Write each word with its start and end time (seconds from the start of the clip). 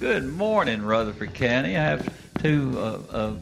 Good 0.00 0.24
morning, 0.32 0.82
Rutherford 0.82 1.34
County. 1.34 1.76
I 1.76 1.82
have 1.82 2.08
two 2.40 2.74
uh, 2.78 3.00
of 3.10 3.40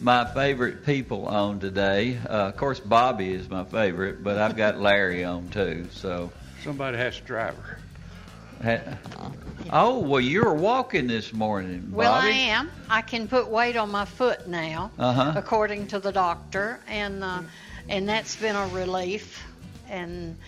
my 0.00 0.24
favorite 0.24 0.86
people 0.86 1.26
on 1.26 1.60
today. 1.60 2.16
Uh, 2.24 2.48
of 2.48 2.56
course, 2.56 2.80
Bobby 2.80 3.32
is 3.32 3.48
my 3.50 3.64
favorite, 3.64 4.24
but 4.24 4.38
I've 4.38 4.56
got 4.56 4.78
Larry 4.80 5.24
on 5.24 5.48
too. 5.50 5.86
So, 5.92 6.32
Somebody 6.62 6.96
has 6.96 7.16
to 7.16 7.22
drive 7.24 7.56
her. 7.58 7.78
ha- 8.62 8.98
oh 9.70 9.98
well, 9.98 10.20
you're 10.20 10.54
walking 10.54 11.06
this 11.08 11.32
morning, 11.32 11.80
Bobby. 11.80 11.96
Well, 11.96 12.14
I 12.14 12.28
am. 12.30 12.70
I 12.88 13.02
can 13.02 13.28
put 13.28 13.48
weight 13.48 13.76
on 13.76 13.90
my 13.90 14.06
foot 14.06 14.46
now, 14.48 14.92
Uh-huh. 14.98 15.34
according 15.36 15.88
to 15.88 15.98
the 15.98 16.12
doctor, 16.12 16.80
and 16.88 17.22
uh, 17.22 17.42
and 17.90 18.08
that's 18.08 18.36
been 18.36 18.56
a 18.56 18.66
relief. 18.68 19.44
And 19.90 20.38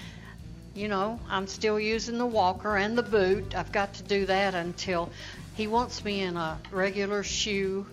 you 0.77 0.89
know, 0.89 1.19
I'm 1.29 1.47
still 1.47 1.81
using 1.81 2.19
the 2.19 2.27
walker 2.27 2.77
and 2.77 2.97
the 2.97 3.03
boot. 3.03 3.55
I've 3.55 3.73
got 3.73 3.95
to 3.95 4.03
do 4.03 4.27
that 4.27 4.55
until 4.55 5.11
he 5.55 5.67
wants 5.67 6.05
me 6.05 6.21
in 6.21 6.37
a 6.37 6.59
regular 6.71 7.23
shoe 7.23 7.87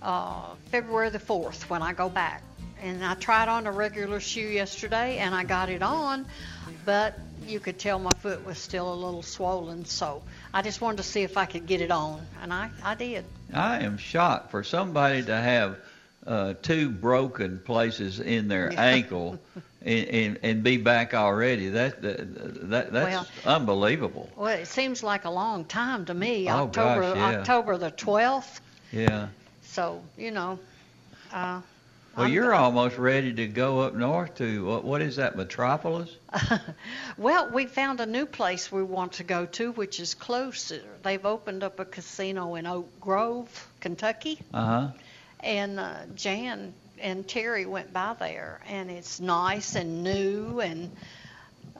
uh, 0.00 0.54
February 0.70 1.10
the 1.10 1.18
4th 1.18 1.68
when 1.68 1.82
I 1.82 1.92
go 1.92 2.08
back. 2.08 2.42
And 2.80 3.04
I 3.04 3.14
tried 3.14 3.48
on 3.48 3.66
a 3.66 3.72
regular 3.72 4.20
shoe 4.20 4.40
yesterday 4.40 5.18
and 5.18 5.34
I 5.34 5.44
got 5.44 5.68
it 5.68 5.82
on, 5.82 6.26
but 6.84 7.18
you 7.46 7.60
could 7.60 7.78
tell 7.78 7.98
my 7.98 8.12
foot 8.14 8.44
was 8.44 8.58
still 8.58 8.92
a 8.92 8.96
little 8.96 9.22
swollen. 9.22 9.84
So 9.84 10.22
I 10.52 10.62
just 10.62 10.80
wanted 10.80 10.98
to 10.98 11.02
see 11.02 11.22
if 11.22 11.36
I 11.36 11.46
could 11.46 11.66
get 11.66 11.80
it 11.80 11.90
on, 11.90 12.26
and 12.42 12.52
I, 12.52 12.70
I 12.82 12.94
did. 12.94 13.24
I 13.52 13.80
am 13.80 13.98
shocked 13.98 14.50
for 14.50 14.64
somebody 14.64 15.22
to 15.24 15.36
have 15.36 15.78
uh, 16.26 16.54
two 16.60 16.90
broken 16.90 17.58
places 17.58 18.20
in 18.20 18.48
their 18.48 18.72
ankle 18.78 19.38
and, 19.84 20.08
and 20.08 20.38
and 20.42 20.62
be 20.62 20.76
back 20.78 21.14
already. 21.14 21.68
That 21.68 22.02
that, 22.02 22.70
that 22.70 22.92
that's 22.92 23.28
unbelievable. 23.46 24.30
Well, 24.36 24.58
it 24.58 24.66
seems 24.66 25.02
like 25.02 25.24
a 25.24 25.30
long 25.30 25.64
time 25.64 26.04
to 26.06 26.14
me. 26.14 26.48
Oh, 26.48 26.64
October 26.64 27.00
gosh, 27.00 27.16
yeah. 27.16 27.38
October 27.40 27.76
the 27.78 27.90
12th. 27.90 28.60
Yeah. 28.92 29.28
So 29.62 30.02
you 30.16 30.30
know. 30.30 30.58
Uh, 31.32 31.60
Well, 32.16 32.26
I'm- 32.26 32.32
you're 32.32 32.54
almost 32.54 32.96
ready 32.96 33.32
to 33.34 33.46
go 33.48 33.80
up 33.80 33.94
north 33.94 34.36
to 34.36 34.64
what, 34.64 34.84
what 34.84 35.02
is 35.02 35.16
that, 35.16 35.36
Metropolis? 35.36 36.10
Well, 37.18 37.50
we 37.50 37.66
found 37.66 38.00
a 38.00 38.06
new 38.06 38.26
place 38.26 38.70
we 38.72 38.82
want 38.82 39.12
to 39.14 39.24
go 39.24 39.46
to, 39.46 39.72
which 39.72 40.00
is 40.00 40.14
closer. 40.14 40.80
They've 41.02 41.24
opened 41.26 41.62
up 41.64 41.80
a 41.80 41.84
casino 41.84 42.54
in 42.56 42.66
Oak 42.66 42.88
Grove, 43.00 43.68
Kentucky, 43.80 44.38
Uh 44.52 44.64
huh. 44.64 44.88
and 45.40 45.78
uh, 45.80 45.94
Jan 46.14 46.72
and 47.04 47.28
Terry 47.28 47.66
went 47.66 47.92
by 47.92 48.16
there, 48.18 48.60
and 48.66 48.90
it's 48.90 49.20
nice 49.20 49.76
and 49.76 50.02
new, 50.02 50.60
and 50.60 50.90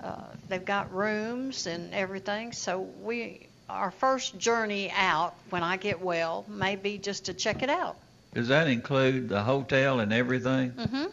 uh, 0.02 0.22
they've 0.48 0.64
got 0.64 0.94
rooms 0.94 1.66
and 1.66 1.92
everything. 1.94 2.52
So 2.52 2.80
we, 3.02 3.46
our 3.68 3.90
first 3.90 4.38
journey 4.38 4.92
out 4.94 5.34
when 5.48 5.62
I 5.62 5.78
get 5.78 6.02
well, 6.02 6.44
may 6.46 6.76
be 6.76 6.98
just 6.98 7.24
to 7.24 7.34
check 7.34 7.62
it 7.62 7.70
out. 7.70 7.96
Does 8.34 8.48
that 8.48 8.68
include 8.68 9.30
the 9.30 9.42
hotel 9.42 10.00
and 10.00 10.12
everything? 10.12 10.72
Mm-hmm. 10.72 11.04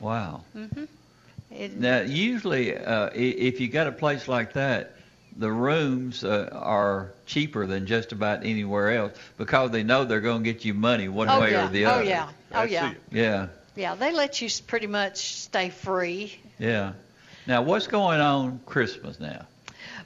Wow. 0.00 0.42
Mm-hmm. 0.56 0.84
It, 1.50 1.76
Now, 1.76 2.02
usually, 2.02 2.76
uh, 2.76 3.10
if 3.14 3.60
you 3.60 3.66
got 3.66 3.88
a 3.88 3.92
place 3.92 4.28
like 4.28 4.52
that, 4.52 4.92
the 5.38 5.50
rooms 5.50 6.22
uh, 6.22 6.50
are 6.52 7.12
cheaper 7.26 7.66
than 7.66 7.86
just 7.86 8.12
about 8.12 8.44
anywhere 8.44 8.92
else 8.92 9.12
because 9.38 9.70
they 9.70 9.82
know 9.82 10.04
they're 10.04 10.20
going 10.20 10.44
to 10.44 10.52
get 10.52 10.64
you 10.64 10.72
money 10.72 11.08
one 11.08 11.28
oh 11.28 11.40
way 11.40 11.50
yeah. 11.50 11.66
or 11.66 11.70
the 11.70 11.84
other. 11.84 11.94
oh 11.94 12.00
other. 12.00 12.08
yeah. 12.08 12.28
Oh 12.28 12.60
That's 12.60 12.72
yeah. 12.72 12.90
it. 12.90 12.96
Yeah. 13.10 13.48
Yeah. 13.76 13.94
They 13.94 14.12
let 14.12 14.40
you 14.42 14.48
pretty 14.66 14.86
much 14.86 15.34
stay 15.36 15.70
free. 15.70 16.36
Yeah. 16.58 16.94
Now, 17.46 17.62
what's 17.62 17.86
going 17.86 18.20
on 18.20 18.60
Christmas 18.66 19.20
now? 19.20 19.46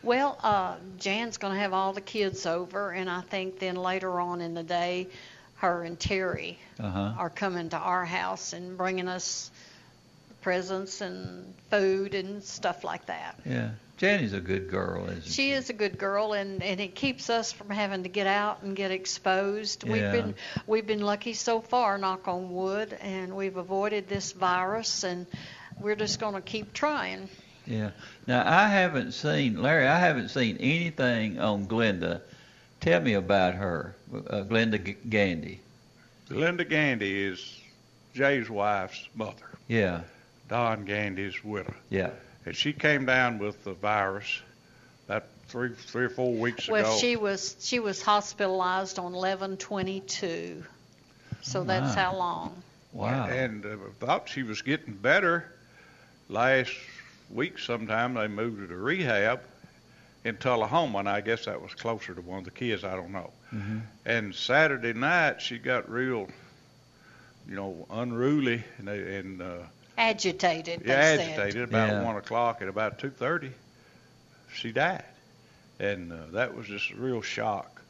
Well, 0.02 0.38
uh, 0.42 0.76
Jan's 0.98 1.38
going 1.38 1.54
to 1.54 1.60
have 1.60 1.72
all 1.72 1.92
the 1.92 2.00
kids 2.00 2.44
over, 2.46 2.90
and 2.90 3.08
I 3.08 3.22
think 3.22 3.58
then 3.58 3.76
later 3.76 4.20
on 4.20 4.40
in 4.40 4.54
the 4.54 4.62
day, 4.62 5.08
her 5.56 5.82
and 5.84 5.98
Terry 5.98 6.58
Uh 6.78 6.90
huh. 6.90 7.12
are 7.18 7.30
coming 7.30 7.70
to 7.70 7.76
our 7.78 8.04
house 8.04 8.52
and 8.52 8.76
bringing 8.76 9.08
us 9.08 9.50
presents 10.40 11.00
and 11.00 11.54
food 11.70 12.14
and 12.14 12.42
stuff 12.42 12.84
like 12.84 13.06
that. 13.06 13.38
Yeah. 13.44 13.70
Jenny's 13.96 14.32
a 14.32 14.40
good 14.40 14.70
girl, 14.70 15.04
isn't 15.10 15.24
she? 15.24 15.30
She 15.30 15.50
is 15.52 15.68
a 15.68 15.74
good 15.74 15.98
girl, 15.98 16.32
and, 16.32 16.62
and 16.62 16.80
it 16.80 16.94
keeps 16.94 17.28
us 17.28 17.52
from 17.52 17.68
having 17.68 18.04
to 18.04 18.08
get 18.08 18.26
out 18.26 18.62
and 18.62 18.74
get 18.74 18.90
exposed. 18.90 19.84
We've 19.84 20.00
been 20.00 20.34
we've 20.66 20.86
been 20.86 21.02
lucky 21.02 21.34
so 21.34 21.60
far, 21.60 21.98
knock 21.98 22.26
on 22.26 22.50
wood, 22.54 22.96
and 23.02 23.36
we've 23.36 23.58
avoided 23.58 24.08
this 24.08 24.32
virus, 24.32 25.04
and 25.04 25.26
we're 25.78 25.96
just 25.96 26.18
going 26.18 26.34
to 26.34 26.40
keep 26.40 26.72
trying. 26.72 27.28
Yeah. 27.66 27.90
Now 28.26 28.42
I 28.46 28.68
haven't 28.68 29.12
seen 29.12 29.60
Larry. 29.60 29.86
I 29.86 29.98
haven't 29.98 30.30
seen 30.30 30.56
anything 30.58 31.38
on 31.38 31.66
Glenda. 31.66 32.22
Tell 32.80 33.02
me 33.02 33.12
about 33.12 33.54
her, 33.56 33.94
uh, 34.14 34.44
Glenda 34.44 34.82
G- 34.82 34.96
Gandy. 35.10 35.60
Linda 36.30 36.64
Gandy 36.64 37.24
is 37.24 37.60
Jay's 38.14 38.48
wife's 38.48 39.06
mother, 39.14 39.44
Yeah. 39.68 40.00
Don 40.50 40.84
Gandy's 40.84 41.42
widow. 41.42 41.74
Yeah. 41.88 42.10
And 42.44 42.54
she 42.56 42.72
came 42.72 43.06
down 43.06 43.38
with 43.38 43.62
the 43.64 43.72
virus 43.72 44.42
about 45.08 45.24
three, 45.48 45.70
three 45.74 46.04
or 46.06 46.08
four 46.10 46.32
weeks 46.34 46.68
Well, 46.68 46.80
ago. 46.80 46.88
Well, 46.90 46.98
she 46.98 47.16
was 47.16 47.56
she 47.60 47.78
was 47.78 48.02
hospitalized 48.02 48.98
on 48.98 49.12
11/22, 49.12 50.62
so 51.42 51.64
that's 51.64 51.94
how 51.94 52.16
long. 52.16 52.62
Wow. 52.92 53.26
And 53.28 53.64
uh, 53.64 53.76
thought 54.00 54.28
she 54.28 54.42
was 54.42 54.60
getting 54.62 54.94
better. 54.94 55.44
Last 56.28 56.72
week 57.30 57.58
sometime 57.58 58.14
they 58.14 58.26
moved 58.28 58.60
her 58.60 58.66
to 58.66 58.76
rehab 58.76 59.40
in 60.24 60.36
Tullahoma, 60.36 60.98
and 60.98 61.08
I 61.08 61.20
guess 61.20 61.44
that 61.46 61.60
was 61.62 61.74
closer 61.74 62.14
to 62.14 62.20
one 62.20 62.40
of 62.40 62.44
the 62.44 62.50
kids. 62.50 62.82
I 62.84 62.94
don't 62.96 63.12
know. 63.12 63.30
Mhm. 63.54 63.82
And 64.04 64.34
Saturday 64.34 64.92
night 64.92 65.40
she 65.42 65.58
got 65.58 65.88
real, 65.90 66.28
you 67.48 67.54
know, 67.56 67.86
unruly 67.90 68.64
and, 68.78 68.88
they- 68.88 69.16
and 69.16 69.40
uh, 69.42 69.58
Agitated. 70.00 70.80
They 70.80 70.88
yeah, 70.92 71.16
said. 71.16 71.38
agitated. 71.38 71.68
About 71.68 71.88
Yeah. 71.90 72.02
one 72.04 72.16
o'clock, 72.16 72.62
at 72.62 72.68
about 72.68 72.98
two 72.98 73.10
thirty, 73.10 73.50
she 74.52 74.72
died, 74.72 75.04
and 75.78 76.10
uh, 76.12 76.16
that 76.32 76.54
was 76.56 76.66
just 76.66 76.90
a 76.90 76.96
real 76.96 77.20
shock. 77.22 77.82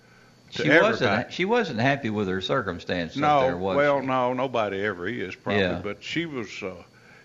to 0.55 0.63
She 0.65 0.69
everybody. 0.69 0.91
wasn't. 0.91 1.33
She 1.33 1.45
wasn't 1.45 1.79
happy 1.79 2.11
with 2.11 2.27
her 2.27 2.41
circumstances 2.41 3.17
No, 3.17 3.43
there, 3.43 3.57
was 3.57 3.77
well, 3.77 4.01
she? 4.01 4.07
no, 4.07 4.33
nobody 4.33 4.83
ever 4.85 5.07
is 5.07 5.37
probably, 5.37 5.63
Yeah. 5.63 5.81
but 5.85 6.03
she 6.03 6.27
was. 6.27 6.49
Uh, 6.63 6.75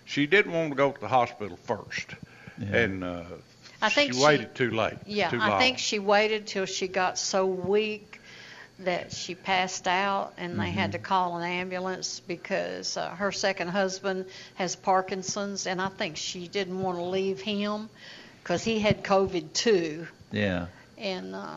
she 0.04 0.26
didn't 0.28 0.52
want 0.52 0.70
to 0.70 0.76
go 0.76 0.92
to 0.92 1.00
the 1.00 1.08
hospital 1.08 1.56
first, 1.64 2.14
Yeah. 2.60 2.76
and 2.76 3.02
uh, 3.02 3.22
I 3.82 3.88
think 3.88 4.12
she 4.12 4.20
she- 4.20 4.24
waited 4.24 4.54
too 4.54 4.70
late. 4.70 4.94
Yeah, 5.04 5.30
too 5.30 5.40
I 5.40 5.58
think 5.58 5.78
she 5.78 5.98
waited 5.98 6.46
till 6.46 6.66
she 6.66 6.86
got 6.86 7.18
so 7.18 7.44
weak 7.46 8.15
that 8.80 9.12
she 9.12 9.34
passed 9.34 9.88
out, 9.88 10.34
and 10.36 10.60
they 10.60 10.70
had 10.70 10.92
to 10.92 10.98
call 10.98 11.36
an 11.38 11.44
ambulance 11.50 12.20
because 12.20 12.96
uh, 12.96 13.08
her 13.10 13.32
second 13.32 13.68
husband 13.68 14.26
has 14.56 14.76
Parkinson's, 14.76 15.66
and 15.66 15.80
I 15.80 15.88
think 15.88 16.16
she 16.16 16.46
didn't 16.48 16.80
want 16.80 16.98
to 16.98 17.04
leave 17.04 17.40
him 17.40 17.88
because 18.42 18.62
he 18.62 18.78
had 18.78 19.02
COVID 19.02 19.52
too, 19.54 20.06
Yeah. 20.30 20.66
and 20.98 21.34
uh, 21.34 21.56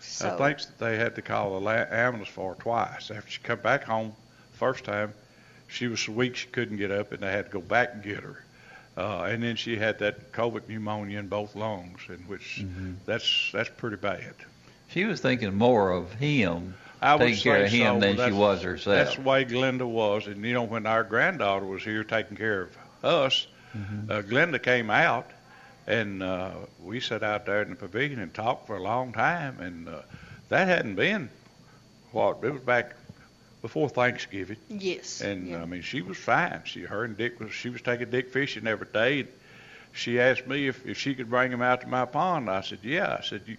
so 0.00 0.34
I 0.34 0.54
think 0.54 0.58
that 0.58 0.78
they 0.78 0.96
had 0.96 1.14
to 1.16 1.22
call 1.22 1.54
the 1.54 1.60
la- 1.60 1.72
ambulance 1.90 2.28
for 2.28 2.54
her 2.54 2.60
twice. 2.60 3.10
After 3.10 3.30
she 3.30 3.40
come 3.42 3.60
back 3.60 3.84
home 3.84 4.12
first 4.54 4.84
time, 4.84 5.12
she 5.68 5.88
was 5.88 6.00
so 6.00 6.12
weak 6.12 6.36
she 6.36 6.46
couldn't 6.48 6.78
get 6.78 6.90
up, 6.90 7.12
and 7.12 7.22
they 7.22 7.30
had 7.30 7.46
to 7.46 7.50
go 7.52 7.60
back 7.60 7.90
and 7.94 8.02
get 8.02 8.20
her. 8.22 8.42
Uh, 8.96 9.24
and 9.24 9.42
then 9.42 9.56
she 9.56 9.76
had 9.76 9.98
that 9.98 10.32
COVID 10.32 10.68
pneumonia 10.68 11.18
in 11.18 11.28
both 11.28 11.54
lungs, 11.54 12.00
in 12.08 12.16
which 12.28 12.60
Mm-hmm. 12.62 12.92
that's 13.04 13.50
that's 13.52 13.68
pretty 13.76 13.96
bad. 13.96 14.34
She 14.88 15.04
was 15.04 15.20
thinking 15.20 15.54
more 15.54 15.90
of 15.90 16.12
him. 16.12 16.74
I 17.02 17.18
taking 17.18 17.42
care 17.42 17.64
of 17.64 17.70
him 17.70 18.00
so, 18.00 18.14
than 18.14 18.28
she 18.28 18.32
was 18.32 18.62
herself. 18.62 18.96
That's 18.96 19.16
the 19.16 19.22
way 19.22 19.44
Glenda 19.44 19.86
was. 19.86 20.26
And 20.26 20.42
you 20.44 20.54
know, 20.54 20.62
when 20.62 20.86
our 20.86 21.04
granddaughter 21.04 21.66
was 21.66 21.82
here 21.82 22.04
taking 22.04 22.36
care 22.36 22.62
of 22.62 22.76
us, 23.04 23.46
Mm-hmm. 23.76 24.10
uh, 24.10 24.22
Glenda 24.22 24.62
came 24.62 24.90
out, 24.90 25.30
and 25.86 26.22
uh, 26.22 26.50
we 26.82 27.00
sat 27.00 27.22
out 27.22 27.46
there 27.46 27.62
in 27.62 27.70
the 27.70 27.76
pavilion 27.76 28.18
and 28.20 28.32
talked 28.32 28.66
for 28.66 28.76
a 28.76 28.82
long 28.82 29.12
time. 29.12 29.60
And 29.60 29.88
uh, 29.88 30.02
that 30.48 30.66
hadn't 30.68 30.94
been 30.94 31.28
what 32.12 32.38
it 32.42 32.52
was 32.52 32.62
back 32.62 32.94
before 33.62 33.88
Thanksgiving. 33.88 34.56
Yes. 34.68 35.20
And 35.20 35.48
yeah. 35.48 35.62
I 35.62 35.66
mean, 35.66 35.82
she 35.82 36.00
was 36.00 36.16
fine. 36.16 36.62
She, 36.64 36.82
her 36.82 37.04
and 37.04 37.16
Dick 37.16 37.38
was. 37.40 37.52
She 37.52 37.68
was 37.68 37.82
taking 37.82 38.10
Dick 38.10 38.30
fishing 38.30 38.66
every 38.66 38.86
day. 38.92 39.26
She 39.92 40.20
asked 40.20 40.46
me 40.46 40.68
if 40.68 40.86
if 40.86 40.98
she 40.98 41.14
could 41.14 41.30
bring 41.30 41.52
him 41.52 41.62
out 41.62 41.82
to 41.82 41.86
my 41.86 42.04
pond. 42.04 42.48
I 42.48 42.60
said, 42.62 42.78
yeah. 42.82 43.16
I 43.18 43.22
said, 43.22 43.42
you 43.46 43.56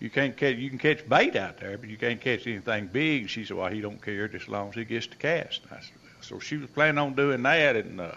you 0.00 0.10
can't 0.10 0.36
catch. 0.36 0.56
You 0.56 0.68
can 0.68 0.78
catch 0.78 1.08
bait 1.08 1.36
out 1.36 1.58
there, 1.58 1.76
but 1.78 1.88
you 1.88 1.96
can't 1.96 2.20
catch 2.20 2.46
anything 2.46 2.86
big. 2.88 3.28
She 3.28 3.44
said, 3.44 3.56
well, 3.56 3.68
he 3.70 3.80
don't 3.80 4.00
care 4.00 4.28
just 4.28 4.44
as 4.44 4.48
long 4.48 4.68
as 4.70 4.74
he 4.74 4.84
gets 4.84 5.06
to 5.08 5.16
cast. 5.16 5.60
I 5.70 5.76
said, 5.80 5.90
so 6.20 6.38
she 6.38 6.56
was 6.56 6.70
planning 6.70 6.98
on 6.98 7.14
doing 7.14 7.42
that, 7.42 7.76
and 7.76 8.00
uh, 8.00 8.12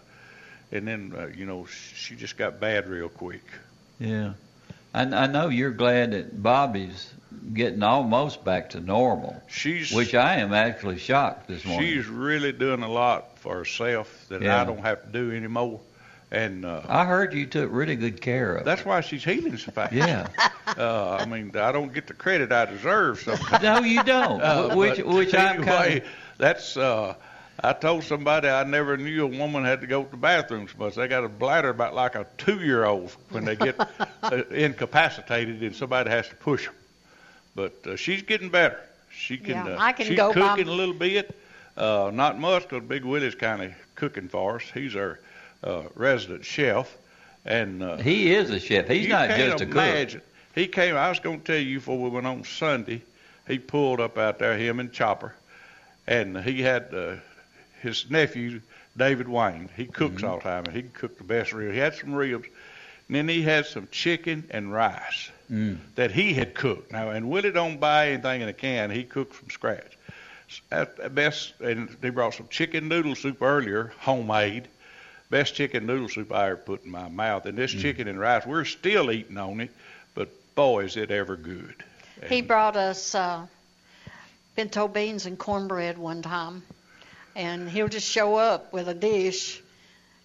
and 0.72 0.88
then 0.88 1.14
uh, 1.18 1.28
you 1.28 1.46
know 1.46 1.66
she 1.66 2.16
just 2.16 2.38
got 2.38 2.60
bad 2.60 2.88
real 2.88 3.10
quick. 3.10 3.44
Yeah. 4.00 4.34
I, 4.94 5.04
I 5.04 5.28
know 5.28 5.48
you're 5.48 5.72
glad 5.72 6.12
that 6.12 6.42
Bobby's 6.44 7.14
getting 7.54 7.82
almost 7.82 8.44
back 8.44 8.72
to 8.72 8.82
normal, 8.82 9.42
She's 9.48 9.94
which 9.94 10.14
I 10.14 10.38
am 10.38 10.54
actually 10.54 10.98
shocked 11.00 11.48
this 11.48 11.64
morning. 11.64 11.88
she's 11.88 12.08
really 12.08 12.52
doing 12.52 12.84
a 12.84 12.92
lot 12.92 13.38
for 13.40 13.56
herself 13.56 14.26
that 14.28 14.42
Yeah. 14.42 14.62
I 14.62 14.66
don't 14.66 14.80
have 14.82 15.04
to 15.04 15.10
do 15.10 15.32
anymore, 15.32 15.80
and 16.32 16.66
uh, 16.66 16.82
I 16.88 17.06
heard 17.06 17.34
you 17.34 17.46
took 17.46 17.72
really 17.72 17.96
good 17.96 18.22
care 18.22 18.56
of 18.56 18.66
that's 18.66 18.86
why 18.86 19.02
she's 19.02 19.24
healing 19.24 19.58
so 19.58 19.72
fast. 19.72 19.94
Yeah. 19.94 20.28
Uh, 20.78 21.18
I 21.20 21.26
mean, 21.26 21.52
I 21.58 21.74
don't 21.74 21.94
get 21.94 22.08
the 22.08 22.14
credit 22.14 22.54
I 22.54 22.64
deserve 22.64 23.20
sometimes. 23.20 23.62
no, 23.62 23.80
you 23.80 24.02
don't. 24.04 24.42
Uh, 24.42 24.74
which 24.74 24.98
but 24.98 25.06
which 25.08 25.36
I'm 25.36 25.66
kind 25.66 25.98
of. 25.98 26.04
That's. 26.38 26.78
Uh, 26.78 27.16
I 27.62 27.74
told 27.74 28.06
somebody 28.06 28.48
I 28.48 28.64
never 28.64 28.96
knew 28.96 29.24
a 29.24 29.28
woman 29.28 29.66
had 29.66 29.82
to 29.82 29.88
go 29.88 30.04
to 30.04 30.10
the 30.12 30.16
bathroom 30.16 30.70
so 30.70 30.76
much. 30.78 30.96
They 30.96 31.10
got 31.10 31.26
a 31.26 31.30
bladder 31.30 31.70
about 31.70 31.94
like 31.94 32.16
a 32.16 32.26
two-year-old 32.38 33.12
when 33.32 33.44
they 33.44 33.58
get 33.58 33.76
uh, 34.24 34.44
incapacitated 34.52 35.62
and 35.62 35.76
somebody 35.76 36.10
has 36.10 36.30
to 36.30 36.36
push 36.36 36.66
them. 36.66 36.76
But 37.54 37.86
uh, 37.86 37.96
she's 37.98 38.22
getting 38.22 38.50
better. 38.50 38.80
She 39.12 39.38
can. 39.38 39.66
Yeah, 39.66 39.74
uh, 39.74 39.78
I 39.78 39.92
can 39.92 40.06
she's 40.06 40.16
go 40.16 40.34
by- 40.34 40.56
cooking 40.56 40.70
a 40.70 40.74
little 40.74 40.96
bit. 40.96 41.38
Uh, 41.76 42.12
not 42.14 42.40
much 42.40 42.64
because 42.70 42.88
Big 42.88 43.04
Willie's 43.04 43.36
kind 43.36 43.62
of 43.62 43.74
cooking 43.96 44.30
for 44.30 44.56
us. 44.56 44.64
He's 44.74 44.96
our 44.96 45.20
uh, 45.64 45.84
resident 45.96 46.46
chef, 46.46 46.96
and 47.46 47.82
uh, 47.84 47.98
He 47.98 48.34
is 48.34 48.50
a 48.50 48.60
chef. 48.60 48.88
He's 48.88 49.08
not 49.08 49.30
just 49.30 49.62
a 49.62 49.66
cook. 49.66 49.76
imagine. 49.76 50.22
He 50.56 50.68
came. 50.68 50.96
I 50.96 51.10
was 51.10 51.20
going 51.20 51.40
to 51.40 51.46
tell 51.46 51.62
you 51.62 51.78
before 51.80 51.98
we 52.00 52.10
went 52.10 52.28
on 52.28 52.44
Sunday. 52.44 53.02
He 53.48 53.58
pulled 53.60 54.00
up 54.00 54.18
out 54.18 54.40
there, 54.40 54.58
him 54.58 54.80
and 54.80 54.92
Chopper, 54.92 55.34
and 56.08 56.38
he 56.42 56.62
had 56.62 56.94
uh, 56.94 57.16
his 57.82 58.10
nephew 58.10 58.62
David 58.98 59.28
Wayne. 59.28 59.70
He 59.76 59.86
cooks 59.86 60.18
Mm-hmm. 60.18 60.26
all 60.28 60.38
the 60.38 60.44
time, 60.44 60.66
and 60.66 60.76
he 60.76 60.84
cooked 60.84 61.18
the 61.18 61.24
best 61.24 61.52
ribs. 61.54 61.74
He 61.74 61.80
had 61.80 61.96
some 61.96 62.14
ribs, 62.14 62.46
and 63.08 63.16
then 63.16 63.28
he 63.28 63.42
had 63.42 63.66
some 63.66 63.88
chicken 63.92 64.44
and 64.52 64.72
rice 64.74 65.30
Mm. 65.52 65.80
that 65.96 66.12
he 66.12 66.34
had 66.34 66.54
cooked. 66.54 66.94
Now, 66.94 67.10
and 67.10 67.30
Willie 67.30 67.52
don't 67.52 67.78
buy 67.78 68.12
anything 68.12 68.40
in 68.40 68.48
a 68.48 68.54
can. 68.54 68.90
He 68.90 69.04
cooks 69.04 69.36
from 69.36 69.50
scratch. 69.50 69.98
At 70.72 71.14
best, 71.14 71.54
and 71.60 71.90
they 72.00 72.10
brought 72.10 72.36
some 72.36 72.48
chicken 72.50 72.88
noodle 72.88 73.16
soup 73.16 73.42
earlier, 73.42 73.92
homemade. 74.00 74.70
Best 75.32 75.56
chicken 75.56 75.86
noodle 75.86 76.10
soup 76.10 76.34
I 76.34 76.48
ever 76.48 76.58
put 76.58 76.84
in 76.84 76.92
my 76.92 77.08
mouth. 77.08 77.46
And 77.46 77.58
Mm. 77.58 77.62
this 77.62 77.72
chicken 77.72 78.10
and 78.10 78.20
rice, 78.20 78.46
we're 78.46 78.66
still 78.66 79.10
eating 79.12 79.38
on 79.38 79.62
it, 79.62 79.72
but 80.14 80.28
boy, 80.56 80.84
is 80.84 80.98
it 80.98 81.10
ever 81.10 81.38
good. 81.38 81.74
He 82.28 82.42
brought 82.42 82.76
us 82.76 83.16
uh, 83.16 83.48
pinto 84.58 84.90
beans 84.90 85.26
and 85.26 85.40
cornbread 85.40 85.98
one 85.98 86.22
time, 86.22 86.64
and 87.34 87.70
he'll 87.70 87.88
just 87.88 88.08
show 88.08 88.36
up 88.36 88.74
with 88.74 88.90
a 88.90 88.94
dish, 88.94 89.62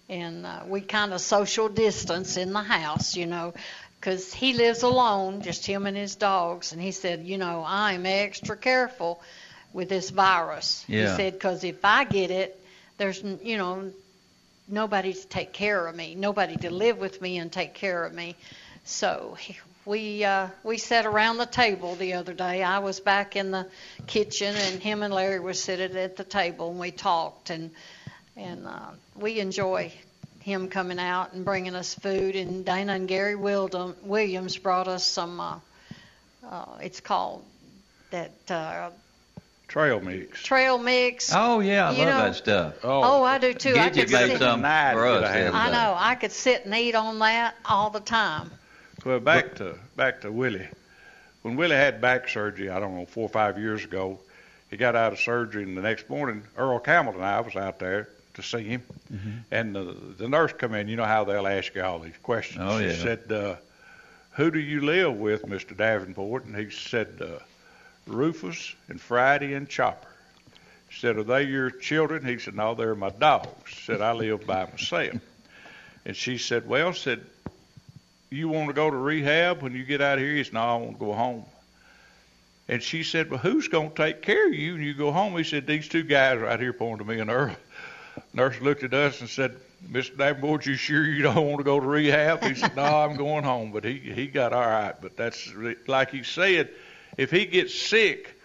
and 0.09 0.45
uh, 0.45 0.63
we 0.67 0.81
kind 0.81 1.13
of 1.13 1.21
social 1.21 1.69
distance 1.69 2.35
in 2.35 2.51
the 2.51 2.61
house, 2.61 3.15
you 3.15 3.27
know, 3.27 3.53
because 3.97 4.33
he 4.33 4.53
lives 4.53 4.83
alone, 4.83 5.41
just 5.41 5.65
him 5.65 5.85
and 5.85 5.95
his 5.95 6.17
dogs, 6.17 6.73
and 6.73 6.81
he 6.81 6.91
said, 6.91 7.25
you 7.25 7.37
know, 7.37 7.63
I'm 7.65 8.05
extra 8.05 8.57
careful 8.57 9.21
with 9.71 9.87
this 9.87 10.09
virus. 10.09 10.83
Yeah. 10.87 11.11
He 11.11 11.15
said, 11.15 11.33
because 11.33 11.63
if 11.63 11.83
I 11.85 12.03
get 12.03 12.29
it, 12.29 12.61
there's, 12.97 13.23
you 13.23 13.57
know, 13.57 13.91
nobody 14.67 15.13
to 15.13 15.27
take 15.27 15.53
care 15.53 15.87
of 15.87 15.95
me, 15.95 16.15
nobody 16.15 16.55
to 16.57 16.69
live 16.69 16.97
with 16.97 17.21
me 17.21 17.37
and 17.37 17.51
take 17.51 17.73
care 17.73 18.05
of 18.05 18.13
me. 18.13 18.35
So 18.83 19.37
we 19.85 20.23
uh, 20.23 20.47
we 20.63 20.77
sat 20.77 21.05
around 21.05 21.37
the 21.37 21.45
table 21.45 21.95
the 21.95 22.13
other 22.13 22.33
day. 22.33 22.61
I 22.61 22.79
was 22.79 22.99
back 22.99 23.35
in 23.35 23.51
the 23.51 23.67
kitchen, 24.05 24.55
and 24.55 24.81
him 24.81 25.01
and 25.01 25.13
Larry 25.13 25.39
were 25.39 25.53
sitting 25.53 25.97
at 25.97 26.17
the 26.17 26.23
table, 26.23 26.71
and 26.71 26.79
we 26.79 26.91
talked, 26.91 27.49
and 27.49 27.71
and 28.35 28.67
uh, 28.67 28.91
we 29.15 29.39
enjoy 29.39 29.91
him 30.41 30.69
coming 30.69 30.99
out 30.99 31.33
and 31.33 31.43
bringing 31.43 31.75
us 31.75 31.93
food. 31.95 32.35
And 32.35 32.65
Dana 32.65 32.93
and 32.93 33.07
Gary 33.07 33.35
Wildam, 33.35 33.95
Williams 34.03 34.57
brought 34.57 34.87
us 34.87 35.05
some. 35.05 35.39
Uh, 35.39 35.59
uh, 36.49 36.77
it's 36.81 37.01
called 37.01 37.43
that 38.11 38.31
uh, 38.49 38.89
trail 39.67 39.99
mix. 39.99 40.41
trail 40.43 40.77
mix. 40.77 41.31
Oh 41.33 41.59
yeah, 41.59 41.89
I 41.89 41.91
You 41.91 41.97
love 41.99 42.07
know- 42.07 42.23
that 42.25 42.35
stuff. 42.35 42.73
Oh, 42.83 43.01
oh, 43.03 43.23
I 43.23 43.37
do 43.37 43.53
too. 43.53 43.75
I 43.77 43.89
could 43.89 44.09
made 44.11 44.29
sit, 44.31 44.39
some 44.39 44.61
Nice 44.61 44.93
for 44.93 45.05
us. 45.07 45.21
that 45.21 45.31
I 45.31 45.37
the 45.39 45.45
have. 45.45 45.55
other 45.55 45.63
I 45.63 45.71
know. 45.71 45.95
I 45.97 46.15
could 46.15 46.31
sit 46.31 46.65
and 46.65 46.73
eat 46.75 46.95
on 46.95 47.19
that 47.19 47.55
all 47.65 47.89
the 47.89 47.99
time. 47.99 48.51
Well, 49.05 49.19
back 49.19 49.55
to 49.55 49.75
back 49.95 50.21
to 50.21 50.31
Willie. 50.31 50.67
When 51.43 51.55
Willie 51.55 51.75
had 51.75 52.01
back 52.01 52.27
surgery, 52.27 52.69
I 52.69 52.79
don't 52.79 52.95
know, 52.95 53.05
four 53.05 53.23
or 53.23 53.29
five 53.29 53.57
years 53.57 53.83
ago, 53.83 54.19
he 54.69 54.75
got 54.75 54.95
out 54.95 55.13
of 55.13 55.19
surgery, 55.19 55.63
and 55.63 55.77
the 55.77 55.81
next 55.81 56.09
morning, 56.09 56.43
Earl 56.57 56.79
Campbell 56.79 57.13
and 57.13 57.23
I 57.23 57.39
was 57.39 57.55
out 57.55 57.79
there 57.79 58.09
to 58.33 58.41
see 58.43 58.63
him, 58.63 58.83
Mm-hmm. 59.13 59.29
and 59.51 59.73
the, 59.75 59.95
the 60.17 60.27
nurse 60.27 60.51
come 60.51 60.73
in. 60.73 60.89
You 60.89 60.97
know 60.97 61.05
how 61.05 61.23
they'll 61.23 61.47
ask 61.47 61.73
you 61.73 61.83
all 61.83 61.99
these 61.99 62.17
questions. 62.21 62.59
Oh, 62.61 62.77
yeah. 62.79 62.91
she 62.91 62.99
said, 63.01 63.31
uh, 63.31 63.55
"Who 64.31 64.51
do 64.51 64.59
you 64.59 64.81
live 64.81 65.13
with, 65.15 65.43
Mr. 65.43 65.77
Davenport?" 65.77 66.43
And 66.45 66.55
he 66.55 66.69
said, 66.69 67.21
uh, 67.21 67.39
"Rufus 68.07 68.75
and 68.87 68.99
Friday 68.99 69.53
and 69.53 69.69
Chopper." 69.69 70.07
Said, 70.91 71.17
"Are 71.17 71.23
they 71.23 71.43
your 71.43 71.69
children?" 71.69 72.25
He 72.25 72.39
said, 72.39 72.55
"No, 72.55 72.75
they're 72.75 72.95
my 72.95 73.09
dogs." 73.09 73.75
Said, 73.85 74.01
"I 74.01 74.13
live 74.13 74.45
by 74.45 74.65
myself." 74.65 75.21
And 76.05 76.15
she 76.15 76.37
said, 76.37 76.67
"Well," 76.67 76.93
said 76.93 77.25
you 78.29 78.49
want 78.49 78.67
to 78.67 78.73
go 78.73 78.89
to 78.89 78.97
rehab 78.97 79.61
when 79.61 79.73
you 79.73 79.83
get 79.83 80.01
out 80.01 80.17
of 80.17 80.23
here? 80.23 80.33
He 80.33 80.43
said, 80.43 80.53
No, 80.53 80.61
I 80.61 80.75
want 80.75 80.99
to 80.99 81.05
go 81.05 81.13
home. 81.13 81.45
And 82.67 82.83
she 82.83 83.03
said, 83.03 83.29
Well, 83.29 83.39
who's 83.39 83.67
going 83.67 83.91
to 83.91 83.95
take 83.95 84.21
care 84.21 84.47
of 84.47 84.53
you 84.53 84.73
when 84.73 84.83
you 84.83 84.93
go 84.93 85.11
home? 85.11 85.37
He 85.37 85.43
said, 85.43 85.65
These 85.65 85.87
two 85.87 86.03
guys 86.03 86.39
right 86.39 86.59
here 86.59 86.73
pointed 86.73 87.05
to 87.05 87.09
me 87.09 87.19
and 87.19 87.29
Earl. 87.29 87.55
Nurse 88.33 88.59
looked 88.59 88.83
at 88.83 88.93
us 88.93 89.21
and 89.21 89.29
said, 89.29 89.55
Mr. 89.89 90.17
Davenport, 90.17 90.65
you 90.65 90.75
sure 90.75 91.05
you 91.05 91.21
don't 91.21 91.45
want 91.45 91.59
to 91.59 91.63
go 91.63 91.79
to 91.79 91.85
rehab? 91.85 92.43
He 92.43 92.55
said, 92.55 92.75
No, 92.75 92.83
I'm 92.83 93.15
going 93.15 93.43
home. 93.43 93.71
But 93.71 93.85
he 93.85 93.97
he 93.99 94.27
got 94.27 94.51
all 94.51 94.65
right. 94.65 94.95
But 94.99 95.15
that's 95.15 95.49
like 95.87 96.11
he 96.11 96.23
said, 96.23 96.69
if 97.17 97.31
he 97.31 97.45
gets 97.45 97.73
sick, 97.73 98.39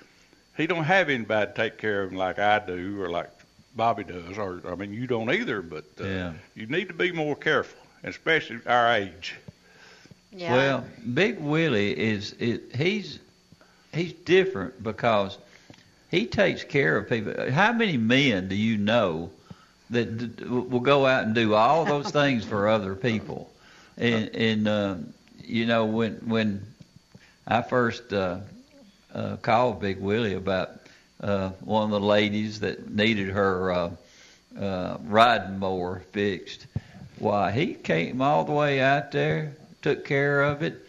he 0.56 0.66
don't 0.66 0.84
have 0.84 1.08
anybody 1.08 1.46
to 1.46 1.52
take 1.54 1.78
care 1.78 2.02
of 2.02 2.10
him 2.12 2.18
like 2.18 2.38
I 2.38 2.58
do 2.58 3.00
or 3.02 3.08
like 3.10 3.30
Bobby 3.76 4.04
does. 4.04 4.38
Or 4.38 4.60
I 4.66 4.74
mean, 4.74 4.92
you 4.92 5.06
don't 5.06 5.30
either. 5.30 5.62
But 5.62 5.84
uh, 6.00 6.04
Yeah. 6.04 6.32
you 6.54 6.66
need 6.66 6.88
to 6.88 6.94
be 6.94 7.12
more 7.12 7.36
careful, 7.36 7.80
especially 8.04 8.60
our 8.66 8.92
age. 8.94 9.36
Yeah. 10.32 10.52
Well, 10.52 10.84
Big 11.14 11.38
Willie 11.38 11.98
is, 11.98 12.32
is 12.34 12.60
he's 12.74 13.18
he's 13.92 14.12
different 14.12 14.82
because 14.82 15.36
he 16.10 16.26
takes 16.26 16.64
care 16.64 16.96
of 16.96 17.08
people. 17.08 17.50
How 17.50 17.72
many 17.72 17.96
men 17.96 18.48
do 18.48 18.54
you 18.54 18.76
know 18.78 19.30
that 19.90 20.16
d- 20.18 20.26
d- 20.26 20.44
will 20.44 20.80
go 20.80 21.06
out 21.06 21.24
and 21.24 21.34
do 21.34 21.54
all 21.54 21.84
those 21.84 22.10
things 22.20 22.44
for 22.44 22.68
other 22.68 22.94
people? 22.94 23.50
And 23.98 24.28
and 24.34 24.68
uh, 24.68 24.94
you 25.44 25.66
know 25.66 25.84
when 25.86 26.14
when 26.26 26.62
I 27.46 27.60
first 27.62 28.12
uh, 28.12 28.38
uh, 29.14 29.36
called 29.36 29.80
Big 29.80 29.98
Willie 29.98 30.34
about 30.34 30.70
uh, 31.20 31.50
one 31.60 31.84
of 31.84 31.90
the 31.90 32.00
ladies 32.00 32.60
that 32.60 32.90
needed 32.90 33.30
her 33.30 33.72
uh, 33.72 33.90
uh, 34.58 34.96
riding 35.04 35.58
mower 35.58 36.00
fixed. 36.12 36.66
Why, 37.18 37.52
he 37.52 37.74
came 37.74 38.20
all 38.20 38.44
the 38.44 38.52
way 38.52 38.80
out 38.80 39.12
there, 39.12 39.54
took 39.82 40.04
care 40.04 40.42
of 40.42 40.62
it, 40.62 40.86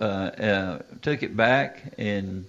uh, 0.00 0.04
uh, 0.04 0.78
took 1.02 1.22
it 1.22 1.36
back, 1.36 1.80
and 1.98 2.44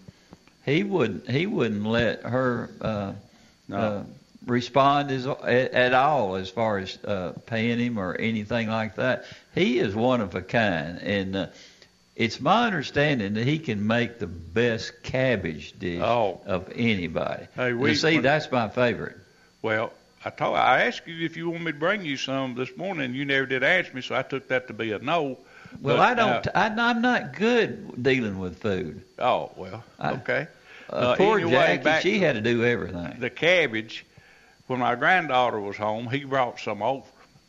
he 0.66 0.84
wouldn't 0.84 1.30
he 1.30 1.46
wouldn't 1.46 1.86
let 1.86 2.24
her 2.24 2.70
uh, 2.82 3.14
No. 3.68 3.78
uh, 3.78 4.04
respond 4.46 5.12
as, 5.12 5.28
at, 5.28 5.94
all 5.94 6.36
as 6.36 6.50
far 6.50 6.78
as 6.80 6.98
uh, 7.04 7.34
paying 7.46 7.80
him 7.80 7.98
or 8.00 8.16
anything 8.16 8.70
like 8.70 8.96
that. 8.96 9.26
He 9.54 9.78
is 9.78 9.94
one 9.94 10.22
of 10.22 10.36
a 10.36 10.42
kind, 10.42 11.00
and 11.00 11.36
uh, 11.36 11.48
it's 12.18 12.42
my 12.42 12.66
understanding 12.66 13.36
that 13.36 13.46
he 13.46 13.60
can 13.60 13.86
make 13.88 14.18
the 14.20 14.28
best 14.28 15.04
cabbage 15.04 15.78
dish 15.80 16.02
Oh. 16.02 16.42
of 16.46 16.70
anybody. 16.76 17.46
Hey, 17.56 17.72
we- 17.74 17.96
see, 17.96 18.16
when- 18.16 18.24
that's 18.24 18.52
my 18.52 18.68
favorite. 18.70 19.16
Well, 19.62 19.94
I 20.26 20.32
told 20.32 20.58
I 20.58 20.84
asked 20.86 21.08
you 21.08 21.24
if 21.26 21.38
you 21.38 21.50
want 21.50 21.64
me 21.64 21.72
to 21.72 21.78
bring 21.78 22.04
you 22.04 22.18
some 22.18 22.56
this 22.56 22.76
morning. 22.76 23.14
You 23.14 23.24
never 23.24 23.46
did 23.46 23.64
answer 23.64 23.94
me, 23.94 24.02
so 24.02 24.16
I 24.16 24.24
took 24.24 24.48
that 24.50 24.68
to 24.68 24.74
be 24.74 24.92
a 24.92 25.00
no. 25.00 25.38
Well, 25.82 25.98
But, 25.98 26.00
I 26.00 26.14
don't. 26.16 26.48
uh, 26.48 26.52
I, 26.56 26.90
I'm 26.90 27.02
not 27.02 27.36
good 27.36 28.02
dealing 28.02 28.40
with 28.40 28.60
food. 28.62 29.02
oh 29.20 29.52
well, 29.56 29.84
I- 30.00 30.12
okay. 30.14 30.48
Uh, 30.90 31.16
poor 31.18 31.38
anyway, 31.40 31.80
Jackie, 31.84 32.10
she 32.10 32.20
had 32.20 32.36
to 32.36 32.42
do 32.42 32.64
everything. 32.66 33.18
the 33.20 33.30
cabbage. 33.30 34.06
When 34.68 34.80
my 34.80 34.96
granddaughter 34.96 35.60
was 35.60 35.78
home, 35.78 36.08
he 36.10 36.24
brought 36.26 36.60
some 36.60 36.82
over, 36.82 37.06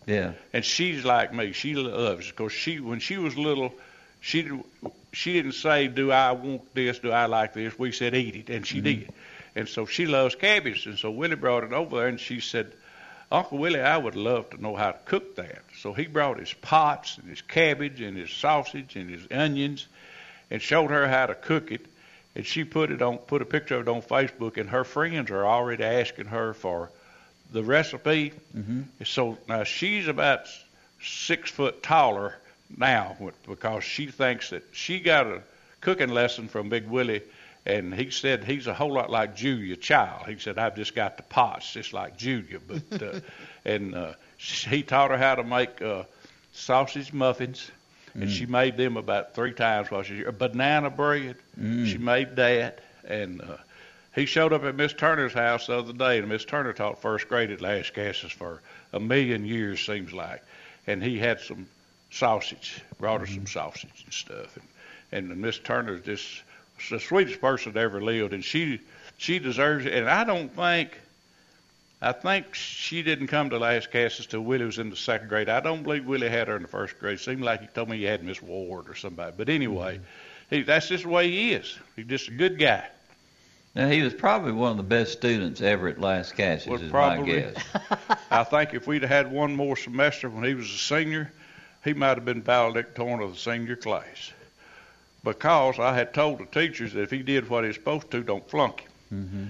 Yeah. 0.06 0.32
and 0.52 0.64
she's 0.64 1.04
like 1.04 1.32
me. 1.32 1.52
She 1.52 1.74
loves 1.74 2.28
because 2.30 2.52
she 2.52 2.80
when 2.80 2.98
she 3.00 3.16
was 3.16 3.36
little, 3.36 3.72
she 4.20 4.42
didn't- 4.42 4.66
she 5.12 5.32
didn't 5.32 5.52
say, 5.52 5.88
"Do 5.88 6.12
I 6.12 6.32
want 6.32 6.74
this? 6.74 6.98
Do 6.98 7.10
I 7.10 7.26
like 7.26 7.54
this?" 7.54 7.78
We 7.78 7.92
said, 7.92 8.14
"Eat 8.14 8.36
it," 8.36 8.50
and 8.50 8.66
she 8.66 8.80
did. 8.80 9.12
And 9.56 9.68
so 9.68 9.86
she 9.86 10.06
loves 10.06 10.34
cabbage, 10.34 10.86
and 10.86 10.98
so 10.98 11.10
Willie 11.10 11.36
brought 11.36 11.64
it 11.64 11.72
over 11.72 11.98
there, 11.98 12.08
and 12.08 12.20
she 12.20 12.40
said, 12.40 12.72
"Uncle 13.32 13.58
Willie, 13.58 13.80
I 13.80 13.96
would 13.96 14.14
love 14.14 14.50
to 14.50 14.62
know 14.62 14.76
how 14.76 14.92
to 14.92 14.98
cook 15.04 15.36
that." 15.36 15.62
So 15.78 15.92
he 15.92 16.06
brought 16.06 16.38
his 16.38 16.52
pots 16.52 17.18
and 17.18 17.28
his 17.28 17.42
cabbage 17.42 18.00
and 18.00 18.16
his 18.16 18.30
sausage 18.30 18.96
and 18.96 19.10
his 19.10 19.22
onions, 19.30 19.86
and 20.50 20.60
showed 20.62 20.90
her 20.90 21.08
how 21.08 21.26
to 21.26 21.34
cook 21.34 21.72
it. 21.72 21.86
And 22.34 22.46
she 22.46 22.62
put 22.62 22.90
it 22.90 23.02
on, 23.02 23.18
put 23.18 23.42
a 23.42 23.46
picture 23.46 23.76
of 23.76 23.88
it 23.88 23.90
on 23.90 24.02
Facebook, 24.02 24.58
and 24.58 24.70
her 24.70 24.84
friends 24.84 25.30
are 25.30 25.44
already 25.44 25.82
asking 25.82 26.26
her 26.26 26.54
for 26.54 26.90
the 27.50 27.64
recipe. 27.64 28.32
Mhm. 28.56 28.84
So 29.04 29.38
now 29.48 29.64
she's 29.64 30.06
about 30.06 30.46
six 31.02 31.50
foot 31.50 31.82
taller 31.82 32.36
now 32.76 33.16
because 33.46 33.84
she 33.84 34.06
thinks 34.06 34.50
that 34.50 34.64
she 34.72 35.00
got 35.00 35.26
a 35.26 35.42
cooking 35.80 36.10
lesson 36.10 36.48
from 36.48 36.68
Big 36.68 36.86
Willie, 36.86 37.22
and 37.66 37.94
he 37.94 38.10
said 38.10 38.44
he's 38.44 38.66
a 38.66 38.74
whole 38.74 38.92
lot 38.92 39.10
like 39.10 39.36
Julia 39.36 39.76
Child. 39.76 40.26
He 40.26 40.38
said 40.38 40.58
I've 40.58 40.76
just 40.76 40.94
got 40.94 41.16
the 41.16 41.22
pots 41.22 41.72
just 41.72 41.92
like 41.92 42.16
Julia, 42.16 42.58
but 42.66 43.02
uh, 43.02 43.20
and 43.64 43.94
uh, 43.94 44.12
he 44.36 44.82
taught 44.82 45.10
her 45.10 45.18
how 45.18 45.36
to 45.36 45.44
make 45.44 45.80
uh, 45.82 46.04
sausage 46.52 47.12
muffins. 47.12 47.70
And 48.14 48.28
she 48.28 48.46
made 48.46 48.76
them 48.76 48.96
about 48.96 49.34
three 49.34 49.52
times 49.52 49.92
while 49.92 50.02
she 50.02 50.14
was 50.14 50.22
here. 50.22 50.32
Banana 50.32 50.90
bread, 50.90 51.36
she 51.56 51.98
made 51.98 52.34
that. 52.36 52.80
And 53.06 53.40
uh, 53.40 53.58
he 54.12 54.26
showed 54.26 54.52
up 54.52 54.64
at 54.64 54.74
Miss 54.74 54.92
Turner's 54.92 55.32
house 55.32 55.68
the 55.68 55.78
other 55.78 55.92
day, 55.92 56.18
and 56.18 56.28
Miss 56.28 56.44
Turner 56.44 56.72
taught 56.72 57.00
first 57.00 57.28
grade 57.28 57.52
at 57.52 57.60
Lascassas 57.60 58.32
for 58.32 58.60
a 58.92 58.98
million 58.98 59.44
years, 59.44 59.84
seems 59.86 60.12
like. 60.12 60.42
And 60.88 61.00
he 61.00 61.16
had 61.16 61.40
some 61.40 61.68
sausage, 62.10 62.82
brought 62.98 63.20
her 63.20 63.26
some 63.26 63.36
mm-hmm. 63.36 63.46
sausage 63.46 64.02
and 64.04 64.12
stuff. 64.12 64.58
And, 65.12 65.30
and 65.30 65.40
Miss 65.40 65.58
Turner's 65.58 66.04
just 66.04 66.42
the 66.90 67.00
sweetest 67.00 67.40
person 67.40 67.72
that 67.72 67.80
ever 67.80 68.00
lived, 68.00 68.32
and 68.32 68.44
she 68.44 68.80
she 69.16 69.38
deserves 69.38 69.84
it. 69.84 69.92
And 69.92 70.08
I 70.08 70.24
don't 70.24 70.54
think, 70.54 70.96
I 72.00 72.12
think 72.12 72.54
she 72.54 73.02
didn't 73.02 73.26
come 73.26 73.50
to 73.50 73.58
Lascassas 73.58 74.28
till 74.28 74.40
Willie 74.40 74.64
was 74.64 74.78
in 74.78 74.90
the 74.90 74.96
second 74.96 75.28
grade. 75.28 75.48
I 75.48 75.60
don't 75.60 75.82
believe 75.82 76.06
Willie 76.06 76.28
had 76.28 76.48
her 76.48 76.56
in 76.56 76.62
the 76.62 76.68
first 76.68 76.98
grade. 76.98 77.20
seemed 77.20 77.42
like 77.42 77.60
he 77.60 77.66
told 77.66 77.88
me 77.88 77.98
he 77.98 78.04
had 78.04 78.22
Miss 78.22 78.40
Ward 78.40 78.88
or 78.88 78.94
somebody. 78.94 79.34
But 79.36 79.48
anyway, 79.48 79.96
mm-hmm. 79.96 80.54
he, 80.54 80.62
that's 80.62 80.88
just 80.88 81.02
the 81.02 81.10
way 81.10 81.28
he 81.28 81.52
is. 81.52 81.76
He's 81.96 82.06
just 82.06 82.28
a 82.28 82.32
good 82.32 82.58
guy. 82.58 82.86
Now 83.74 83.88
he 83.88 84.02
was 84.02 84.14
probably 84.14 84.52
one 84.52 84.72
of 84.72 84.76
the 84.76 84.82
best 84.82 85.12
students 85.12 85.60
ever 85.60 85.88
at 85.88 85.98
Lascassas, 85.98 86.66
Was 86.68 86.82
is 86.82 86.90
probably. 86.90 87.32
my 87.32 87.40
guess. 87.40 87.64
I 88.30 88.44
think 88.44 88.74
if 88.74 88.86
we'd 88.86 89.02
have 89.02 89.10
had 89.10 89.30
one 89.30 89.54
more 89.54 89.76
semester 89.76 90.30
when 90.30 90.44
he 90.44 90.54
was 90.54 90.66
a 90.66 90.78
senior, 90.78 91.32
he 91.84 91.92
might 91.94 92.16
have 92.16 92.24
been 92.24 92.42
valedictorian 92.42 93.20
of 93.20 93.32
the 93.34 93.38
senior 93.38 93.76
class. 93.76 94.32
Because 95.24 95.78
I 95.78 95.94
had 95.94 96.14
told 96.14 96.38
the 96.38 96.46
teachers 96.46 96.92
that 96.92 97.02
if 97.02 97.10
he 97.10 97.22
did 97.22 97.48
what 97.48 97.64
he's 97.64 97.74
supposed 97.74 98.10
to, 98.12 98.22
don't 98.22 98.48
flunk 98.48 98.80
him. 99.10 99.26
hmm 99.28 99.44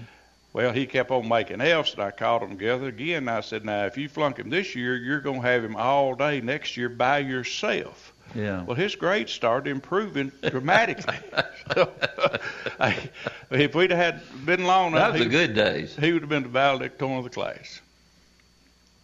Well, 0.55 0.73
he 0.73 0.87
kept 0.87 1.11
on 1.11 1.29
making 1.29 1.61
F's, 1.61 1.93
and 1.95 2.03
I 2.03 2.11
called 2.11 2.43
them 2.43 2.51
together 2.51 2.87
again. 2.89 3.19
And 3.19 3.31
I 3.31 3.41
said, 3.43 3.65
"Now, 3.65 3.85
if 3.85 3.97
you 3.99 4.09
flunk 4.09 4.39
him 4.39 4.49
this 4.51 4.75
year, 4.75 4.97
you're 4.97 5.21
going 5.21 5.43
to 5.43 5.47
have 5.47 5.63
him 5.63 5.77
all 5.77 6.15
day 6.15 6.41
next 6.41 6.77
year 6.77 6.89
by 6.89 7.19
yourself." 7.19 8.13
Yeah. 8.35 8.63
Well, 8.65 8.77
his 8.77 8.95
grades 8.95 9.33
started 9.33 9.71
improving 9.71 10.33
dramatically. 10.51 11.17
so, 11.75 11.93
I, 12.81 13.09
if 13.51 13.75
we'd 13.75 13.91
have 13.91 13.99
had 14.21 14.47
been 14.47 14.65
long 14.65 14.93
That 14.93 14.99
enough, 14.99 15.13
was 15.15 15.23
the 15.23 15.29
good 15.31 15.55
days. 15.55 15.97
he 15.97 16.13
would 16.13 16.23
have 16.23 16.29
been 16.29 16.43
the 16.45 16.49
valedictorian 16.51 17.19
of 17.19 17.25
the 17.25 17.31
class. 17.31 17.81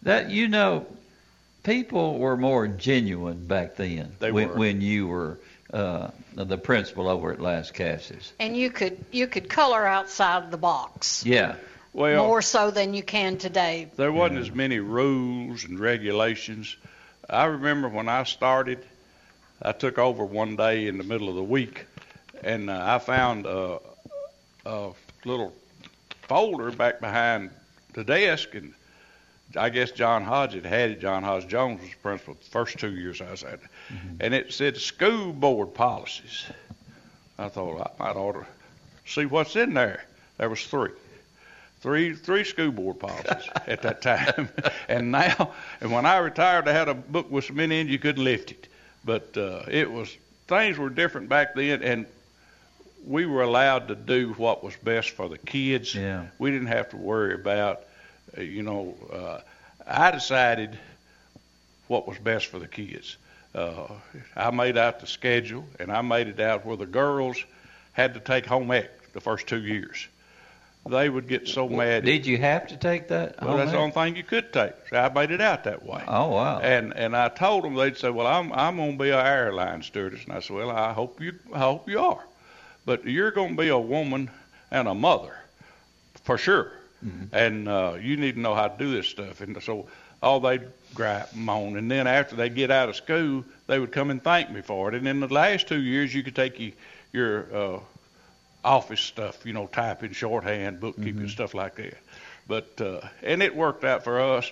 That 0.03 0.29
you 0.29 0.47
know, 0.47 0.85
people 1.65 2.17
were 2.17 2.37
more 2.37 2.67
genuine 2.67 3.45
back 3.45 3.75
then. 3.75 4.15
They 4.19 4.31
when, 4.31 4.49
were. 4.49 4.55
when 4.55 4.81
you 4.81 5.07
were 5.07 5.39
uh, 5.73 6.11
the 6.35 6.57
principal 6.57 7.09
over 7.09 7.33
at 7.33 7.39
Lascassas. 7.39 8.31
And 8.39 8.55
you 8.55 8.69
could 8.69 9.03
you 9.11 9.27
could 9.27 9.49
color 9.49 9.85
outside 9.85 10.51
the 10.51 10.57
box 10.57 11.25
Yeah. 11.25 11.55
Well, 11.91 12.27
more 12.27 12.41
so 12.41 12.71
than 12.71 12.93
you 12.93 13.03
can 13.03 13.37
today. 13.37 13.87
there 13.95 14.11
wasn't 14.11 14.39
as 14.39 14.51
many 14.51 14.79
rules 14.79 15.63
and 15.63 15.79
regulations. 15.79 16.75
I 17.29 17.45
remember 17.45 17.87
when 17.87 18.09
I 18.09 18.23
started, 18.23 18.79
I 19.61 19.71
took 19.71 19.97
over 19.97 20.25
one 20.25 20.57
day 20.57 20.87
in 20.87 20.97
the 20.97 21.05
middle 21.05 21.29
of 21.29 21.35
the 21.35 21.43
week, 21.43 21.85
and 22.43 22.69
uh, 22.69 22.81
I 22.85 22.99
found 22.99 23.45
a, 23.45 23.79
a 24.65 24.89
little 25.23 25.53
folder 26.23 26.69
back 26.71 26.99
behind 26.99 27.49
the 27.93 28.03
desk, 28.03 28.55
and 28.55 28.73
I 29.57 29.69
guess 29.69 29.91
John 29.91 30.23
Hodge 30.23 30.53
had 30.53 30.65
had 30.65 30.91
it. 30.91 30.99
John 30.99 31.23
Hodge 31.23 31.47
Jones 31.47 31.81
was 31.81 31.91
principal 32.01 32.35
the 32.35 32.49
first 32.49 32.77
two 32.77 32.95
years 32.95 33.21
I 33.21 33.31
was 33.31 33.43
at 33.43 33.53
it, 33.55 33.59
and 34.19 34.33
it 34.33 34.53
said 34.53 34.77
school 34.77 35.33
board 35.33 35.73
policies. 35.73 36.45
I 37.37 37.49
thought 37.49 37.93
I 37.99 38.03
might 38.03 38.15
ought 38.15 38.33
to 38.33 38.45
see 39.05 39.25
what's 39.25 39.55
in 39.55 39.73
there. 39.73 40.05
There 40.37 40.49
was 40.49 40.65
three 40.65 40.91
three 41.81 42.15
three 42.15 42.43
school 42.43 42.71
board 42.71 42.99
policies 42.99 43.49
at 43.67 43.81
that 43.83 44.01
time. 44.01 44.49
and 44.87 45.11
now, 45.11 45.51
and 45.81 45.91
when 45.91 46.05
I 46.05 46.17
retired, 46.17 46.67
I 46.67 46.73
had 46.73 46.89
a 46.89 46.93
book 46.93 47.29
with 47.29 47.45
so 47.45 47.53
many 47.53 47.79
in 47.79 47.87
you 47.87 47.99
couldn't 47.99 48.23
lift 48.23 48.51
it. 48.51 48.67
But 49.03 49.37
uh, 49.37 49.63
it 49.67 49.91
was 49.91 50.15
things 50.47 50.77
were 50.77 50.89
different 50.89 51.29
back 51.29 51.55
then, 51.55 51.83
and 51.83 52.05
we 53.05 53.25
were 53.25 53.43
allowed 53.43 53.87
to 53.89 53.95
do 53.95 54.33
what 54.33 54.63
was 54.63 54.75
best 54.77 55.11
for 55.11 55.29
the 55.29 55.37
kids. 55.37 55.93
Yeah. 55.93 56.25
We 56.39 56.51
didn't 56.51 56.67
have 56.67 56.89
to 56.89 56.97
worry 56.97 57.35
about, 57.35 57.81
you 58.37 58.63
know. 58.63 58.95
Uh, 59.11 59.39
I 59.87 60.11
decided 60.11 60.77
what 61.87 62.07
was 62.07 62.17
best 62.17 62.47
for 62.47 62.59
the 62.59 62.67
kids. 62.67 63.17
Uh, 63.53 63.87
I 64.35 64.51
made 64.51 64.77
out 64.77 64.99
the 64.99 65.07
schedule, 65.07 65.65
and 65.79 65.91
I 65.91 66.01
made 66.01 66.27
it 66.27 66.39
out 66.39 66.65
where 66.65 66.75
the 66.75 66.85
girls 66.85 67.37
had 67.93 68.15
to 68.15 68.19
take 68.19 68.45
home 68.45 68.71
ec 68.71 69.13
the 69.13 69.21
first 69.21 69.47
two 69.47 69.63
years. 69.63 70.07
They 70.87 71.09
would 71.09 71.27
get 71.27 71.47
so 71.47 71.67
mad. 71.67 72.05
Did 72.05 72.27
you 72.27 72.37
have 72.37 72.67
to 72.67 72.77
take 72.77 73.07
that? 73.07 73.41
Well, 73.41 73.57
that's 73.57 73.71
the 73.71 73.77
only 73.77 73.91
thing 73.91 74.15
you 74.15 74.23
could 74.23 74.53
take. 74.53 74.73
So 74.89 74.97
I 74.97 75.09
made 75.09 75.31
it 75.31 75.41
out 75.41 75.63
that 75.63 75.83
way. 75.83 76.03
Oh 76.07 76.29
wow. 76.29 76.59
And 76.59 76.95
and 76.95 77.15
I 77.15 77.29
told 77.29 77.63
them 77.63 77.73
they'd 77.73 77.97
say, 77.97 78.11
"Well, 78.11 78.27
I'm 78.27 78.53
I'm 78.53 78.75
going 78.77 78.91
to 78.91 79.03
be 79.03 79.09
an 79.09 79.25
airline 79.25 79.81
stewardess," 79.81 80.23
and 80.25 80.33
I 80.33 80.41
said, 80.41 80.55
"Well, 80.55 80.69
I 80.69 80.93
hope 80.93 81.19
you 81.19 81.33
I 81.53 81.59
hope 81.59 81.89
you 81.89 81.99
are, 81.99 82.23
but 82.85 83.03
you're 83.05 83.31
going 83.31 83.55
to 83.55 83.61
be 83.61 83.69
a 83.69 83.79
woman 83.79 84.29
and 84.69 84.87
a 84.87 84.93
mother, 84.93 85.35
for 86.23 86.37
sure, 86.37 86.71
and 87.31 87.67
uh, 87.67 87.97
you 88.01 88.17
need 88.17 88.35
to 88.35 88.41
know 88.41 88.55
how 88.55 88.67
to 88.67 88.77
do 88.77 88.91
this 88.91 89.07
stuff." 89.07 89.41
And 89.41 89.61
so 89.61 89.87
all 90.21 90.39
they'd 90.39 90.67
gripe 90.93 91.33
and 91.33 91.45
moan, 91.45 91.77
and 91.77 91.89
then 91.89 92.07
after 92.07 92.35
they 92.35 92.49
get 92.49 92.71
out 92.71 92.89
of 92.89 92.95
school, 92.95 93.43
they 93.67 93.79
would 93.79 93.91
come 93.91 94.09
and 94.11 94.23
thank 94.23 94.49
me 94.49 94.61
for 94.61 94.89
it. 94.89 94.95
And 94.95 95.07
in 95.07 95.19
the 95.19 95.27
last 95.27 95.67
two 95.67 95.81
years, 95.81 96.13
you 96.13 96.23
could 96.23 96.35
take 96.35 96.59
you, 96.59 96.71
your 97.13 97.45
uh, 97.55 97.79
office 98.63 99.01
stuff, 99.01 99.45
you 99.45 99.53
know, 99.53 99.67
typing, 99.67 100.11
shorthand, 100.13 100.79
bookkeeping, 100.79 101.29
stuff 101.29 101.53
like 101.53 101.75
that. 101.75 101.97
But 102.47 102.81
uh, 102.81 103.01
and 103.23 103.41
it 103.43 103.55
worked 103.55 103.83
out 103.83 104.03
for 104.03 104.19
us. 104.19 104.51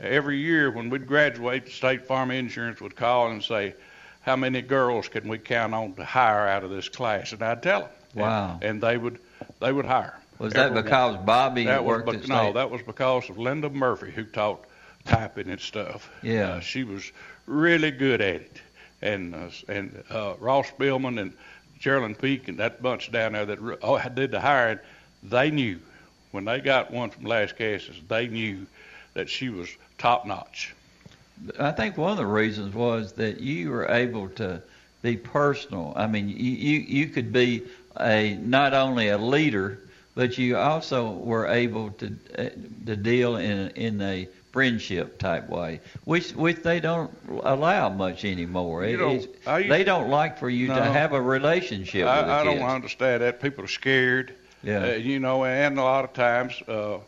Every 0.00 0.38
year 0.38 0.70
when 0.70 0.90
we'd 0.90 1.06
graduate, 1.06 1.66
the 1.66 1.70
State 1.70 2.06
Farm 2.06 2.30
Insurance 2.30 2.80
would 2.80 2.96
call 2.96 3.30
and 3.30 3.42
say, 3.42 3.74
"How 4.22 4.36
many 4.36 4.62
girls 4.62 5.08
can 5.08 5.28
we 5.28 5.38
count 5.38 5.74
on 5.74 5.94
to 5.94 6.04
hire 6.04 6.48
out 6.48 6.64
of 6.64 6.70
this 6.70 6.88
class?" 6.88 7.32
And 7.32 7.42
I'd 7.42 7.62
tell 7.62 7.80
them. 7.82 7.90
Wow. 8.14 8.54
And, 8.54 8.64
and 8.64 8.80
they 8.80 8.96
would 8.96 9.18
they 9.60 9.72
would 9.72 9.86
hire. 9.86 10.18
Was 10.42 10.54
that 10.54 10.66
Everyone. 10.66 10.84
because 10.84 11.16
Bobby 11.24 11.64
that 11.66 11.84
was 11.84 11.88
worked 11.98 12.06
bec- 12.06 12.14
at 12.16 12.28
no, 12.28 12.36
State? 12.36 12.54
that 12.54 12.70
was 12.70 12.82
because 12.82 13.30
of 13.30 13.38
Linda 13.38 13.70
Murphy 13.70 14.10
who 14.10 14.24
taught 14.24 14.64
typing 15.04 15.48
and 15.48 15.60
stuff. 15.60 16.10
Yeah. 16.20 16.54
Uh, 16.54 16.60
she 16.60 16.82
was 16.82 17.12
really 17.46 17.92
good 17.92 18.20
at 18.20 18.40
it, 18.42 18.60
and 19.00 19.36
uh, 19.36 19.48
and 19.68 20.02
uh, 20.10 20.34
Ross 20.40 20.68
Billman 20.76 21.18
and 21.18 21.32
Geraldine 21.78 22.16
Peak 22.16 22.48
and 22.48 22.58
that 22.58 22.82
bunch 22.82 23.12
down 23.12 23.34
there 23.34 23.46
that 23.46 23.60
re- 23.60 23.76
oh, 23.82 24.00
did 24.08 24.32
the 24.32 24.40
hiring, 24.40 24.80
they 25.22 25.52
knew 25.52 25.78
when 26.32 26.44
they 26.44 26.60
got 26.60 26.90
one 26.90 27.10
from 27.10 27.24
Lascassas, 27.24 27.96
they 28.08 28.26
knew 28.26 28.66
that 29.14 29.28
she 29.28 29.48
was 29.48 29.68
top 29.96 30.26
notch. 30.26 30.74
I 31.56 31.70
think 31.70 31.96
one 31.96 32.10
of 32.10 32.16
the 32.16 32.26
reasons 32.26 32.74
was 32.74 33.12
that 33.12 33.40
you 33.40 33.70
were 33.70 33.86
able 33.86 34.28
to 34.30 34.60
be 35.02 35.16
personal. 35.16 35.92
I 35.94 36.08
mean, 36.08 36.28
you 36.28 36.34
you, 36.34 36.80
you 36.80 37.06
could 37.06 37.32
be 37.32 37.62
a 38.00 38.34
not 38.34 38.74
only 38.74 39.08
a 39.08 39.18
leader, 39.18 39.78
but 40.14 40.38
you 40.38 40.56
also 40.56 41.10
were 41.10 41.46
able 41.46 41.90
to 41.90 42.16
uh, 42.38 42.48
to 42.86 42.96
deal 42.96 43.36
in 43.36 43.70
in 43.70 44.00
a 44.00 44.28
friendship 44.52 45.18
type 45.18 45.48
way, 45.48 45.80
which 46.04 46.32
which 46.32 46.62
they 46.62 46.80
don't 46.80 47.10
allow 47.42 47.88
much 47.88 48.24
anymore. 48.24 48.84
It- 48.84 48.98
know, 48.98 49.12
used- 49.12 49.28
they 49.46 49.84
don't 49.84 50.10
like 50.10 50.38
for 50.38 50.50
you 50.50 50.68
No. 50.68 50.76
to 50.76 50.84
have 50.84 51.12
a 51.12 51.20
relationship 51.20 52.06
I, 52.06 52.40
I 52.40 52.44
don't 52.44 52.60
understand 52.60 53.22
that. 53.22 53.40
People 53.40 53.64
are 53.64 53.68
scared. 53.68 54.34
Yeah. 54.62 54.84
Uh, 54.84 54.92
you 54.92 55.18
know, 55.18 55.44
and 55.44 55.78
a 55.78 55.82
lot 55.82 56.04
of 56.04 56.12
times, 56.12 56.62
uh, 56.68 56.98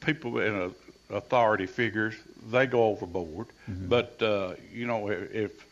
people 0.00 0.38
in 0.38 0.54
a, 0.54 1.16
authority 1.16 1.66
figures 1.66 2.14
they 2.50 2.66
go 2.66 2.84
overboard. 2.84 3.46
Mm-hmm. 3.68 3.88
But 3.88 4.22
uh, 4.22 4.54
you 4.72 4.86
know, 4.86 5.08
if, 5.08 5.34
if 5.34 5.66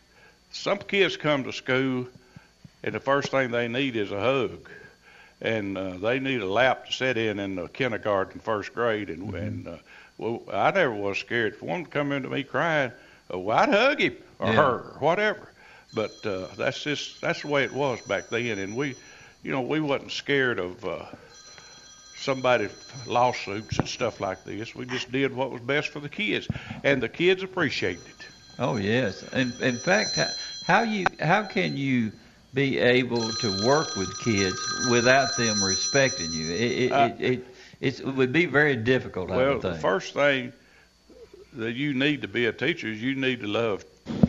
some 0.52 0.78
kids 0.78 1.16
come 1.16 1.44
to 1.44 1.52
school 1.52 2.06
and 2.82 2.94
the 2.94 3.00
first 3.00 3.30
thing 3.30 3.50
they 3.50 3.68
need 3.68 3.96
is 3.96 4.10
a 4.12 4.20
hug, 4.20 4.68
and 5.40 5.76
uh, 5.76 5.98
they 5.98 6.18
need 6.18 6.40
a 6.40 6.46
lap 6.46 6.86
to 6.86 6.92
sit 6.92 7.16
in 7.16 7.38
in 7.38 7.56
the 7.56 7.68
kindergarten, 7.68 8.40
first 8.40 8.72
grade, 8.74 9.10
and 9.10 9.34
and 9.34 9.68
uh, 9.68 9.76
well, 10.18 10.42
I 10.52 10.70
never 10.70 10.94
was 10.94 11.18
scared. 11.18 11.54
If 11.54 11.62
one 11.62 11.86
come 11.86 12.12
into 12.12 12.28
me 12.28 12.42
crying, 12.42 12.92
uh, 13.32 13.38
well, 13.38 13.58
I'd 13.58 13.68
hug 13.70 14.00
him 14.00 14.16
or 14.38 14.52
Yeah. 14.52 14.54
her 14.54 14.74
or 14.94 14.96
whatever. 15.00 15.52
But 15.92 16.24
uh, 16.26 16.48
that's 16.56 16.82
just 16.82 17.20
that's 17.20 17.42
the 17.42 17.48
way 17.48 17.64
it 17.64 17.72
was 17.72 18.00
back 18.02 18.28
then, 18.30 18.58
and 18.58 18.76
we, 18.76 18.96
you 19.42 19.52
know, 19.52 19.62
we 19.62 19.80
wasn't 19.80 20.12
scared 20.12 20.58
of 20.58 20.84
uh, 20.84 21.06
somebody 22.14 22.68
lawsuits 23.06 23.78
and 23.78 23.88
stuff 23.88 24.20
like 24.20 24.44
this. 24.44 24.74
We 24.74 24.86
just 24.86 25.10
did 25.12 25.34
what 25.34 25.50
was 25.50 25.60
best 25.60 25.88
for 25.88 26.00
the 26.00 26.08
kids, 26.08 26.48
and 26.82 27.02
the 27.02 27.08
kids 27.08 27.42
appreciated 27.42 28.06
it. 28.08 28.28
Oh 28.58 28.76
yes. 28.76 29.22
In, 29.32 29.54
in 29.60 29.78
fact, 29.78 30.16
how, 30.16 30.34
how 30.62 30.82
you 30.82 31.10
how 31.20 31.42
can 31.44 31.76
you 31.76 32.12
be 32.56 32.78
able 32.78 33.32
to 33.34 33.52
work 33.64 33.96
with 33.96 34.18
kids 34.18 34.58
without 34.90 35.36
them 35.36 35.62
respecting 35.62 36.32
you? 36.32 36.50
It 36.50 36.72
it, 36.84 36.92
Uh, 36.92 37.10
it, 37.18 37.32
it, 37.32 37.46
it's, 37.80 38.00
it 38.00 38.06
would 38.06 38.32
be 38.32 38.46
very 38.46 38.76
difficult. 38.76 39.30
I 39.30 39.36
Well, 39.36 39.52
would 39.54 39.62
the 39.62 39.74
first 39.74 40.14
thing 40.14 40.52
that 41.52 41.74
you 41.74 41.92
need 41.94 42.22
to 42.22 42.28
be 42.28 42.46
a 42.46 42.52
teacher 42.52 42.88
is 42.88 43.02
you 43.02 43.14
need 43.14 43.40
to 43.40 43.46
love 43.46 43.84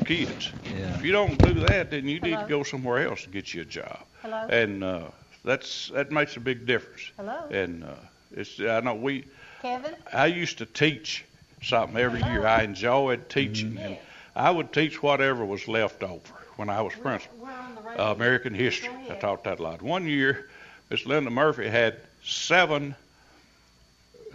kids. 0.05 0.51
Yeah. 0.63 0.95
If 0.95 1.03
you 1.05 1.13
don't 1.13 1.37
do 1.37 1.53
that, 1.65 1.89
then 1.89 2.07
you 2.07 2.19
need 2.19 2.37
to 2.37 2.45
go 2.49 2.63
somewhere 2.63 3.07
else 3.07 3.23
to 3.23 3.29
get 3.29 3.53
you 3.53 3.61
a 3.61 3.65
job. 3.65 3.99
Hello? 4.21 4.47
And 4.49 4.83
uh, 4.83 5.07
that's 5.43 5.89
that 5.89 6.11
makes 6.11 6.37
a 6.37 6.39
big 6.41 6.65
difference. 6.65 7.11
Hello? 7.17 7.39
And 7.49 7.83
uh, 7.83 7.93
it's 8.31 8.59
I 8.59 8.81
know 8.81 8.95
we 8.95 9.23
Kevin? 9.61 9.95
I 10.13 10.27
used 10.27 10.57
to 10.57 10.65
teach 10.65 11.25
something 11.61 11.97
every 11.97 12.21
year. 12.21 12.45
I 12.45 12.63
enjoyed 12.63 13.29
teaching, 13.29 13.77
and 13.77 13.97
I 14.35 14.51
would 14.51 14.73
teach 14.73 15.01
whatever 15.01 15.45
was 15.45 15.67
left 15.67 16.03
over 16.03 16.33
when 16.57 16.69
I 16.69 16.81
was 16.81 16.93
principal. 16.93 17.37
We're 17.39 17.51
on 17.51 17.75
the 17.75 17.81
radio. 17.81 18.03
Uh, 18.03 18.11
American 18.13 18.53
history. 18.53 18.89
I 19.09 19.15
taught 19.15 19.43
that 19.45 19.59
a 19.59 19.63
lot. 19.63 19.81
One 19.81 20.05
year, 20.07 20.49
Miss 20.89 21.05
Linda 21.05 21.29
Murphy 21.29 21.67
had 21.69 21.97
seven 22.23 22.95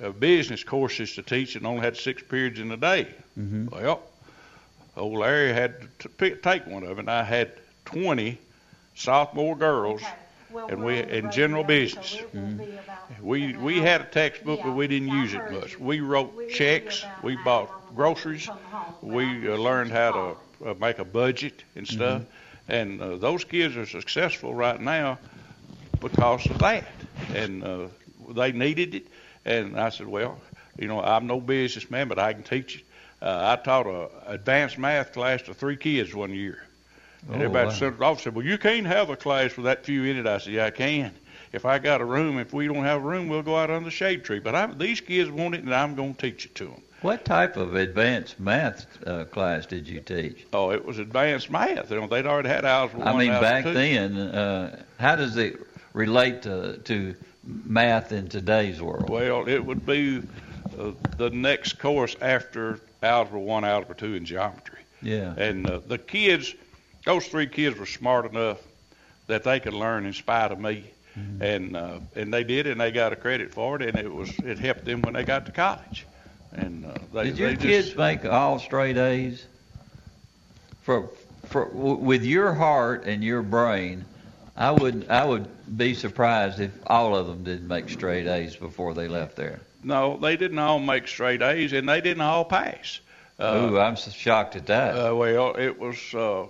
uh, 0.02 0.10
business 0.10 0.64
courses 0.64 1.14
to 1.16 1.22
teach 1.22 1.56
and 1.56 1.66
only 1.66 1.82
had 1.82 1.96
six 1.96 2.22
periods 2.22 2.58
in 2.60 2.70
a 2.70 2.76
day. 2.76 3.08
Mhm. 3.38 3.70
Well, 3.70 4.00
old 4.96 5.18
Larry 5.18 5.52
had 5.52 5.74
to 6.00 6.08
pick, 6.08 6.42
take 6.42 6.66
one 6.66 6.82
of 6.82 6.88
them, 6.90 7.00
and 7.00 7.10
I 7.10 7.22
had 7.24 7.52
20 7.86 8.38
sophomore 8.94 9.56
girls. 9.56 10.00
Okay. 10.02 10.10
Well, 10.50 10.66
and 10.68 10.80
we're 10.80 10.84
we- 10.96 11.02
on 11.02 11.08
the 11.08 11.16
in 11.16 11.30
general 11.30 11.62
radio, 11.64 11.80
business. 11.84 12.10
so 12.10 12.18
it 12.18 12.34
will 12.34 12.42
be 12.66 12.72
about 12.72 13.22
We 13.22 13.56
we 13.56 13.80
had 13.80 14.02
a 14.02 14.04
textbook, 14.04 14.60
but 14.62 14.72
we 14.72 14.86
didn't 14.86 15.08
use 15.08 15.32
it 15.32 15.50
much. 15.50 15.78
We 15.78 16.00
wrote 16.00 16.34
We 16.36 16.48
checks. 16.50 17.04
We 17.22 17.36
bought 17.36 17.68
hour 17.70 17.76
when 17.78 17.88
we 17.90 17.96
groceries. 17.96 18.46
home, 18.46 18.94
We 19.00 19.48
uh, 19.50 19.56
learned 19.56 19.92
how 19.92 20.12
call. 20.12 20.34
to 20.34 20.38
uh, 20.64 20.74
make 20.74 20.98
a 20.98 21.04
budget 21.04 21.64
and 21.74 21.86
stuff. 21.86 22.22
And 22.68 23.00
uh, 23.00 23.16
those 23.16 23.44
kids 23.44 23.76
are 23.76 23.86
successful 23.86 24.54
right 24.54 24.80
now 24.80 25.18
because 26.00 26.48
of 26.50 26.58
that. 26.58 26.84
And 27.34 27.62
uh, 27.64 27.88
they 28.30 28.52
needed 28.52 28.94
it. 28.94 29.06
And 29.44 29.78
I 29.78 29.88
said, 29.90 30.06
well, 30.06 30.38
you 30.78 30.88
know, 30.88 31.00
I'm 31.00 31.26
no 31.26 31.40
businessman, 31.40 32.08
but 32.08 32.18
I 32.18 32.32
can 32.32 32.42
teach 32.42 32.76
it. 32.76 32.84
Uh, 33.20 33.56
I 33.58 33.62
taught 33.62 33.86
a 33.86 34.08
advanced 34.30 34.78
math 34.78 35.12
class 35.12 35.42
to 35.42 35.54
three 35.54 35.76
kids 35.76 36.14
one 36.14 36.32
year. 36.32 36.62
And 37.32 37.42
Oh, 37.42 37.42
everybody 37.42 37.70
wow. 37.70 37.70
said, 37.70 38.00
off 38.00 38.20
said, 38.22 38.34
well, 38.34 38.44
you 38.44 38.58
can't 38.58 38.86
have 38.86 39.10
a 39.10 39.16
class 39.16 39.56
with 39.56 39.64
that 39.64 39.84
few 39.84 40.04
in 40.04 40.16
it. 40.16 40.26
I 40.26 40.38
said, 40.38 40.52
yeah, 40.52 40.66
I 40.66 40.70
can. 40.70 41.12
If 41.52 41.64
I 41.64 41.78
got 41.78 42.00
a 42.00 42.04
room, 42.04 42.38
if 42.38 42.52
we 42.52 42.66
don't 42.66 42.84
have 42.84 43.02
a 43.02 43.06
room, 43.06 43.28
we'll 43.28 43.42
go 43.42 43.56
out 43.56 43.70
under 43.70 43.84
the 43.84 43.90
shade 43.90 44.24
tree. 44.24 44.38
But 44.40 44.54
I, 44.54 44.66
these 44.66 45.00
kids 45.00 45.30
want 45.30 45.54
it, 45.54 45.62
and 45.62 45.74
I'm 45.74 45.94
going 45.94 46.14
to 46.14 46.20
teach 46.30 46.46
it 46.46 46.54
to 46.56 46.64
them. 46.66 46.82
What 47.02 47.24
type 47.24 47.56
of 47.56 47.74
advanced 47.74 48.38
math 48.38 48.86
uh, 49.06 49.24
class 49.24 49.66
did 49.66 49.88
you 49.88 50.00
teach? 50.00 50.46
Oh, 50.52 50.70
it 50.70 50.84
was 50.84 50.98
advanced 50.98 51.50
math. 51.50 51.90
You 51.90 52.00
know, 52.00 52.06
they'd 52.06 52.26
already 52.26 52.48
had 52.48 52.64
algebra 52.64 53.00
I 53.04 53.12
one, 53.12 53.18
mean, 53.20 53.40
back 53.40 53.64
two. 53.64 53.72
then, 53.72 54.16
uh, 54.16 54.82
how 54.98 55.16
does 55.16 55.36
it 55.36 55.58
relate 55.92 56.42
to, 56.42 56.78
to 56.78 57.14
math 57.44 58.12
in 58.12 58.28
today's 58.28 58.80
world? 58.80 59.10
Well, 59.10 59.48
it 59.48 59.58
would 59.64 59.84
be 59.84 60.22
uh, 60.78 60.92
the 61.18 61.30
next 61.30 61.78
course 61.78 62.16
after 62.20 62.78
algebra 63.02 63.40
one, 63.40 63.64
algebra 63.64 63.96
two, 63.96 64.14
and 64.14 64.24
geometry. 64.24 64.78
yeah. 65.02 65.34
And 65.36 65.66
uh, 65.68 65.80
the 65.80 65.98
kids, 65.98 66.54
those 67.04 67.26
three 67.26 67.46
kids 67.48 67.78
were 67.78 67.86
smart 67.86 68.30
enough 68.30 68.58
that 69.26 69.42
they 69.42 69.58
could 69.60 69.74
learn 69.74 70.06
in 70.06 70.12
spite 70.12 70.52
of 70.52 70.58
me, 70.60 70.84
Mm-hmm. 71.18 71.42
and 71.42 71.76
uh, 71.76 71.98
and 72.16 72.32
they 72.32 72.42
did, 72.42 72.66
and 72.66 72.80
they 72.80 72.90
got 72.90 73.12
a 73.12 73.16
credit 73.16 73.50
for 73.52 73.76
it, 73.76 73.82
and 73.86 73.98
it 73.98 74.10
was 74.10 74.30
it 74.38 74.58
helped 74.58 74.86
them 74.86 75.02
when 75.02 75.12
they 75.12 75.24
got 75.24 75.44
to 75.44 75.52
college. 75.52 76.06
And 76.54 76.84
uh, 76.84 76.94
they, 77.14 77.24
Did 77.24 77.38
your 77.38 77.48
they 77.50 77.56
kids 77.56 77.86
just, 77.86 77.96
make 77.98 78.24
all 78.24 78.58
straight 78.58 78.96
A's? 78.98 79.44
For, 80.82 81.08
for 81.46 81.66
w- 81.66 81.94
with 81.96 82.24
your 82.24 82.52
heart 82.52 83.04
and 83.04 83.22
your 83.24 83.42
brain, 83.42 84.04
I 84.56 84.70
would 84.70 85.08
I 85.08 85.24
would 85.24 85.48
be 85.78 85.94
surprised 85.94 86.60
if 86.60 86.72
all 86.86 87.16
of 87.16 87.26
them 87.26 87.44
didn't 87.44 87.68
make 87.68 87.88
straight 87.88 88.26
A's 88.26 88.54
before 88.56 88.92
they 88.94 89.08
left 89.08 89.36
there. 89.36 89.60
no, 89.82 90.16
they 90.18 90.36
didn't 90.36 90.58
all 90.58 90.78
make 90.78 91.08
straight 91.08 91.40
A's, 91.42 91.72
and 91.72 91.88
they 91.88 92.00
didn't 92.00 92.20
all 92.20 92.44
pass. 92.44 93.00
Uh, 93.38 93.70
Ooh, 93.72 93.78
I'm 93.78 93.96
shocked 93.96 94.56
at 94.56 94.66
that. 94.66 94.94
Uh, 94.94 95.14
well, 95.16 95.54
it 95.56 95.78
was, 95.78 95.96
uh, 96.14 96.44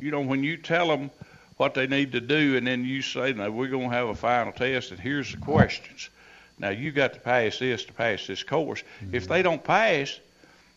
you 0.00 0.10
know, 0.10 0.22
when 0.22 0.42
you 0.42 0.56
tell 0.56 0.88
them 0.88 1.10
what 1.58 1.74
they 1.74 1.86
need 1.86 2.12
to 2.12 2.20
do, 2.20 2.56
and 2.56 2.66
then 2.66 2.84
you 2.84 3.02
say, 3.02 3.32
"Now 3.34 3.50
we're 3.50 3.68
going 3.68 3.90
to 3.90 3.94
have 3.94 4.08
a 4.08 4.14
final 4.14 4.52
test, 4.52 4.90
and 4.90 4.98
here's 4.98 5.30
the 5.32 5.36
questions." 5.38 6.08
Now 6.58 6.68
you 6.70 6.92
got 6.92 7.14
to 7.14 7.20
pass 7.20 7.58
this 7.58 7.84
to 7.86 7.92
pass 7.92 8.26
this 8.26 8.42
course. 8.42 8.82
If 9.12 9.28
they 9.28 9.42
don't 9.42 9.62
pass, 9.62 10.18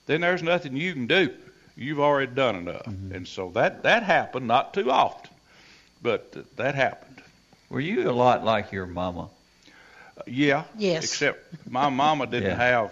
then 0.07 0.21
there's 0.21 0.41
nothing 0.43 0.75
you 0.75 0.93
can 0.93 1.07
do. 1.07 1.33
You've 1.75 1.99
already 1.99 2.31
done 2.33 2.55
enough, 2.55 2.87
and 2.87 3.27
so 3.27 3.49
that 3.53 3.83
that 3.83 4.01
happened 4.03 4.47
not 4.47 4.73
too 4.73 4.89
often, 4.89 5.29
but 6.01 6.33
uh, 6.35 6.39
that 6.55 6.73
happened. 6.73 7.21
Were 7.69 7.79
you 7.79 8.09
a 8.09 8.11
lot 8.11 8.43
like 8.43 8.71
your 8.71 8.87
mama? 8.87 9.29
Uh, 10.17 10.21
yeah. 10.25 10.63
Yes. 10.77 11.03
Except 11.03 11.69
my 11.69 11.89
mama 11.89 12.25
didn't 12.33 12.49
Yeah. 12.49 12.55
have. 12.55 12.91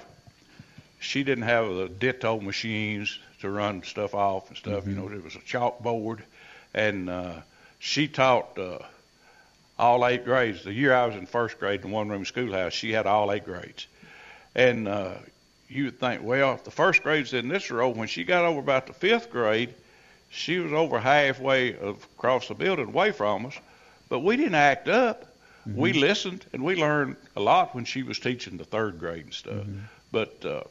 She 0.99 1.23
didn't 1.23 1.45
have 1.45 1.67
the 1.73 1.87
ditto 1.89 2.39
machines 2.39 3.17
to 3.41 3.49
run 3.49 3.81
stuff 3.83 4.13
off 4.13 4.49
and 4.49 4.57
stuff. 4.57 4.85
You 4.87 4.93
know, 4.93 5.07
it 5.09 5.23
was 5.23 5.35
a 5.35 5.39
chalkboard, 5.39 6.19
and 6.73 7.09
uh, 7.09 7.33
she 7.79 8.07
taught 8.07 8.57
uh, 8.59 8.79
all 9.77 10.05
eight 10.05 10.25
grades. 10.25 10.63
The 10.63 10.73
year 10.73 10.93
I 10.93 11.05
was 11.05 11.15
in 11.15 11.25
first 11.25 11.59
grade 11.59 11.83
in 11.83 11.91
one 11.91 12.09
room 12.09 12.25
schoolhouse, 12.25 12.73
she 12.73 12.91
had 12.91 13.05
all 13.05 13.31
eight 13.31 13.45
grades, 13.45 13.87
and 14.55 14.87
uh, 14.87 15.13
you 15.67 15.85
would 15.85 15.99
think, 15.99 16.23
well, 16.23 16.59
the 16.63 16.71
first 16.71 17.03
grade's 17.03 17.33
in 17.33 17.47
this 17.47 17.69
row. 17.71 17.89
When 17.89 18.07
she 18.07 18.23
got 18.23 18.45
over 18.45 18.59
about 18.59 18.87
the 18.87 18.93
fifth 18.93 19.29
grade, 19.29 19.73
she 20.29 20.59
was 20.59 20.73
over 20.73 20.99
halfway 20.99 21.73
across 21.73 22.47
the 22.47 22.53
building 22.55 22.87
away 22.87 23.11
from 23.11 23.45
us, 23.47 23.57
but 24.09 24.19
we 24.19 24.37
didn't 24.37 24.55
act 24.55 24.87
up. 24.87 25.25
We 25.65 25.93
listened 25.93 26.45
and 26.53 26.63
we 26.63 26.75
learned 26.75 27.15
a 27.35 27.41
lot 27.41 27.73
when 27.73 27.85
she 27.85 28.03
was 28.03 28.19
teaching 28.19 28.57
the 28.57 28.65
third 28.65 28.99
grade 28.99 29.23
and 29.23 29.33
stuff. 29.33 29.65
But 30.11 30.45
uh, 30.45 30.61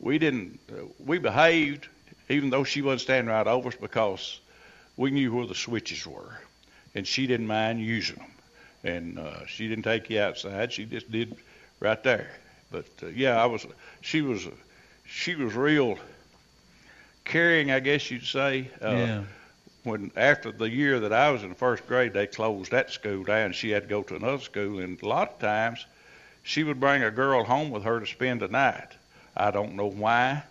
we 0.00 0.18
didn't. 0.18 0.58
Uh, 0.68 0.86
we 1.06 1.18
behaved, 1.18 1.86
even 2.28 2.50
though 2.50 2.64
she 2.64 2.82
wasn't 2.82 3.02
standing 3.02 3.32
right 3.32 3.46
over 3.46 3.68
us, 3.68 3.76
because 3.76 4.40
we 4.96 5.12
knew 5.12 5.32
where 5.32 5.46
the 5.46 5.54
switches 5.54 6.04
were, 6.04 6.36
and 6.96 7.06
she 7.06 7.28
didn't 7.28 7.46
mind 7.46 7.80
using 7.80 8.16
them. 8.16 8.26
And 8.82 9.18
uh, 9.18 9.46
she 9.46 9.68
didn't 9.68 9.84
take 9.84 10.08
you 10.10 10.20
outside. 10.20 10.72
She 10.72 10.84
just 10.84 11.10
did 11.10 11.36
right 11.80 12.02
there. 12.02 12.30
But 12.70 12.86
uh, 13.02 13.08
yeah, 13.08 13.42
I 13.42 13.46
was. 13.46 13.66
She 14.00 14.22
was. 14.22 14.46
She 15.04 15.34
was 15.34 15.54
real 15.54 15.98
caring, 17.24 17.70
I 17.70 17.80
guess 17.80 18.10
you'd 18.10 18.24
say. 18.24 18.70
Uh, 18.82 18.90
yeah. 18.90 19.22
when 19.84 20.10
after 20.16 20.52
the 20.52 20.68
year 20.68 21.00
that 21.00 21.12
I 21.12 21.30
was 21.30 21.42
in 21.42 21.54
first 21.54 21.86
grade, 21.86 22.12
they 22.12 22.26
closed 22.26 22.70
that 22.72 22.90
school 22.90 23.24
down. 23.24 23.52
She 23.52 23.70
had 23.70 23.84
to 23.84 23.88
go 23.88 24.02
to 24.02 24.16
another 24.16 24.42
school, 24.42 24.80
and 24.80 25.00
a 25.02 25.08
lot 25.08 25.32
of 25.32 25.38
times 25.38 25.84
she 26.42 26.64
would 26.64 26.80
bring 26.80 27.02
a 27.02 27.10
girl 27.10 27.44
home 27.44 27.70
with 27.70 27.84
her 27.84 28.00
to 28.00 28.06
spend 28.06 28.40
the 28.40 28.48
night. 28.48 28.88
I 29.36 29.50
don't 29.50 29.74
know 29.74 29.90
why, 29.90 30.42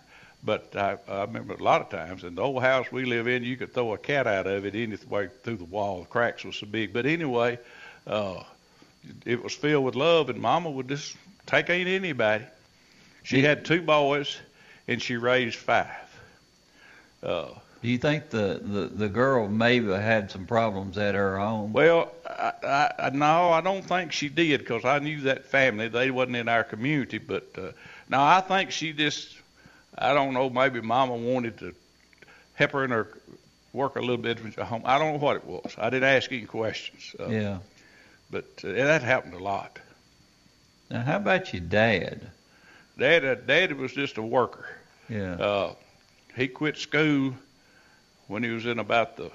but 0.42 0.74
I, 0.74 0.96
I 1.08 1.22
remember 1.22 1.54
a 1.54 1.62
lot 1.62 1.80
of 1.80 1.90
times 1.90 2.24
in 2.24 2.34
the 2.34 2.42
old 2.42 2.62
house 2.62 2.90
we 2.90 3.04
live 3.04 3.28
in, 3.28 3.44
you 3.44 3.56
could 3.56 3.74
throw 3.74 3.92
a 3.92 3.98
cat 3.98 4.26
out 4.26 4.46
of 4.46 4.64
it 4.64 4.74
any 4.74 4.96
way 5.08 5.28
through 5.42 5.56
the 5.56 5.64
wall. 5.64 6.00
The 6.00 6.06
cracks 6.06 6.44
were 6.44 6.52
so 6.52 6.66
big, 6.66 6.92
but 6.92 7.06
anyway, 7.06 7.54
uh, 7.54 7.58
it 9.24 9.42
was 9.42 9.54
filled 9.54 9.84
with 9.84 9.94
love, 9.94 10.30
and 10.30 10.40
Mama 10.40 10.70
would 10.70 10.88
just 10.88 11.16
take 11.46 11.70
ain't 11.70 11.88
anybody. 11.88 12.44
She 13.22 13.42
had 13.42 13.64
two 13.64 13.82
boys, 13.82 14.36
and 14.88 15.00
she 15.00 15.16
raised 15.16 15.56
five. 15.56 15.86
Uh, 17.22 17.48
Do 17.82 17.88
you 17.88 17.98
think 17.98 18.30
the, 18.30 18.60
the, 18.62 18.86
the 18.86 19.08
girl 19.08 19.48
maybe 19.48 19.92
had 19.92 20.30
some 20.30 20.46
problems 20.46 20.98
at 20.98 21.14
her 21.14 21.38
home? 21.38 21.72
Well, 21.72 22.12
I, 22.26 22.90
I, 22.98 23.10
no, 23.10 23.50
I 23.50 23.60
don't 23.60 23.84
think 23.84 24.12
she 24.12 24.28
did 24.28 24.60
because 24.60 24.84
I 24.84 24.98
knew 24.98 25.20
that 25.22 25.44
family. 25.44 25.88
They 25.88 26.10
wasn't 26.10 26.36
in 26.36 26.48
our 26.48 26.64
community, 26.64 27.18
but 27.18 27.46
uh, 27.56 27.72
no, 28.08 28.20
I 28.20 28.40
think 28.40 28.70
she 28.70 28.92
just, 28.92 29.36
I 29.96 30.14
don't 30.14 30.32
know, 30.34 30.50
maybe 30.50 30.80
Mama 30.80 31.14
wanted 31.14 31.58
to 31.58 31.74
help 32.54 32.72
her 32.72 32.84
in 32.84 32.90
her 32.90 33.08
work 33.72 33.96
a 33.96 34.00
little 34.00 34.16
bit 34.16 34.38
at 34.58 34.66
home. 34.66 34.82
I 34.84 34.98
don't 34.98 35.12
know 35.12 35.18
what 35.18 35.36
it 35.36 35.44
was. 35.44 35.74
I 35.78 35.90
didn't 35.90 36.08
ask 36.08 36.32
any 36.32 36.46
questions, 36.46 37.14
uh, 37.20 37.28
yeah. 37.28 37.58
But 38.30 38.44
uh, 38.64 38.72
that 38.72 39.02
happened 39.02 39.34
a 39.34 39.38
lot. 39.38 39.78
Now, 40.90 41.02
how 41.02 41.16
about 41.16 41.52
your 41.52 41.62
dad? 41.62 42.30
Dad, 42.98 43.24
uh, 43.24 43.34
Daddy 43.36 43.74
was 43.74 43.92
just 43.92 44.18
a 44.18 44.22
worker. 44.22 44.66
Yeah. 45.08 45.34
Uh, 45.34 45.74
he 46.36 46.48
quit 46.48 46.76
school 46.76 47.34
when 48.28 48.42
he 48.42 48.50
was 48.50 48.66
in 48.66 48.78
about 48.78 49.16
the, 49.16 49.30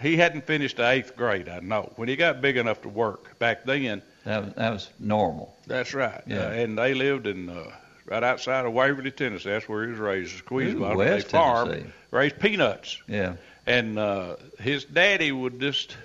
he 0.00 0.16
hadn't 0.16 0.46
finished 0.46 0.76
the 0.76 0.88
eighth 0.88 1.16
grade. 1.16 1.48
I 1.48 1.60
know 1.60 1.92
when 1.96 2.08
he 2.08 2.16
got 2.16 2.40
big 2.40 2.56
enough 2.56 2.82
to 2.82 2.88
work 2.88 3.38
back 3.38 3.64
then. 3.64 4.02
That 4.24 4.44
was, 4.44 4.54
that 4.54 4.72
was 4.72 4.90
normal. 4.98 5.54
That's 5.66 5.94
right. 5.94 6.22
Yeah. 6.26 6.46
Uh, 6.46 6.50
and 6.50 6.76
they 6.78 6.94
lived 6.94 7.26
in 7.26 7.48
uh, 7.48 7.70
right 8.06 8.22
outside 8.24 8.66
of 8.66 8.72
Waverly, 8.72 9.10
Tennessee. 9.10 9.50
That's 9.50 9.68
where 9.68 9.84
he 9.84 9.90
was 9.90 9.98
raised. 10.00 10.36
Squeeze 10.36 10.74
bottom. 10.74 10.98
They 10.98 11.20
farmed, 11.20 11.92
raised 12.10 12.38
peanuts, 12.38 13.00
Yeah. 13.08 13.34
and 13.66 13.98
uh, 13.98 14.36
his 14.58 14.84
daddy 14.84 15.32
would 15.32 15.60
just, 15.60 15.96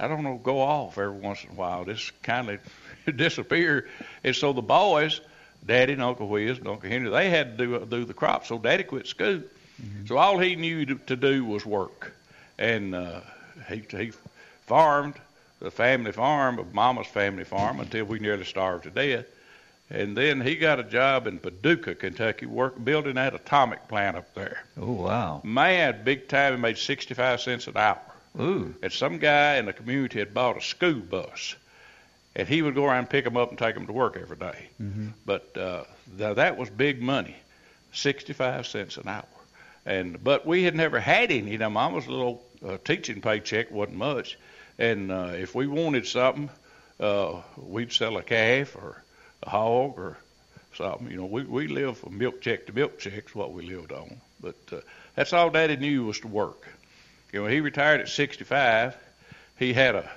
I 0.00 0.08
don't 0.08 0.22
know, 0.22 0.40
go 0.42 0.60
off 0.60 0.98
every 0.98 1.18
once 1.18 1.44
in 1.44 1.50
a 1.50 1.54
while. 1.54 1.84
Just 1.84 2.20
kind 2.22 2.48
of 2.50 2.60
disappear. 3.16 3.88
And 4.24 4.34
so 4.34 4.52
the 4.52 4.62
boys, 4.62 5.20
Daddy 5.64 5.92
and 5.92 6.02
Uncle 6.02 6.28
Whiz 6.28 6.58
and 6.58 6.68
Uncle 6.68 6.88
Henry, 6.88 7.10
they 7.10 7.30
had 7.30 7.58
to 7.58 7.66
do 7.66 7.86
do 7.86 8.04
the 8.04 8.14
crops. 8.14 8.48
So 8.48 8.58
Daddy 8.58 8.84
quit 8.84 9.06
school. 9.06 9.42
So 10.06 10.18
all 10.18 10.38
he 10.38 10.56
knew 10.56 10.84
to, 10.84 10.94
to 11.06 11.16
do 11.16 11.44
was 11.44 11.64
work, 11.64 12.12
and 12.58 12.94
uh, 12.94 13.20
he 13.68 13.82
he 13.90 14.12
farmed 14.66 15.14
the 15.58 15.70
family 15.70 16.12
farm 16.12 16.58
of 16.58 16.74
Mama's 16.74 17.06
family 17.06 17.44
farm 17.44 17.80
until 17.80 18.04
we 18.04 18.18
nearly 18.18 18.44
starved 18.44 18.84
to 18.84 18.90
death. 18.90 19.26
And 19.90 20.16
then 20.16 20.40
he 20.40 20.54
got 20.54 20.78
a 20.78 20.84
job 20.84 21.26
in 21.26 21.38
Paducah, 21.38 21.96
Kentucky, 21.96 22.46
work 22.46 22.82
building 22.82 23.14
that 23.14 23.34
atomic 23.34 23.88
plant 23.88 24.16
up 24.16 24.34
there. 24.34 24.62
Oh 24.80 24.92
wow. 24.92 25.40
Man, 25.44 26.02
big 26.04 26.28
time, 26.28 26.54
he 26.54 26.60
made 26.60 26.78
65 26.78 27.40
cents 27.40 27.66
an 27.66 27.76
hour. 27.76 28.00
Ooh. 28.38 28.74
And 28.82 28.92
some 28.92 29.18
guy 29.18 29.56
in 29.56 29.66
the 29.66 29.72
community 29.72 30.18
had 30.18 30.32
bought 30.34 30.56
a 30.56 30.60
school 30.60 31.00
bus, 31.00 31.56
and 32.36 32.46
he 32.46 32.62
would 32.62 32.74
go 32.74 32.84
around 32.84 32.98
and 32.98 33.10
pick 33.10 33.24
them 33.24 33.36
up 33.36 33.50
and 33.50 33.58
take 33.58 33.74
them 33.74 33.86
to 33.86 33.92
work 33.92 34.16
every 34.16 34.36
day. 34.36 34.68
Mm-hmm. 34.80 35.08
But 35.26 35.56
uh, 35.56 35.84
th- 36.16 36.36
that 36.36 36.56
was 36.56 36.70
big 36.70 37.02
money, 37.02 37.36
65 37.92 38.66
cents 38.66 38.96
an 38.96 39.08
hour. 39.08 39.24
And 39.84 40.22
but 40.22 40.46
we 40.46 40.62
had 40.62 40.76
never 40.76 41.00
had 41.00 41.32
any. 41.32 41.56
Now, 41.56 41.70
Mama's 41.70 42.06
little 42.06 42.42
uh, 42.66 42.76
teaching 42.84 43.20
paycheck 43.20 43.70
wasn't 43.70 43.96
much, 43.96 44.38
and 44.78 45.10
uh, 45.10 45.32
if 45.34 45.54
we 45.54 45.66
wanted 45.66 46.06
something, 46.06 46.50
uh, 47.00 47.40
we'd 47.56 47.92
sell 47.92 48.18
a 48.18 48.22
calf 48.22 48.76
or 48.76 49.02
a 49.42 49.50
hog 49.50 49.98
or 49.98 50.18
something. 50.76 51.10
You 51.10 51.16
know, 51.16 51.24
we 51.24 51.44
we 51.44 51.66
lived 51.66 51.98
from 51.98 52.18
milk 52.18 52.42
check 52.42 52.66
to 52.66 52.74
milk 52.74 52.98
check's 52.98 53.34
what 53.34 53.52
we 53.52 53.62
lived 53.66 53.90
on. 53.90 54.20
But 54.40 54.56
uh, 54.70 54.80
that's 55.14 55.32
all 55.32 55.50
Daddy 55.50 55.76
knew 55.76 56.04
was 56.04 56.20
to 56.20 56.28
work. 56.28 56.68
You 57.32 57.38
know, 57.38 57.42
when 57.44 57.52
he 57.52 57.60
retired 57.60 58.00
at 58.00 58.08
65, 58.08 58.96
he 59.58 59.72
had 59.72 59.94
a 59.94 60.10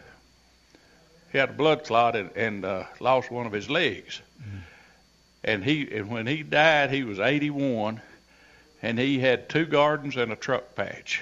he 1.31 1.39
had 1.39 1.49
a 1.49 1.53
blood 1.53 1.83
clot 1.83 2.15
and, 2.15 2.29
and 2.35 2.63
uh, 2.63 2.83
lost 2.99 3.31
one 3.31 3.47
of 3.47 3.51
his 3.51 3.69
legs. 3.69 4.21
And 5.43 5.63
he 5.63 5.89
and 5.91 6.09
when 6.09 6.27
he 6.27 6.43
died, 6.43 6.91
he 6.91 7.03
was 7.03 7.19
81, 7.19 8.01
and 8.81 8.99
he 8.99 9.19
had 9.19 9.49
two 9.49 9.65
gardens 9.65 10.15
and 10.15 10.31
a 10.31 10.35
truck 10.35 10.75
patch. 10.75 11.21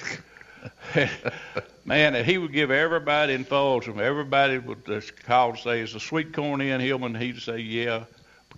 Man, 1.86 2.14
and 2.14 2.26
he 2.26 2.38
would 2.38 2.52
give 2.52 2.70
everybody 2.70 3.34
in 3.34 3.46
Folsom, 3.46 4.00
everybody 4.00 4.60
would 4.60 4.86
just 4.86 5.16
call 5.24 5.54
to 5.54 5.62
say, 5.62 5.80
"Is 5.80 5.94
the 5.94 6.00
sweet 6.00 6.34
corn 6.34 6.62
in, 6.62 6.80
Hillman?" 6.80 7.16
He'd 7.16 7.42
say, 7.42 7.58
"Yeah." 7.60 8.04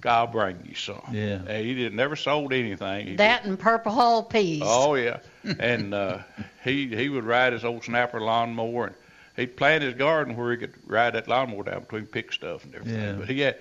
I'll 0.04 0.28
bring 0.28 0.60
you 0.68 0.76
some. 0.76 1.02
Yeah. 1.12 1.40
And 1.48 1.66
he 1.66 1.74
did 1.74 1.94
never 1.94 2.16
sold 2.16 2.54
anything. 2.54 3.08
He 3.08 3.16
That 3.16 3.46
and 3.46 3.58
purple 3.58 3.92
hull 3.92 4.24
peas. 4.24 4.62
Oh 4.64 4.96
yeah, 4.96 5.20
and 5.60 5.94
uh, 5.94 6.20
he 6.64 6.88
he 6.88 7.10
would 7.10 7.24
ride 7.24 7.54
his 7.54 7.64
old 7.64 7.84
snapper 7.84 8.20
lawnmower, 8.20 8.88
and 8.88 8.96
he'd 9.36 9.56
plant 9.58 9.84
his 9.84 9.94
garden 9.94 10.36
where 10.36 10.52
he 10.52 10.58
could 10.58 10.74
ride 10.86 11.14
that 11.14 11.28
lawnmower 11.28 11.64
down 11.64 11.82
between 11.82 12.06
pick 12.06 12.32
stuff 12.32 12.64
and 12.66 12.76
everything. 12.76 13.02
Yeah. 13.02 13.14
But 13.14 13.30
he 13.30 13.40
had, 13.40 13.58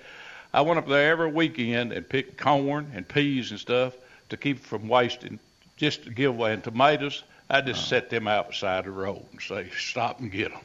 I 0.53 0.61
went 0.61 0.79
up 0.79 0.87
there 0.87 1.11
every 1.11 1.31
weekend 1.31 1.91
and 1.91 2.07
picked 2.07 2.37
corn 2.37 2.91
and 2.93 3.07
peas 3.07 3.51
and 3.51 3.59
stuff 3.59 3.93
to 4.29 4.37
keep 4.37 4.57
it 4.57 4.63
from 4.63 4.87
wasting, 4.87 5.39
just 5.77 6.03
to 6.03 6.09
give 6.09 6.31
away. 6.31 6.53
And 6.53 6.63
tomatoes, 6.63 7.23
I 7.49 7.61
just 7.61 7.87
set 7.87 8.09
them 8.09 8.27
out 8.27 8.49
beside 8.49 8.85
the 8.85 8.91
road 8.91 9.25
and 9.31 9.41
say, 9.41 9.69
stop 9.77 10.19
and 10.19 10.31
get 10.31 10.51
them. 10.51 10.61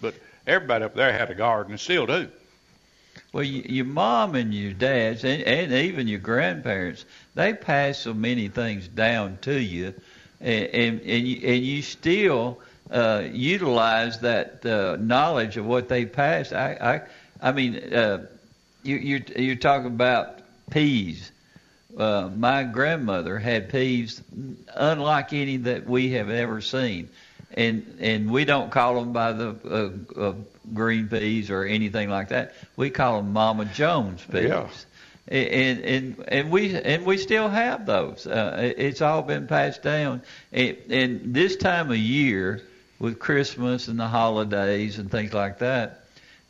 But 0.00 0.14
everybody 0.46 0.84
up 0.84 0.94
there 0.94 1.12
had 1.12 1.30
a 1.30 1.34
garden 1.34 1.72
and 1.72 1.80
still 1.80 2.06
do. 2.06 2.28
Well, 3.38 3.46
y 3.46 3.62
your 3.66 3.84
mom 3.84 4.34
and 4.34 4.52
your 4.52 4.72
dads, 4.72 5.22
and, 5.22 5.44
and 5.44 5.72
even 5.72 6.08
your 6.08 6.18
grandparents, 6.18 7.04
they 7.36 7.54
pass 7.54 7.98
so 7.98 8.12
many 8.12 8.48
things 8.48 8.88
down 8.88 9.38
to 9.42 9.56
you, 9.56 9.94
and 10.40 10.64
and 10.64 11.00
and 11.02 11.28
you, 11.28 11.46
and 11.46 11.64
you 11.64 11.82
still 11.82 12.58
uh, 12.90 13.22
utilize 13.30 14.18
that 14.22 14.66
uh, 14.66 14.96
knowledge 14.98 15.56
of 15.56 15.64
what 15.66 15.88
they 15.88 16.04
passed. 16.04 16.52
I 16.52 17.06
I 17.40 17.48
I 17.50 17.52
mean, 17.52 17.76
uh, 17.94 18.26
you 18.82 18.96
you 18.96 19.22
you're 19.36 19.54
talking 19.54 19.86
about 19.86 20.40
peas. 20.72 21.30
Uh, 21.96 22.30
my 22.36 22.64
grandmother 22.64 23.38
had 23.38 23.68
peas 23.68 24.20
unlike 24.74 25.32
any 25.32 25.58
that 25.58 25.86
we 25.86 26.10
have 26.10 26.28
ever 26.28 26.60
seen, 26.60 27.08
and 27.54 27.96
and 28.00 28.30
we 28.30 28.44
don't 28.44 28.70
call 28.70 28.94
them 28.96 29.12
by 29.12 29.32
the 29.32 29.56
uh, 30.16 30.20
uh, 30.20 30.34
green 30.74 31.08
peas 31.08 31.50
or 31.50 31.64
anything 31.64 32.10
like 32.10 32.28
that. 32.28 32.54
We 32.76 32.90
call 32.90 33.18
them 33.18 33.32
Mama 33.32 33.64
Jones 33.66 34.24
peas. 34.30 34.44
Yeah. 34.44 34.68
And 35.26 35.84
and 35.84 36.24
and 36.28 36.50
we 36.50 36.74
and 36.74 37.04
we 37.04 37.18
still 37.18 37.48
have 37.48 37.84
those. 37.84 38.26
Uh, 38.26 38.72
it's 38.76 39.02
all 39.02 39.22
been 39.22 39.46
passed 39.46 39.82
down. 39.82 40.22
And, 40.52 40.76
and 40.90 41.34
this 41.34 41.56
time 41.56 41.90
of 41.90 41.98
year, 41.98 42.62
with 42.98 43.18
Christmas 43.18 43.88
and 43.88 43.98
the 43.98 44.08
holidays 44.08 44.98
and 44.98 45.10
things 45.10 45.34
like 45.34 45.58
that, 45.58 46.04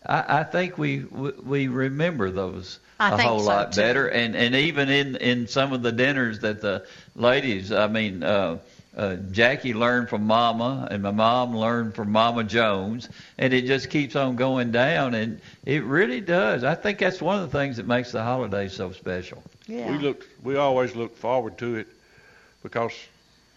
I, 0.07 0.41
I 0.41 0.45
think 0.45 0.79
we 0.79 1.01
we 1.01 1.33
we 1.33 1.69
remember 1.69 2.31
those 2.31 2.79
I 3.01 3.15
a 3.15 3.17
think 3.17 3.29
whole 3.29 3.41
so, 3.41 3.47
lot 3.47 3.73
too. 3.73 3.81
better. 3.81 4.07
And 4.07 4.37
and 4.37 4.55
even 4.55 4.89
in 4.89 5.17
in 5.17 5.49
some 5.49 5.73
of 5.73 5.83
the 5.83 5.91
dinners 5.93 6.41
that 6.41 6.61
the 6.61 6.87
ladies, 7.15 7.73
I 7.73 7.87
mean. 7.89 8.23
Uh, 8.23 8.59
uh, 8.99 9.15
Jackie 9.31 9.73
learned 9.75 10.09
from 10.09 10.25
Mama, 10.25 10.89
and 10.91 11.03
my 11.03 11.13
mom 11.13 11.57
learned 11.57 11.95
from 11.95 12.11
Mama 12.11 12.43
Jones, 12.45 13.09
and 13.39 13.55
it 13.55 13.65
just 13.65 13.91
keeps 13.91 14.17
on 14.17 14.35
going 14.37 14.73
down, 14.73 15.15
and 15.15 15.41
it 15.65 15.85
really 15.85 16.21
does. 16.21 16.65
I 16.65 16.75
think 16.75 16.99
that's 16.99 17.23
one 17.23 17.41
of 17.41 17.51
the 17.51 17.59
things 17.59 17.77
that 17.77 17.87
makes 17.87 18.11
the 18.11 18.23
holidays 18.23 18.73
so 18.73 18.91
special. 18.93 19.43
yeah. 19.67 19.91
We 19.91 19.99
looked, 19.99 20.27
we 20.43 20.57
always 20.57 20.97
looked 20.97 21.17
forward 21.17 21.57
to 21.59 21.77
it 21.77 21.87
because 22.63 22.93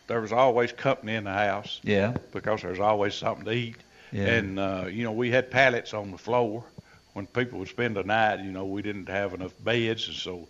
there 0.08 0.21
was 0.21 0.32
always 0.32 0.71
company 0.71 1.15
in 1.15 1.23
the 1.23 1.34
house. 1.34 1.80
Yeah, 1.84 2.15
because 2.32 2.62
there's 2.62 2.80
always 2.80 3.15
something 3.15 3.45
to 3.45 3.51
eat. 3.51 3.77
yeah, 4.12 4.25
And 4.27 4.60
uh, 4.60 4.86
you 4.89 5.04
know, 5.04 5.12
we 5.12 5.32
had 5.32 5.49
pallets 5.49 5.93
on 5.93 6.12
the 6.12 6.17
floor 6.17 6.63
when 7.13 7.25
people 7.25 7.60
would 7.60 7.69
spend 7.69 7.95
the 7.95 8.04
night. 8.04 8.41
You 8.41 8.51
know, 8.51 8.65
we 8.65 8.84
didn't 8.84 9.10
have 9.10 9.34
enough 9.34 9.54
beds, 9.63 10.08
and 10.08 10.15
so 10.15 10.47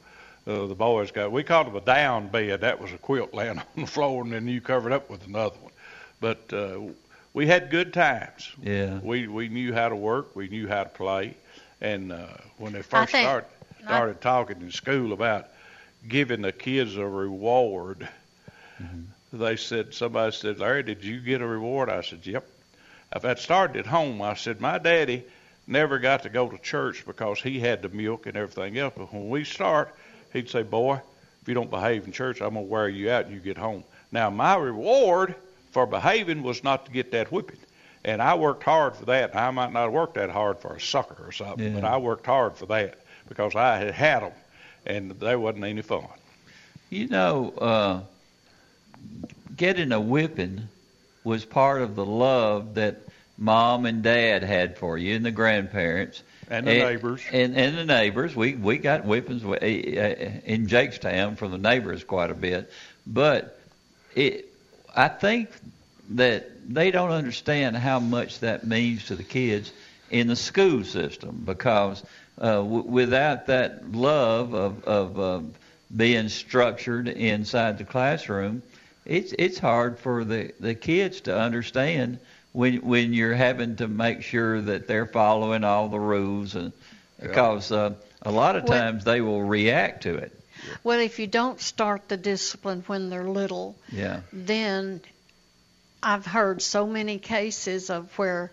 uh, 0.48 0.66
the 0.68 0.76
boys 0.76 1.12
got. 1.12 1.32
We 1.32 1.44
called 1.44 1.68
it 1.68 1.76
a 1.76 1.82
down 1.82 2.28
bed. 2.28 2.62
That 2.62 2.80
was 2.82 2.92
a 2.92 2.98
quilt 2.98 3.34
laying 3.34 3.58
on 3.60 3.66
the 3.76 3.86
floor, 3.88 4.24
and 4.24 4.32
then 4.34 4.48
you 4.48 4.62
covered 4.62 4.92
up 4.92 5.10
with 5.10 5.26
another 5.28 5.56
one. 5.62 5.72
But 6.20 6.52
uh, 6.54 6.80
we 7.34 7.48
had 7.48 7.70
good 7.70 7.94
times. 7.94 8.50
yeah. 8.62 9.00
We 9.00 9.28
we 9.28 9.50
knew 9.50 9.74
how 9.74 9.90
to 9.90 9.96
work. 9.96 10.36
We 10.36 10.48
knew 10.50 10.68
how 10.68 10.84
to 10.84 10.90
play. 10.90 11.36
And 11.80 12.12
uh, 12.12 12.28
when 12.58 12.74
they 12.74 12.82
first 12.82 13.12
think- 13.12 13.24
started 13.26 13.48
I- 13.82 13.86
started 13.86 14.22
talking 14.22 14.62
in 14.62 14.72
school 14.72 15.12
about 15.14 15.48
giving 16.08 16.42
the 16.42 16.52
kids 16.52 16.96
a 16.98 17.06
reward, 17.08 18.08
they 19.34 19.56
said 19.56 19.94
somebody 19.94 20.32
said, 20.36 20.60
Larry, 20.60 20.84
did 20.84 21.04
you 21.04 21.20
get 21.20 21.42
a 21.42 21.48
reward? 21.48 21.90
I 21.90 22.02
said, 22.02 22.26
Yep. 22.26 22.48
If 23.16 23.26
I'd 23.26 23.40
started 23.40 23.78
at 23.78 23.86
home, 23.88 24.22
I 24.22 24.36
said, 24.36 24.62
my 24.62 24.78
daddy 24.78 25.24
never 25.68 26.00
got 26.00 26.24
to 26.24 26.30
go 26.30 26.48
to 26.48 26.58
church 26.60 27.06
because 27.06 27.42
he 27.42 27.60
had 27.60 27.82
the 27.82 27.90
milk 27.90 28.26
and 28.26 28.38
everything 28.38 28.78
else. 28.78 28.94
But 28.96 29.14
when 29.14 29.30
we 29.30 29.44
start, 29.44 29.94
he'd 30.34 30.50
say, 30.50 30.64
Boy, 30.64 31.00
if 31.42 31.48
you 31.48 31.54
don't 31.54 31.70
behave 31.70 32.06
in 32.06 32.12
church, 32.12 32.42
I'm 32.42 32.54
gonna 32.54 32.62
wear 32.62 32.88
you 32.90 33.12
out 33.12 33.26
and 33.26 33.34
you 33.34 33.40
get 33.40 33.58
home. 33.58 33.84
Now 34.12 34.30
my 34.30 34.56
reward 34.56 35.36
for 35.72 35.86
behaving 35.86 36.44
was 36.44 36.64
not 36.64 36.86
to 36.86 36.92
get 36.92 37.12
that 37.12 37.32
whipping. 37.32 37.58
And 38.04 38.22
I 38.22 38.34
worked 38.36 38.64
hard 38.64 38.96
for 38.96 39.06
that. 39.06 39.36
I 39.36 39.52
might 39.52 39.72
not 39.72 39.84
have 39.84 39.92
worked 39.94 40.16
that 40.16 40.30
hard 40.32 40.60
for 40.60 40.76
a 40.76 40.82
sucker 40.82 41.24
or 41.26 41.32
something, 41.32 41.76
Yeah. 41.76 41.80
but 41.82 41.84
I 41.88 41.98
worked 41.98 42.26
hard 42.26 42.56
for 42.58 42.66
that 42.68 42.96
because 43.30 43.56
I 43.56 43.78
had 43.78 43.94
had 43.94 44.24
them, 44.24 44.32
and 44.86 45.12
they 45.12 45.36
wasn't 45.36 45.66
any 45.66 45.82
fun. 45.84 46.08
You 46.90 47.08
know, 47.08 47.54
uh, 47.58 48.00
getting 49.56 49.92
a 49.92 50.00
whipping 50.00 50.68
was 51.24 51.46
part 51.46 51.82
of 51.82 51.96
the 51.96 52.06
love 52.06 52.74
that 52.76 52.98
mom 53.42 53.88
and 53.88 54.04
dad 54.04 54.44
had 54.44 54.78
for 54.78 54.98
you 55.00 55.16
and 55.16 55.26
the 55.26 55.32
grandparents 55.32 56.22
And 56.50 56.68
the 56.68 56.74
neighbors. 56.76 57.22
and 57.34 57.58
and 57.58 57.76
the 57.78 57.86
neighbors. 57.86 58.36
We 58.36 58.54
we 58.54 58.78
got 58.78 59.04
whippings 59.04 59.44
uh, 59.44 59.56
in 60.46 60.68
Jakestown 60.68 61.38
from 61.38 61.52
the 61.52 61.58
neighbors 61.58 62.04
quite 62.04 62.30
a 62.30 62.36
bit, 62.36 62.72
but 63.08 63.60
it 64.16 64.48
I 64.96 65.08
think 65.08 65.50
that 66.12 66.48
they 66.72 66.92
don't 66.92 67.12
understand 67.12 67.76
how 67.78 68.00
much 68.00 68.40
that 68.42 68.66
means 68.68 69.06
to 69.08 69.16
the 69.16 69.24
kids 69.24 69.72
in 70.12 70.28
the 70.28 70.36
school 70.36 70.84
system 70.84 71.42
because 71.44 72.04
uh, 72.40 72.58
w- 72.58 72.84
without 72.84 73.48
that 73.48 73.92
love 73.92 74.54
of 74.54 74.84
of 74.84 75.20
uh, 75.20 75.40
being 75.96 76.30
structured 76.30 77.08
inside 77.08 77.80
the 77.80 77.86
classroom, 77.86 78.62
it's 79.06 79.34
it's 79.40 79.58
hard 79.58 79.98
for 79.98 80.24
the 80.24 80.52
the 80.60 80.76
kids 80.76 81.22
to 81.22 81.36
understand 81.36 82.20
when 82.54 82.78
when 82.78 83.14
you're 83.14 83.34
having 83.34 83.76
to 83.78 83.88
make 83.88 84.22
sure 84.24 84.62
that 84.62 84.88
they're 84.88 85.06
following 85.06 85.64
all 85.64 85.88
the 85.90 86.00
rules 86.00 86.56
and 86.56 86.72
because 87.22 87.72
uh, 87.72 87.94
a 88.24 88.32
lot 88.32 88.56
of 88.56 88.64
Well- 88.64 88.80
times 88.80 89.04
they 89.04 89.22
will 89.22 89.44
react 89.44 90.04
to 90.04 90.16
it. 90.16 90.32
Well, 90.84 91.00
if 91.00 91.18
you 91.18 91.26
don't 91.26 91.60
start 91.60 92.08
the 92.08 92.18
discipline 92.18 92.84
when 92.86 93.10
they're 93.10 93.28
little, 93.28 93.76
Yeah. 93.92 94.22
then 94.32 95.02
I've 96.04 96.26
heard 96.26 96.62
so 96.62 96.86
many 96.86 97.18
cases 97.18 97.90
of 97.90 98.16
where 98.20 98.52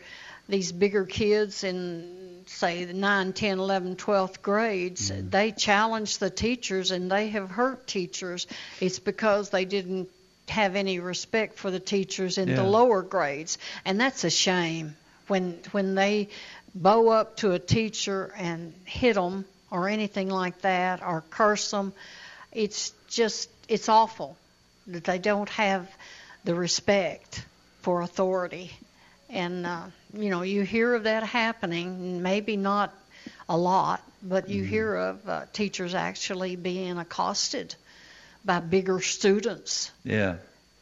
these 0.49 0.73
bigger 0.73 1.05
kids 1.05 1.65
in 1.65 2.45
say 2.47 2.85
the 2.85 2.95
9, 2.95 3.35
10, 3.35 3.59
11, 3.59 3.97
12th 3.97 4.41
grades, 4.41 5.11
Mm-hmm. 5.11 5.29
they 5.29 5.53
challenge 5.53 6.17
the 6.17 6.31
teachers 6.31 6.91
and 6.93 7.11
they 7.13 7.29
have 7.29 7.51
hurt 7.51 7.87
teachers. 7.87 8.47
It's 8.81 8.99
because 8.99 9.51
they 9.51 9.67
didn't 9.67 10.09
have 10.51 10.77
any 10.77 10.99
respect 10.99 11.59
for 11.59 11.71
the 11.71 11.81
teachers 11.81 12.39
in 12.39 12.49
Yeah. 12.49 12.57
the 12.57 12.65
lower 12.65 13.03
grades, 13.03 13.59
and 13.85 14.01
that's 14.01 14.25
a 14.25 14.31
shame 14.31 14.97
when 15.27 15.59
when 15.73 15.95
they 15.95 16.29
bow 16.75 17.09
up 17.09 17.37
to 17.39 17.53
a 17.53 17.59
teacher 17.59 18.33
and 18.37 18.73
hit 18.85 19.15
them 19.15 19.45
or 19.71 19.89
anything 19.89 20.29
like 20.31 20.61
that 20.63 21.03
or 21.03 21.23
curse 21.31 21.71
them. 21.71 21.93
It's 22.53 22.93
just 23.09 23.49
it's 23.69 23.89
awful 23.89 24.37
that 24.87 25.05
they 25.05 25.19
don't 25.19 25.49
have 25.51 25.89
the 26.45 26.55
respect 26.55 27.45
for 27.83 28.01
authority. 28.03 28.71
And 29.29 29.67
uh, 29.67 29.83
you 30.15 30.31
know, 30.31 30.43
you 30.43 30.63
hear 30.63 30.95
of 30.95 31.05
that 31.05 31.23
happening, 31.23 32.23
maybe 32.23 32.57
not 32.57 32.95
a 33.49 33.57
lot, 33.57 34.03
but 34.23 34.49
you 34.49 34.63
hear 34.65 34.95
of 34.95 35.29
uh, 35.29 35.43
teachers 35.53 35.95
actually 35.95 36.57
being 36.57 36.97
accosted 36.99 37.75
by 38.49 38.61
bigger 38.61 38.99
students, 39.03 39.93
Yeah. 40.05 40.37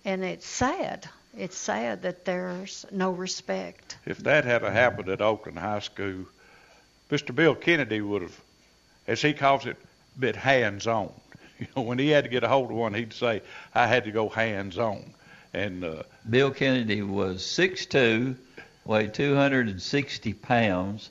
and 0.05 0.23
it's 0.25 0.47
sad. 0.47 1.09
It's 1.37 1.59
sad 1.59 2.03
that 2.03 2.25
there's 2.25 2.87
no 2.93 3.11
respect. 3.11 3.99
If 4.07 4.19
that 4.19 4.45
had 4.45 4.63
a 4.63 4.71
happened 4.71 5.09
at 5.09 5.21
Oakland 5.21 5.59
High 5.59 5.81
School, 5.81 6.27
Mr. 7.11 7.35
Bill 7.35 7.57
Kennedy 7.57 8.01
would 8.01 8.23
have, 8.23 8.41
as 9.09 9.21
he 9.21 9.33
calls 9.33 9.67
it, 9.67 9.77
been 10.19 10.37
hands 10.37 10.87
on. 10.87 11.13
You 11.59 11.67
know, 11.75 11.83
when 11.83 11.99
he 11.99 12.11
had 12.11 12.25
to 12.25 12.31
get 12.31 12.45
a 12.45 12.49
hold 12.49 12.71
of 12.71 12.77
one, 12.77 12.93
he'd 12.93 13.15
say, 13.15 13.41
"I 13.75 13.87
had 13.87 14.05
to 14.05 14.11
go 14.13 14.29
hands 14.29 14.77
on," 14.79 15.15
and 15.55 15.83
uh, 15.83 16.03
Bill 16.29 16.51
Kennedy 16.51 17.01
was 17.01 17.43
6'2", 17.43 18.37
weighed 18.85 19.15
260 19.15 20.35
pounds, 20.35 21.09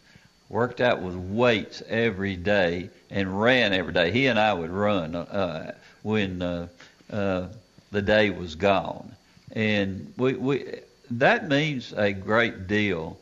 worked 0.50 0.82
out 0.82 1.02
with 1.02 1.16
weights 1.16 1.82
every 1.88 2.36
day, 2.36 2.90
and 3.10 3.42
ran 3.42 3.74
every 3.74 3.94
day. 3.94 4.12
He 4.12 4.28
and 4.28 4.40
I 4.40 4.54
would 4.54 4.70
run 4.70 5.16
uh, 5.16 5.74
when 6.04 6.42
uh, 6.42 6.68
uh, 7.12 7.48
the 7.92 8.02
day 8.02 8.30
was 8.30 8.56
gone, 8.56 9.12
and 9.52 10.14
we, 10.18 10.34
we 10.34 10.80
that 11.12 11.48
means 11.48 11.94
a 11.94 12.12
great 12.14 12.68
deal 12.68 13.18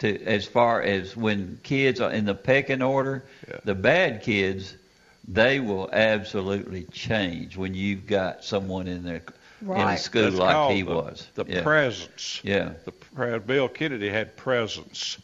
to 0.00 0.24
as 0.24 0.46
far 0.46 0.82
as 0.82 1.16
when 1.16 1.60
kids 1.62 2.00
are 2.00 2.10
in 2.10 2.24
the 2.24 2.34
pecking 2.34 2.82
order. 2.82 3.24
Yeah. 3.48 3.56
The 3.64 3.74
bad 3.74 4.22
kids, 4.22 4.74
they 5.26 5.60
will 5.60 5.88
absolutely 5.92 6.84
change 6.84 7.56
when 7.56 7.74
you've 7.74 8.06
got 8.06 8.44
someone 8.44 8.86
in 8.86 9.02
there 9.02 9.22
in 9.60 9.70
a 9.70 9.98
school 9.98 10.22
that's 10.22 10.36
like 10.36 10.72
he 10.72 10.82
the, 10.82 10.94
was. 10.94 11.26
the 11.34 11.44
yeah. 11.48 11.62
presence. 11.62 12.40
Yeah. 12.44 12.72
The 12.84 12.92
pre- 12.92 13.38
Bill 13.40 13.68
Kennedy 13.68 14.08
had 14.08 14.36
presence. 14.36 15.18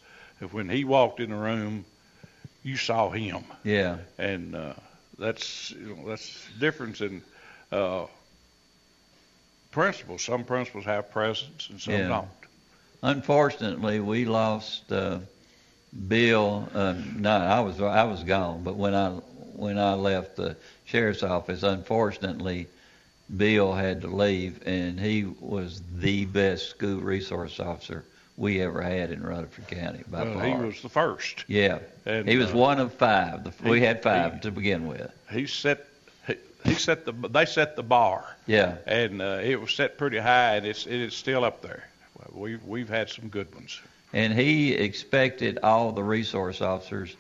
When 0.53 0.69
he 0.69 0.85
walked 0.85 1.21
in 1.21 1.31
the 1.31 1.37
room, 1.37 1.85
you 2.63 2.77
saw 2.77 3.11
him. 3.11 3.45
Yeah. 3.63 3.99
and 4.19 4.55
uh, 4.55 4.75
that's 5.19 5.71
you 5.71 5.95
know, 5.97 6.09
that's 6.09 6.47
the 6.49 6.61
difference 6.61 7.01
in 7.01 7.23
uh, 7.73 8.07
principles. 9.71 10.23
Some 10.23 10.45
principles 10.45 10.85
have 10.85 11.11
presence 11.11 11.69
and 11.71 11.81
some 11.81 11.95
Yeah. 11.95 12.09
don't. 12.09 12.29
Unfortunately, 13.03 14.01
we 14.01 14.25
lost 14.25 14.91
uh, 14.91 15.19
Bill. 16.09 16.69
Um, 16.75 17.21
no, 17.21 17.37
I 17.37 17.61
was 17.61 17.81
I 17.81 18.05
was 18.05 18.23
gone, 18.23 18.63
but 18.63 18.77
when 18.77 18.95
I 18.95 19.11
when 19.57 19.79
I 19.79 19.95
left 19.95 20.37
the 20.37 20.57
sheriff's 20.87 21.23
office, 21.23 21.63
unfortunately, 21.63 22.67
Bill 23.37 23.73
had 23.73 24.01
to 24.03 24.09
leave, 24.09 24.63
and 24.67 24.99
he 24.99 25.25
was 25.41 25.83
the 25.99 26.25
best 26.25 26.71
school 26.71 27.01
resource 27.01 27.61
officer 27.61 28.05
we 28.37 28.61
ever 28.61 28.83
had 28.83 29.11
in 29.13 29.23
Rutherford 29.23 29.69
County 29.69 30.03
by 30.09 30.25
Well, 30.25 30.35
far. 30.35 30.45
he 30.45 30.55
was 30.55 30.83
the 30.83 30.89
first. 30.89 31.45
yeah, 31.47 31.79
and, 32.05 32.29
he 32.29 32.37
was 32.37 32.53
uh, 32.53 32.57
one 32.57 32.81
of 32.81 32.93
five. 32.95 33.45
The, 33.45 33.69
we 33.69 33.79
he- 33.81 33.85
had 33.87 34.03
five 34.03 34.35
he- 34.35 34.41
to 34.41 34.51
begin 34.51 34.87
with. 34.87 35.11
He 35.31 35.47
set 35.47 35.87
he, 36.27 36.35
he 36.65 36.75
set 36.75 37.05
the 37.05 37.13
they 37.13 37.45
set 37.47 37.77
the 37.77 37.83
bar, 37.83 38.25
Yeah, 38.47 38.77
and 38.87 39.21
uh, 39.23 39.41
it 39.43 39.61
was 39.61 39.73
set 39.75 39.99
pretty 39.99 40.19
high, 40.19 40.57
and 40.57 40.67
it's 40.67 40.87
it's 40.87 41.17
still 41.17 41.45
up 41.45 41.63
there. 41.63 41.85
We've 42.33 42.63
we've 42.65 42.89
had 42.89 43.11
some 43.11 43.29
good 43.29 43.53
ones. 43.55 43.81
and 44.13 44.33
he 44.33 44.73
expected 44.73 45.59
all 45.63 45.93
the 45.93 46.03
resource 46.03 46.61
officers 46.61 47.15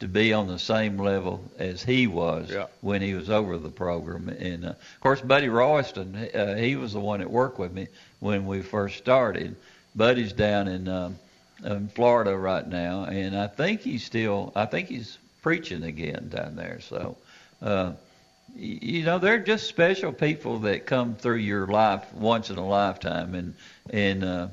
to 0.00 0.08
be 0.08 0.32
on 0.32 0.46
the 0.46 0.58
same 0.58 0.98
level 0.98 1.42
as 1.58 1.82
he 1.82 2.06
was 2.06 2.50
Yeah. 2.50 2.66
when 2.82 3.00
he 3.02 3.14
was 3.14 3.30
over 3.30 3.56
the 3.58 3.70
program. 3.70 4.28
And 4.28 4.64
uh, 4.66 4.68
of 4.70 5.00
course, 5.00 5.20
Buddy 5.22 5.48
Royston, 5.48 6.14
uh, 6.34 6.54
he 6.56 6.76
was 6.76 6.92
the 6.92 7.00
one 7.00 7.20
that 7.20 7.30
worked 7.30 7.58
with 7.58 7.72
me 7.72 7.88
when 8.20 8.46
we 8.46 8.60
first 8.62 8.98
started. 8.98 9.56
Buddy's 9.96 10.32
down 10.32 10.68
in, 10.68 10.88
um, 10.88 11.18
in 11.64 11.88
Florida 11.88 12.36
right 12.36 12.66
now, 12.66 13.04
and 13.04 13.36
I 13.36 13.46
think 13.46 13.80
he's 13.80 14.04
still, 14.04 14.52
I 14.54 14.66
think 14.66 14.88
he's 14.88 15.18
preaching 15.42 15.84
again 15.84 16.28
down 16.28 16.56
there. 16.56 16.80
So, 16.80 17.16
uh, 17.62 17.92
you 18.54 19.04
know, 19.04 19.18
they're 19.18 19.38
just 19.38 19.66
special 19.66 20.12
people 20.12 20.58
that 20.60 20.86
come 20.86 21.14
through 21.14 21.36
your 21.36 21.66
life 21.66 22.12
once 22.14 22.50
in 22.50 22.58
a 22.58 22.66
lifetime, 22.66 23.34
and 23.34 23.54
and 23.90 24.24
uh, 24.24 24.48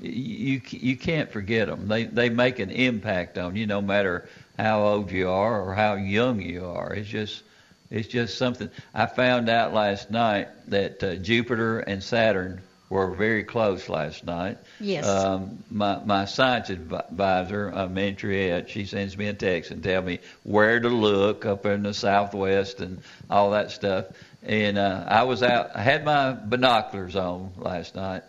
you 0.00 0.60
you 0.70 0.96
can't 0.96 1.30
forget 1.30 1.68
them. 1.68 1.88
They 1.88 2.04
they 2.04 2.28
make 2.28 2.58
an 2.58 2.70
impact 2.70 3.38
on 3.38 3.56
you, 3.56 3.66
no 3.66 3.80
matter 3.80 4.28
how 4.58 4.84
old 4.84 5.10
you 5.10 5.28
are 5.28 5.62
or 5.62 5.74
how 5.74 5.94
young 5.94 6.40
you 6.40 6.66
are. 6.66 6.92
It's 6.94 7.08
just 7.08 7.42
it's 7.90 8.08
just 8.08 8.38
something. 8.38 8.70
I 8.94 9.06
found 9.06 9.48
out 9.48 9.74
last 9.74 10.10
night 10.10 10.48
that 10.68 11.02
uh, 11.02 11.16
Jupiter 11.16 11.80
and 11.80 12.02
Saturn 12.02 12.62
were 12.92 13.10
very 13.10 13.42
close 13.42 13.88
last 13.88 14.22
night. 14.26 14.58
Yes. 14.78 15.06
Um, 15.06 15.64
my 15.70 15.98
my 16.04 16.26
science 16.26 16.68
advisor, 16.68 17.72
uh, 17.74 17.88
Mantriette, 17.88 18.68
she 18.68 18.84
sends 18.84 19.16
me 19.16 19.28
a 19.28 19.32
text 19.32 19.70
and 19.70 19.82
tell 19.82 20.02
me 20.02 20.18
where 20.42 20.78
to 20.78 20.90
look 20.90 21.46
up 21.46 21.64
in 21.64 21.84
the 21.84 21.94
southwest 21.94 22.80
and 22.80 23.00
all 23.30 23.52
that 23.52 23.70
stuff. 23.70 24.06
And 24.42 24.76
uh, 24.76 25.06
I 25.08 25.22
was 25.22 25.42
out. 25.42 25.70
I 25.74 25.80
had 25.80 26.04
my 26.04 26.32
binoculars 26.32 27.16
on 27.16 27.52
last 27.56 27.94
night, 27.94 28.24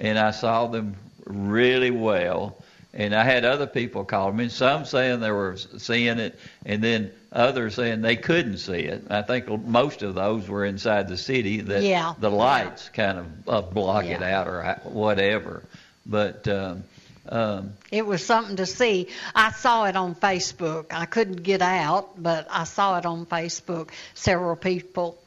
and 0.00 0.18
I 0.18 0.32
saw 0.32 0.66
them 0.66 0.96
really 1.24 1.92
well. 1.92 2.56
And 2.92 3.14
I 3.14 3.22
had 3.22 3.44
other 3.44 3.68
people 3.68 4.04
call 4.04 4.32
me, 4.32 4.48
some 4.48 4.84
saying 4.84 5.20
they 5.20 5.30
were 5.30 5.56
seeing 5.56 6.18
it, 6.18 6.36
and 6.66 6.82
then 6.82 7.12
others 7.32 7.74
saying 7.74 8.00
they 8.00 8.16
couldn't 8.16 8.58
see 8.58 8.80
it. 8.80 9.04
I 9.10 9.22
think 9.22 9.48
most 9.66 10.02
of 10.02 10.14
those 10.14 10.48
were 10.48 10.64
inside 10.64 11.08
the 11.08 11.16
city 11.18 11.60
that 11.62 11.82
Yeah. 11.82 12.14
the 12.18 12.30
lights 12.30 12.88
kind 12.90 13.18
of 13.18 13.26
uh, 13.48 13.60
block 13.62 14.04
it 14.06 14.22
out 14.22 14.48
or 14.48 14.80
whatever. 14.84 15.62
But 16.06 16.48
um, 16.48 16.84
um, 17.28 17.72
It 17.90 18.06
was 18.06 18.24
something 18.24 18.56
to 18.56 18.66
see. 18.66 19.08
I 19.34 19.52
saw 19.52 19.84
it 19.84 19.96
on 19.96 20.14
Facebook. 20.14 20.86
I 20.90 21.04
couldn't 21.04 21.42
get 21.42 21.60
out, 21.60 22.20
but 22.22 22.46
I 22.50 22.64
saw 22.64 22.96
it 22.98 23.04
on 23.04 23.26
Facebook. 23.26 23.90
Several 24.14 24.56
people 24.56 25.18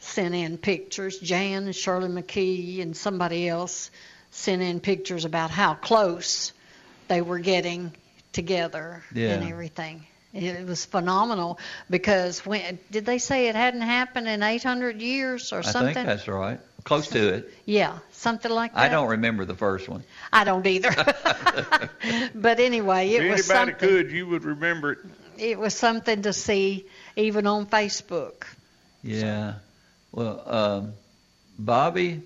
sent 0.00 0.34
in 0.34 0.58
pictures. 0.58 1.18
Jan 1.18 1.64
and 1.64 1.74
Shirley 1.74 2.10
McKee 2.10 2.82
and 2.82 2.94
somebody 2.94 3.48
else 3.48 3.90
sent 4.30 4.60
in 4.60 4.80
pictures 4.80 5.24
about 5.24 5.50
how 5.50 5.72
close 5.74 6.52
they 7.08 7.22
were 7.22 7.38
getting 7.38 7.92
together 8.32 9.02
Yeah. 9.14 9.30
and 9.30 9.48
everything. 9.50 10.04
It 10.34 10.66
was 10.66 10.84
phenomenal 10.84 11.58
because 11.88 12.44
when 12.44 12.78
did 12.90 13.06
they 13.06 13.18
say 13.18 13.46
it 13.48 13.54
hadn't 13.54 13.82
happened 13.82 14.26
in 14.28 14.42
800 14.42 15.00
years 15.00 15.52
or 15.52 15.62
something? 15.62 15.68
I 15.68 15.72
something? 15.72 15.94
think 15.94 16.06
that's 16.06 16.28
right. 16.28 16.60
Close 16.82 17.08
to 17.08 17.34
it. 17.34 17.54
yeah, 17.64 17.98
something 18.12 18.50
like 18.52 18.74
that. 18.74 18.80
I 18.80 18.88
don't 18.88 19.08
remember 19.08 19.44
the 19.46 19.54
first 19.54 19.88
one. 19.88 20.02
I 20.32 20.44
don't 20.44 20.66
either. 20.66 20.90
but 22.34 22.60
anyway, 22.60 23.08
it 23.10 23.22
if 23.22 23.30
was 23.30 23.50
anybody 23.50 23.72
something. 23.72 23.88
could, 23.88 24.10
you 24.10 24.26
would 24.26 24.44
remember 24.44 24.92
it. 24.92 24.98
It 25.38 25.58
was 25.58 25.72
something 25.74 26.22
to 26.22 26.32
see, 26.32 26.84
even 27.16 27.46
on 27.46 27.66
Facebook. 27.66 28.44
Yeah. 29.02 29.54
Well, 30.12 30.42
um, 30.46 30.92
Bobby, 31.58 32.22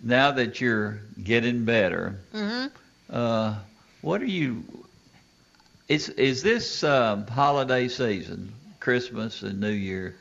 now 0.00 0.30
that 0.32 0.60
you're 0.60 1.00
getting 1.22 1.64
better, 1.64 2.18
hmm 2.32 2.66
uh, 3.10 3.56
what 4.00 4.22
are 4.22 4.26
you? 4.26 4.64
Is 5.88 6.08
is 6.10 6.42
this 6.42 6.82
um, 6.82 7.26
holiday 7.26 7.88
season, 7.88 8.52
Christmas 8.80 9.42
and 9.42 9.60
New 9.60 9.68
Year? 9.70 10.16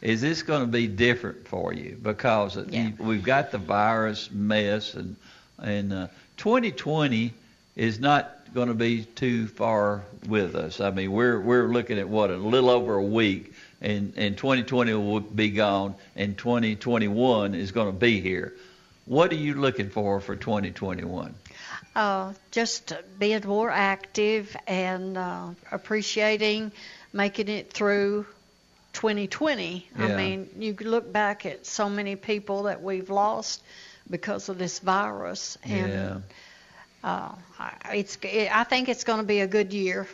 Is 0.00 0.20
this 0.20 0.42
going 0.42 0.60
to 0.60 0.70
be 0.70 0.86
different 0.86 1.48
for 1.48 1.72
you 1.72 1.98
because 2.00 2.56
Yeah. 2.56 2.88
you, 2.88 2.92
we've 2.98 3.24
got 3.24 3.50
the 3.50 3.58
virus 3.58 4.30
mess 4.30 4.94
and 4.94 5.16
and 5.58 5.92
uh, 5.92 6.06
2020 6.36 7.34
is 7.74 7.98
not 7.98 8.36
going 8.54 8.68
to 8.68 8.74
be 8.74 9.04
too 9.04 9.48
far 9.48 10.02
with 10.28 10.54
us. 10.54 10.80
I 10.80 10.90
mean, 10.92 11.10
we're 11.10 11.40
we're 11.40 11.66
looking 11.66 11.98
at 11.98 12.08
what 12.08 12.30
a 12.30 12.36
little 12.36 12.70
over 12.70 12.94
a 12.94 13.02
week, 13.02 13.52
and 13.80 14.12
and 14.16 14.36
2020 14.36 14.94
will 14.94 15.18
be 15.20 15.50
gone, 15.50 15.96
and 16.14 16.38
2021 16.38 17.56
is 17.56 17.72
going 17.72 17.88
to 17.88 17.92
be 17.98 18.20
here. 18.20 18.54
What 19.06 19.32
are 19.32 19.36
you 19.36 19.54
looking 19.54 19.90
for 19.90 20.20
for 20.20 20.36
2021? 20.36 21.34
Uh, 21.98 22.32
just 22.52 22.92
being 23.18 23.44
more 23.44 23.68
active 23.70 24.56
and 24.68 25.18
uh, 25.18 25.48
appreciating 25.72 26.70
making 27.12 27.48
it 27.48 27.72
through 27.72 28.24
2020. 28.92 29.88
I 29.98 30.06
mean, 30.14 30.48
you 30.60 30.76
look 30.80 31.12
back 31.12 31.44
at 31.44 31.66
so 31.66 31.90
many 31.90 32.14
people 32.14 32.62
that 32.64 32.84
we've 32.84 33.10
lost 33.10 33.64
because 34.08 34.48
of 34.48 34.58
this 34.58 34.78
virus. 34.78 35.58
And 35.64 35.92
Yeah. 35.92 36.18
uh, 37.02 37.32
I- 37.58 37.94
it's 37.96 38.16
I 38.22 38.62
think 38.62 38.88
it's 38.88 39.02
going 39.02 39.18
to 39.18 39.26
be 39.26 39.40
a 39.40 39.48
good 39.48 39.72
year. 39.72 40.06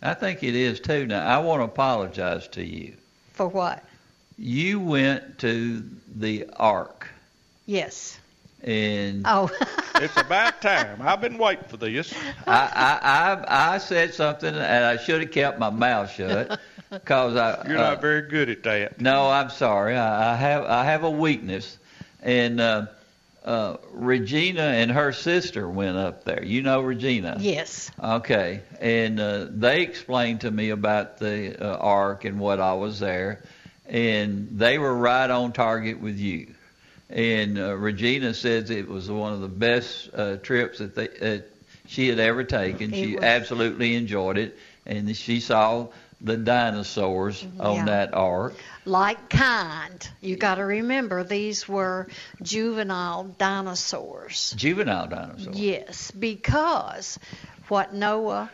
I 0.00 0.14
think 0.14 0.44
it 0.44 0.54
is 0.54 0.78
too. 0.78 1.04
Now, 1.08 1.26
I 1.26 1.38
want 1.38 1.58
to 1.58 1.64
apologize 1.64 2.46
to 2.52 2.62
you. 2.64 2.94
For 3.32 3.48
what? 3.48 3.82
You 4.38 4.78
went 4.78 5.40
to 5.40 5.82
the 6.14 6.46
Ark, 6.54 7.08
Yes. 7.66 8.20
And 8.64 9.22
Oh. 9.26 9.50
It's 9.96 10.16
about 10.16 10.60
time. 10.60 11.00
I've 11.00 11.20
been 11.20 11.38
waiting 11.38 11.66
for 11.68 11.76
this. 11.76 12.12
I, 12.48 12.52
I, 12.74 12.98
I, 13.52 13.74
I 13.74 13.78
said 13.78 14.12
something, 14.12 14.52
and 14.52 14.84
I 14.84 14.96
should 14.96 15.20
have 15.20 15.30
kept 15.30 15.60
my 15.60 15.70
mouth 15.70 16.10
shut, 16.10 16.58
because 16.90 17.36
I. 17.36 17.64
You're 17.68 17.78
uh, 17.78 17.90
not 17.90 18.00
very 18.00 18.22
good 18.22 18.50
at 18.50 18.64
that. 18.64 19.00
No, 19.00 19.30
I'm 19.30 19.50
sorry. 19.50 19.96
I, 19.96 20.32
I 20.32 20.36
have 20.36 20.64
I 20.64 20.84
have 20.84 21.04
a 21.04 21.10
weakness, 21.10 21.78
and 22.22 22.60
uh, 22.60 22.86
uh, 23.44 23.76
Regina 23.92 24.62
and 24.62 24.90
her 24.90 25.12
sister 25.12 25.70
went 25.70 25.96
up 25.96 26.24
there. 26.24 26.42
You 26.44 26.62
know 26.62 26.80
Regina. 26.80 27.36
yes. 27.38 27.92
Okay, 28.02 28.60
and 28.80 29.20
uh, 29.20 29.46
they 29.48 29.82
explained 29.82 30.40
to 30.40 30.50
me 30.50 30.70
about 30.70 31.18
the 31.18 31.56
uh, 31.64 31.76
ark 31.76 32.24
and 32.24 32.40
what 32.40 32.58
I 32.60 32.74
was 32.74 32.98
there, 32.98 33.44
and 33.86 34.48
they 34.58 34.78
were 34.78 34.94
right 34.94 35.30
on 35.30 35.52
target 35.52 36.00
with 36.00 36.18
you. 36.18 36.52
And 37.10 37.58
uh, 37.58 37.74
Regina 37.76 38.34
says 38.34 38.70
it 38.70 38.88
was 38.88 39.10
one 39.10 39.32
of 39.32 39.40
the 39.40 39.48
best 39.48 40.10
uh, 40.14 40.36
trips 40.36 40.78
that 40.78 40.94
they, 40.94 41.08
uh, 41.36 41.42
she 41.86 42.08
had 42.08 42.18
ever 42.18 42.44
taken. 42.44 42.94
It 42.94 42.96
she 42.96 43.14
was. 43.14 43.24
absolutely 43.24 43.94
enjoyed 43.94 44.38
it, 44.38 44.58
and 44.86 45.14
she 45.16 45.40
saw 45.40 45.88
the 46.20 46.36
dinosaurs 46.36 47.46
on 47.60 47.86
that 47.86 48.14
ark. 48.14 48.54
Like 48.86 49.28
kind. 49.28 50.08
You 50.22 50.36
got 50.36 50.54
to 50.56 50.64
remember 50.64 51.22
these 51.22 51.68
were 51.68 52.08
juvenile 52.42 53.24
dinosaurs. 53.24 54.54
Juvenile 54.56 55.08
dinosaurs. 55.08 55.58
Yes, 55.58 56.10
because 56.10 57.18
what 57.68 57.92
Noah 57.92 58.50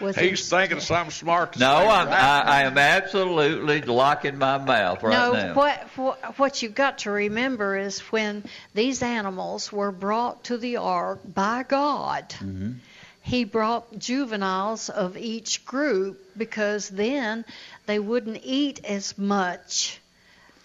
was 0.00 0.16
He's 0.16 0.40
in- 0.52 0.58
thinking 0.58 0.76
of 0.78 0.82
something 0.82 1.10
smart 1.10 1.52
to 1.54 1.58
No, 1.58 1.78
say. 1.78 1.86
I'm, 1.88 2.06
right 2.08 2.16
I, 2.22 2.40
I 2.40 2.62
am 2.62 2.78
absolutely 2.78 3.82
locking 3.82 4.38
my 4.38 4.58
mouth 4.58 5.02
right 5.02 5.12
no, 5.12 5.32
now. 5.32 5.54
what, 5.54 5.82
what 5.96 6.38
what 6.38 6.62
you've 6.62 6.74
got 6.74 6.98
to 6.98 7.10
remember 7.10 7.76
is 7.76 8.00
when 8.12 8.44
these 8.74 9.02
animals 9.02 9.72
were 9.72 9.92
brought 9.92 10.44
to 10.44 10.56
the 10.58 10.76
ark 10.78 11.20
by 11.24 11.62
God, 11.62 12.28
Mhm. 12.40 12.76
He 13.22 13.44
brought 13.44 13.98
juveniles 13.98 14.88
of 14.88 15.16
each 15.18 15.66
group 15.66 16.18
because 16.38 16.88
then 16.88 17.44
they 17.84 17.98
wouldn't 17.98 18.40
eat 18.44 18.82
as 18.84 19.16
much 19.18 20.00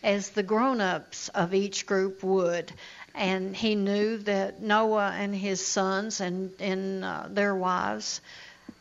as 0.02 0.30
the 0.30 0.42
grown-ups 0.42 1.28
of 1.30 1.54
each 1.54 1.86
group 1.86 2.24
would. 2.24 2.72
And 3.14 3.54
he 3.56 3.76
knew 3.76 4.18
that 4.20 4.62
Noah 4.62 5.14
and 5.18 5.36
his 5.36 5.66
sons 5.68 6.22
and 6.22 6.52
and 6.62 7.04
uh, 7.04 7.24
their 7.30 7.54
wives 7.54 8.22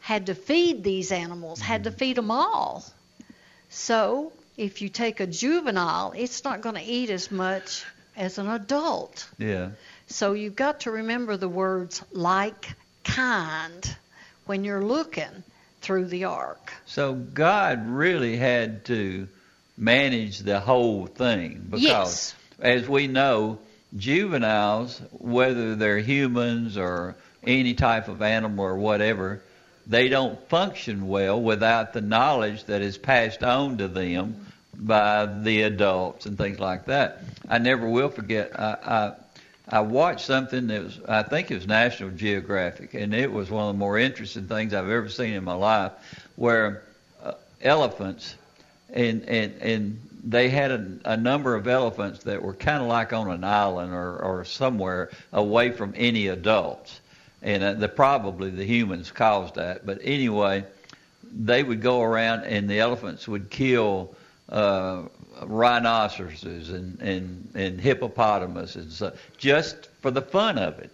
had 0.04 0.26
to 0.26 0.34
feed 0.34 0.84
these 0.84 1.10
animals, 1.10 1.62
had 1.62 1.84
to 1.84 1.90
mm-hmm. 1.90 1.98
feed 1.98 2.16
them 2.18 2.30
all. 2.30 2.84
So 3.70 4.34
if 4.58 4.82
you 4.82 4.90
take 4.90 5.20
a 5.20 5.26
juvenile, 5.26 6.12
it's 6.14 6.44
not 6.44 6.60
going 6.60 6.74
to 6.74 6.82
eat 6.82 7.08
as 7.08 7.30
much 7.30 7.86
as 8.14 8.36
an 8.36 8.46
adult. 8.46 9.26
Yeah. 9.38 9.70
So 10.08 10.34
you've 10.34 10.56
got 10.56 10.80
to 10.80 10.90
remember 10.90 11.38
the 11.38 11.48
words 11.48 12.02
like 12.12 12.68
kind 13.02 13.96
when 14.44 14.62
you're 14.62 14.84
looking 14.84 15.42
through 15.80 16.04
the 16.04 16.24
ark. 16.24 16.74
So 16.84 17.14
God 17.14 17.88
really 17.88 18.36
had 18.36 18.84
to 18.84 19.26
manage 19.78 20.40
the 20.40 20.60
whole 20.60 21.06
thing 21.06 21.66
because, 21.70 21.82
Yes. 21.82 22.34
as 22.60 22.86
we 22.86 23.06
know, 23.06 23.58
juveniles, 23.96 25.00
whether 25.12 25.76
they're 25.76 25.98
humans 26.00 26.76
or 26.76 27.16
any 27.42 27.72
type 27.72 28.08
of 28.08 28.20
animal 28.20 28.66
or 28.66 28.76
whatever, 28.76 29.40
they 29.86 30.08
don't 30.08 30.48
function 30.48 31.08
well 31.08 31.40
without 31.40 31.92
the 31.92 32.00
knowledge 32.00 32.64
that 32.64 32.82
is 32.82 32.98
passed 32.98 33.42
on 33.42 33.78
to 33.78 33.88
them 33.88 34.46
by 34.76 35.26
the 35.26 35.62
adults 35.62 36.26
and 36.26 36.36
things 36.36 36.58
like 36.58 36.86
that. 36.86 37.22
I 37.48 37.58
never 37.58 37.88
will 37.88 38.08
forget. 38.08 38.58
I, 38.58 38.76
I 38.82 39.12
I 39.66 39.80
watched 39.80 40.26
something 40.26 40.66
that 40.66 40.84
was, 40.84 41.00
I 41.08 41.22
think 41.22 41.50
it 41.50 41.54
was 41.54 41.66
National 41.66 42.10
Geographic, 42.10 42.92
and 42.92 43.14
it 43.14 43.32
was 43.32 43.50
one 43.50 43.68
of 43.68 43.74
the 43.74 43.78
more 43.78 43.98
interesting 43.98 44.46
things 44.46 44.74
I've 44.74 44.90
ever 44.90 45.08
seen 45.08 45.32
in 45.32 45.42
my 45.42 45.54
life, 45.54 45.92
where 46.36 46.82
uh, 47.22 47.32
elephants, 47.62 48.34
and 48.92 49.26
and 49.26 49.54
and 49.62 50.00
they 50.22 50.50
had 50.50 50.70
a, 50.70 50.98
a 51.04 51.16
number 51.16 51.54
of 51.54 51.66
elephants 51.66 52.24
that 52.24 52.42
were 52.42 52.52
kind 52.52 52.82
of 52.82 52.88
like 52.88 53.14
on 53.14 53.30
an 53.30 53.42
island 53.42 53.94
or 53.94 54.18
or 54.18 54.44
somewhere 54.44 55.10
away 55.32 55.70
from 55.70 55.94
any 55.96 56.28
adults, 56.28 57.00
and 57.44 57.62
uh, 57.62 57.74
the 57.74 57.88
probably 57.88 58.50
the 58.50 58.64
humans 58.64 59.12
caused 59.12 59.54
that, 59.54 59.86
but 59.86 60.00
anyway, 60.02 60.64
they 61.32 61.62
would 61.62 61.80
go 61.80 62.02
around 62.02 62.42
and 62.42 62.68
the 62.68 62.80
elephants 62.80 63.28
would 63.28 63.50
kill. 63.50 64.14
Uh, 64.48 65.02
rhinoceroses 65.42 66.70
and, 66.70 67.00
and, 67.00 67.50
and 67.54 67.80
hippopotamuses 67.80 68.98
so, 68.98 69.12
just 69.36 69.88
for 70.00 70.12
the 70.12 70.22
fun 70.22 70.58
of 70.58 70.78
it 70.78 70.90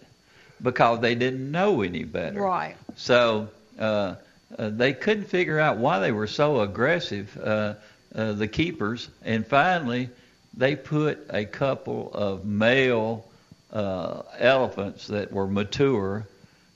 because 0.61 0.99
they 1.01 1.15
didn't 1.15 1.51
know 1.51 1.81
any 1.81 2.03
better. 2.03 2.41
Right. 2.41 2.75
So 2.95 3.49
uh, 3.79 4.15
uh, 4.57 4.69
they 4.69 4.93
couldn't 4.93 5.25
figure 5.25 5.59
out 5.59 5.77
why 5.77 5.99
they 5.99 6.11
were 6.11 6.27
so 6.27 6.61
aggressive, 6.61 7.35
uh, 7.37 7.75
uh, 8.13 8.33
the 8.33 8.47
keepers, 8.47 9.09
and 9.23 9.45
finally 9.45 10.09
they 10.55 10.75
put 10.75 11.25
a 11.29 11.45
couple 11.45 12.11
of 12.13 12.45
male 12.45 13.25
uh, 13.71 14.21
elephants 14.37 15.07
that 15.07 15.31
were 15.31 15.47
mature, 15.47 16.27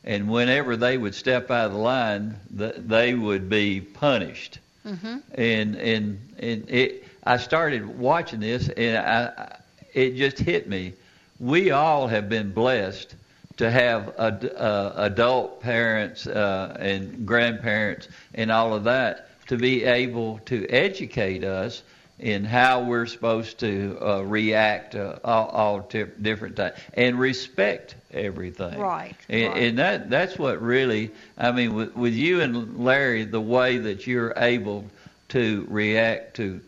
and 0.05 0.29
whenever 0.29 0.77
they 0.77 0.97
would 0.97 1.15
step 1.15 1.51
out 1.51 1.67
of 1.67 1.73
the 1.73 1.79
line, 1.79 2.37
th- 2.57 2.75
they 2.77 3.13
would 3.15 3.49
be 3.49 3.81
punished. 3.81 4.59
hmm 4.83 5.17
And 5.35 5.75
and 5.75 6.19
and 6.39 6.69
it, 6.69 7.05
I 7.23 7.37
started 7.37 7.99
watching 7.99 8.39
this, 8.41 8.69
and 8.69 8.97
I, 8.97 9.31
I, 9.37 9.57
it 9.93 10.15
just 10.15 10.39
hit 10.39 10.69
me. 10.69 10.93
We 11.39 11.71
all 11.71 12.07
have 12.07 12.29
been 12.29 12.51
blessed 12.51 13.15
to 13.57 13.71
have 13.71 14.13
ad, 14.19 14.51
uh, 14.55 14.93
adult 14.95 15.61
parents 15.61 16.27
uh, 16.27 16.75
and 16.79 17.25
grandparents 17.25 18.07
and 18.35 18.51
all 18.51 18.73
of 18.73 18.83
that 18.85 19.29
to 19.47 19.57
be 19.57 19.83
able 19.85 20.39
to 20.45 20.65
educate 20.69 21.43
us 21.43 21.83
in 22.19 22.45
how 22.45 22.83
we're 22.83 23.05
supposed 23.05 23.59
to 23.59 23.97
uh, 24.01 24.21
react 24.21 24.91
to 24.91 25.19
all, 25.25 25.47
all 25.47 25.81
ti- 25.81 26.05
different 26.21 26.55
times 26.55 26.75
and 26.93 27.19
respect 27.19 27.95
everything. 28.11 28.79
Right, 28.79 29.15
And, 29.27 29.47
right. 29.53 29.63
and 29.63 29.79
that 29.79 30.09
that's 30.09 30.37
what 30.39 30.61
really 30.61 31.11
I 31.37 31.51
mean 31.51 31.73
with, 31.73 31.95
with 31.95 32.13
you 32.13 32.41
and 32.41 32.79
Larry, 32.83 33.25
the 33.25 33.41
way 33.41 33.77
that 33.79 34.07
you're 34.07 34.33
able 34.37 34.85
to 35.29 35.65
react 35.69 36.35
to 36.37 36.61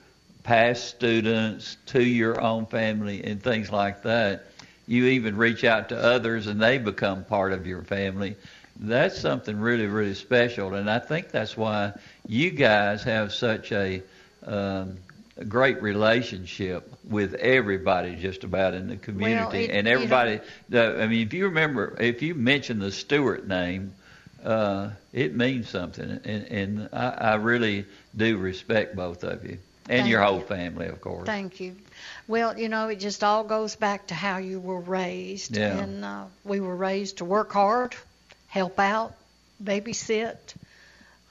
past 0.43 0.85
students, 0.85 1.77
to 1.87 2.01
your 2.01 2.39
own 2.41 2.65
family, 2.65 3.23
and 3.23 3.41
things 3.41 3.71
like 3.71 4.03
that. 4.03 4.45
You 4.87 5.05
even 5.07 5.35
reach 5.35 5.65
out 5.65 5.89
to 5.89 5.97
others, 5.97 6.47
and 6.47 6.61
they 6.61 6.77
become 6.77 7.25
part 7.25 7.51
of 7.51 7.67
your 7.67 7.81
family. 7.81 8.35
That's 8.79 9.19
something 9.19 9.59
really, 9.59 9.87
really 9.87 10.13
special, 10.13 10.73
and 10.75 10.89
I 10.89 10.99
think 10.99 11.31
that's 11.31 11.57
why 11.57 11.93
you 12.27 12.51
guys 12.51 13.03
have 13.03 13.33
such 13.33 13.71
a, 13.73 14.01
um, 14.45 14.97
a 15.37 15.45
great 15.45 15.81
relationship 15.81 16.91
with 17.03 17.33
everybody, 17.35 18.15
just 18.15 18.43
about 18.43 18.73
in 18.73 18.87
the 18.87 18.97
community, 18.97 19.65
it- 19.65 19.71
and 19.71 19.87
you 19.87 19.93
everybody. 19.93 20.39
the, 20.69 21.01
I 21.01 21.07
mean, 21.07 21.25
if 21.27 21.33
you 21.33 21.45
remember, 21.45 21.95
if 21.99 22.21
you 22.21 22.35
mention 22.35 22.79
the 22.79 22.91
Stewart 22.91 23.47
name, 23.47 23.93
uh, 24.43 24.89
it 25.13 25.35
means 25.35 25.69
something, 25.69 26.19
and, 26.23 26.43
and 26.45 26.89
I, 26.93 27.09
I 27.09 27.35
really 27.35 27.85
do 28.15 28.37
respect 28.37 28.95
both 28.95 29.23
of 29.23 29.43
you 29.43 29.57
and 29.89 29.99
Thank 30.01 30.09
your 30.09 30.21
you. 30.21 30.27
whole 30.27 30.39
family, 30.41 30.87
of 30.87 30.99
course. 31.01 31.25
Thank 31.25 31.59
you. 31.59 31.75
Well, 32.27 32.57
you 32.57 32.67
know, 32.69 32.89
it 32.89 32.97
just 32.99 33.23
all 33.23 33.43
goes 33.43 33.75
back 33.75 34.07
to 34.07 34.13
how 34.15 34.37
you 34.37 34.59
were 34.59 34.79
raised. 34.79 35.55
Yeah. 35.55 35.77
And 35.77 36.03
uh, 36.03 36.25
we 36.43 36.59
were 36.59 36.75
raised 36.75 37.17
to 37.19 37.25
work 37.25 37.51
hard, 37.53 37.95
help 38.47 38.79
out, 38.79 39.13
babysit. 39.63 40.37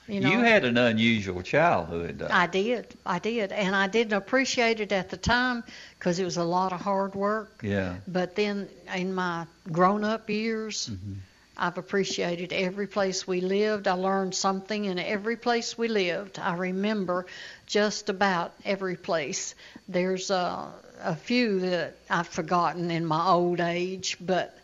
You 0.08 0.20
know, 0.20 0.30
had 0.30 0.64
an 0.64 0.76
unusual 0.78 1.42
childhood, 1.42 2.18
though. 2.18 2.28
I 2.30 2.46
did. 2.46 2.94
I 3.04 3.18
did. 3.18 3.52
And 3.52 3.74
I 3.74 3.88
didn't 3.88 4.12
appreciate 4.12 4.80
it 4.80 4.92
at 4.92 5.10
the 5.10 5.16
time 5.16 5.64
because 5.98 6.18
it 6.18 6.24
was 6.24 6.36
a 6.36 6.44
lot 6.44 6.72
of 6.72 6.80
hard 6.80 7.14
work. 7.14 7.60
yeah. 7.62 7.96
But 8.06 8.36
then 8.36 8.68
in 8.94 9.14
my 9.14 9.46
grown 9.70 10.04
up 10.04 10.30
years, 10.30 10.88
Mhm. 10.90 11.16
I've 11.58 11.78
appreciated 11.78 12.52
every 12.52 12.86
place 12.86 13.26
we 13.26 13.40
lived. 13.40 13.88
I 13.88 13.92
learned 13.94 14.34
something 14.34 14.84
in 14.84 14.98
every 14.98 15.36
place 15.36 15.76
we 15.78 15.88
lived. 15.88 16.38
I 16.38 16.54
remember 16.54 17.26
just 17.66 18.08
about 18.10 18.52
every 18.64 18.96
place. 18.96 19.54
There's 19.88 20.30
uh, 20.30 20.66
a 21.02 21.16
few 21.16 21.60
that 21.60 21.96
I've 22.10 22.28
forgotten 22.28 22.90
in 22.90 23.06
my 23.06 23.26
old 23.28 23.60
age, 23.60 24.18
but 24.20 24.56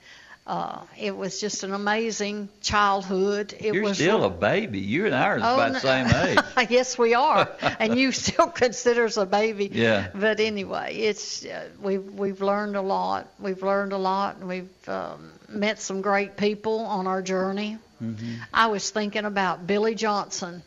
uh, 0.44 0.80
it 0.98 1.16
was 1.16 1.40
just 1.40 1.62
an 1.62 1.72
amazing 1.72 2.48
childhood. 2.60 3.54
It 3.58 3.74
You're 3.74 3.84
was 3.84 3.96
still 3.96 4.24
a 4.24 4.30
baby. 4.30 4.80
You 4.80 5.06
and 5.06 5.14
I 5.14 5.26
are 5.28 5.36
Oh, 5.36 5.54
about 5.54 5.72
the 5.72 5.80
same 5.80 6.06
age. 6.08 6.38
yes, 6.70 6.98
we 6.98 7.14
are, 7.14 7.48
and 7.78 7.96
you 7.96 8.10
still 8.24 8.48
consider 8.48 9.04
us 9.04 9.16
a 9.16 9.26
baby. 9.26 9.70
Yeah. 9.72 10.08
But 10.12 10.40
anyway, 10.40 10.96
it's 10.96 11.44
uh, 11.44 11.68
we've 11.80 12.04
we've 12.04 12.40
learned 12.40 12.74
a 12.74 12.82
lot. 12.82 13.28
We've 13.38 13.62
learned 13.62 13.92
a 13.92 13.98
lot, 13.98 14.36
and 14.36 14.48
we've 14.48 14.88
um, 14.88 15.30
met 15.48 15.80
some 15.80 16.00
great 16.00 16.36
people 16.36 16.80
on 16.80 17.06
our 17.06 17.22
journey. 17.22 17.78
Mm-hmm. 18.02 18.34
I 18.52 18.66
was 18.66 18.90
thinking 18.90 19.24
about 19.24 19.68
Billy 19.68 19.94
Johnson 19.94 20.64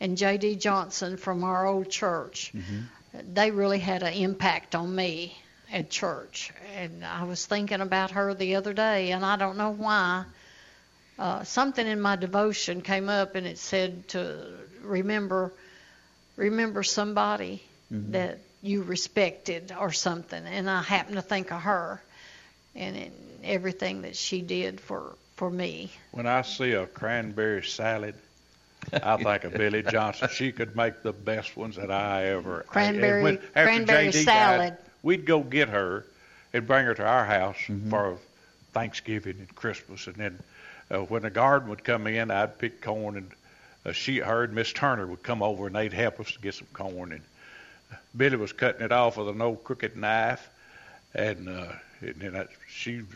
and 0.00 0.16
J.D. 0.16 0.56
Johnson 0.56 1.18
from 1.18 1.44
our 1.44 1.66
old 1.66 1.90
church. 1.90 2.52
Mm-hmm. 2.56 3.34
They 3.34 3.50
really 3.50 3.78
had 3.80 4.02
an 4.02 4.14
impact 4.14 4.74
on 4.74 4.94
me 4.94 5.36
at 5.72 5.90
church, 5.90 6.52
and 6.76 7.04
I 7.04 7.24
was 7.24 7.46
thinking 7.46 7.80
about 7.80 8.12
her 8.12 8.34
the 8.34 8.56
other 8.56 8.72
day, 8.72 9.10
and 9.12 9.24
I 9.24 9.36
don't 9.36 9.56
know 9.56 9.70
why. 9.72 10.24
Uh, 11.18 11.44
something 11.44 11.86
in 11.86 12.00
my 12.00 12.16
devotion 12.16 12.80
came 12.82 13.08
up, 13.08 13.34
and 13.34 13.46
it 13.46 13.58
said 13.58 14.08
to 14.08 14.46
remember, 14.82 15.52
remember 16.36 16.82
somebody 16.82 17.62
Mm-hmm. 17.92 18.12
that 18.12 18.38
you 18.62 18.82
respected 18.82 19.70
or 19.78 19.92
something, 19.92 20.42
and 20.46 20.70
I 20.70 20.80
happened 20.80 21.16
to 21.16 21.22
think 21.22 21.52
of 21.52 21.60
her, 21.60 22.02
and 22.74 22.96
in 22.96 23.12
everything 23.44 24.02
that 24.02 24.16
she 24.16 24.40
did 24.40 24.80
for 24.80 25.14
for 25.36 25.50
me. 25.50 25.92
When 26.12 26.26
I 26.26 26.40
see 26.42 26.72
a 26.72 26.86
cranberry 26.86 27.62
salad, 27.62 28.14
I 28.90 29.16
think 29.22 29.44
of 29.44 29.52
Billy 29.52 29.82
Johnson. 29.82 30.30
She 30.32 30.50
could 30.50 30.74
make 30.74 31.02
the 31.02 31.12
best 31.12 31.58
ones 31.58 31.76
that 31.76 31.90
I 31.90 32.24
ever. 32.28 32.60
and 32.60 32.68
Cranberry- 32.68 33.22
when- 33.22 33.38
cranberry 33.52 34.06
JD 34.08 34.24
salad. 34.24 34.70
Died, 34.70 34.78
we'd 35.04 35.24
go 35.26 35.40
get 35.40 35.68
her 35.68 36.04
and 36.52 36.66
bring 36.66 36.84
her 36.86 36.94
to 36.94 37.06
our 37.06 37.24
house 37.24 37.56
Mm-hmm. 37.68 37.90
for 37.90 38.16
Thanksgiving 38.72 39.36
and 39.38 39.54
Christmas, 39.54 40.08
and 40.08 40.16
then 40.16 40.38
uh, 40.90 40.98
when 40.98 41.22
the 41.22 41.30
garden 41.30 41.68
would 41.68 41.84
come 41.84 42.08
in, 42.08 42.32
I'd 42.32 42.58
pick 42.58 42.80
corn, 42.80 43.16
and 43.16 43.30
uh, 43.86 43.92
she, 43.92 44.18
her, 44.18 44.42
and 44.42 44.52
Miss 44.52 44.72
Turner 44.72 45.06
would 45.06 45.22
come 45.22 45.42
over, 45.44 45.68
and 45.68 45.76
they'd 45.76 45.92
help 45.92 46.18
us 46.18 46.32
to 46.32 46.40
get 46.40 46.54
some 46.54 46.66
corn, 46.72 47.12
and 47.12 47.20
Billy 48.16 48.36
was 48.36 48.52
cutting 48.52 48.82
it 48.82 48.90
off 48.90 49.16
with 49.16 49.28
an 49.28 49.40
old 49.40 49.62
crooked 49.62 49.96
knife, 49.96 50.50
and, 51.14 51.48
uh, 51.48 51.72
and 52.00 52.14
then 52.16 52.34
I, 52.34 52.46
she 52.68 52.96
would 52.96 53.06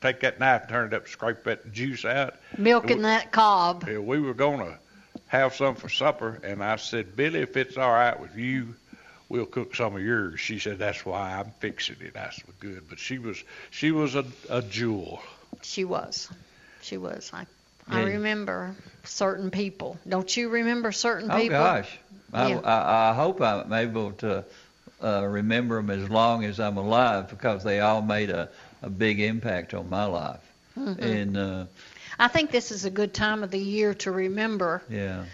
take 0.00 0.20
that 0.20 0.38
knife 0.38 0.62
and 0.62 0.70
turn 0.70 0.86
it 0.88 0.94
up, 0.94 1.08
scrape 1.08 1.42
that 1.44 1.72
juice 1.72 2.04
out. 2.04 2.36
Milking 2.56 3.02
that 3.02 3.32
cob. 3.32 3.84
Yeah, 3.88 3.98
we 3.98 4.20
were 4.20 4.34
going 4.34 4.60
to 4.60 4.78
have 5.26 5.56
some 5.56 5.74
for 5.74 5.88
supper, 5.88 6.40
and 6.44 6.62
I 6.62 6.76
said, 6.76 7.16
Billy, 7.16 7.40
if 7.40 7.56
it's 7.56 7.76
all 7.76 7.90
right 7.90 8.18
with 8.18 8.36
you, 8.36 8.74
we'll 9.28 9.46
cook 9.46 9.74
some 9.74 9.96
of 9.96 10.02
yours. 10.02 10.40
She 10.40 10.58
said, 10.58 10.78
that's 10.78 11.04
why 11.04 11.38
I'm 11.38 11.50
fixing 11.60 11.96
it. 12.00 12.16
I 12.16 12.30
said, 12.30 12.44
good. 12.60 12.88
But 12.88 12.98
she 12.98 13.18
was 13.18 13.42
she 13.70 13.90
was 13.92 14.14
a, 14.14 14.24
a 14.48 14.62
jewel. 14.62 15.20
She 15.62 15.84
was. 15.84 16.28
She 16.80 16.96
was. 16.96 17.30
I 17.32 17.46
I 17.88 18.00
Yeah. 18.00 18.04
remember 18.04 18.76
certain 19.04 19.50
people. 19.50 19.98
Don't 20.08 20.34
you 20.36 20.48
remember 20.48 20.92
certain 20.92 21.30
Oh 21.30 21.36
people? 21.40 21.56
Oh, 21.56 21.82
gosh, 21.82 21.98
I, 22.32 22.48
Yeah. 22.48 22.60
I, 22.64 23.10
I 23.10 23.14
hope 23.14 23.40
I'm 23.40 23.72
able 23.72 24.12
to 24.12 24.44
uh, 25.02 25.24
remember 25.26 25.76
them 25.76 25.90
as 25.90 26.08
long 26.08 26.44
as 26.44 26.60
I'm 26.60 26.76
alive 26.76 27.28
because 27.28 27.62
they 27.64 27.80
all 27.80 28.02
made 28.02 28.30
a, 28.30 28.48
a 28.82 28.90
big 28.90 29.20
impact 29.20 29.74
on 29.74 29.88
my 29.88 30.04
life. 30.04 30.40
Mm-hmm. 30.78 31.02
And 31.02 31.36
uh, 31.36 31.64
I 32.18 32.28
think 32.28 32.50
this 32.50 32.70
is 32.70 32.84
a 32.84 32.90
good 32.90 33.12
time 33.14 33.42
of 33.42 33.50
the 33.50 33.58
year 33.58 33.94
to 33.94 34.10
remember 34.10 34.82
yeah, 34.88 35.24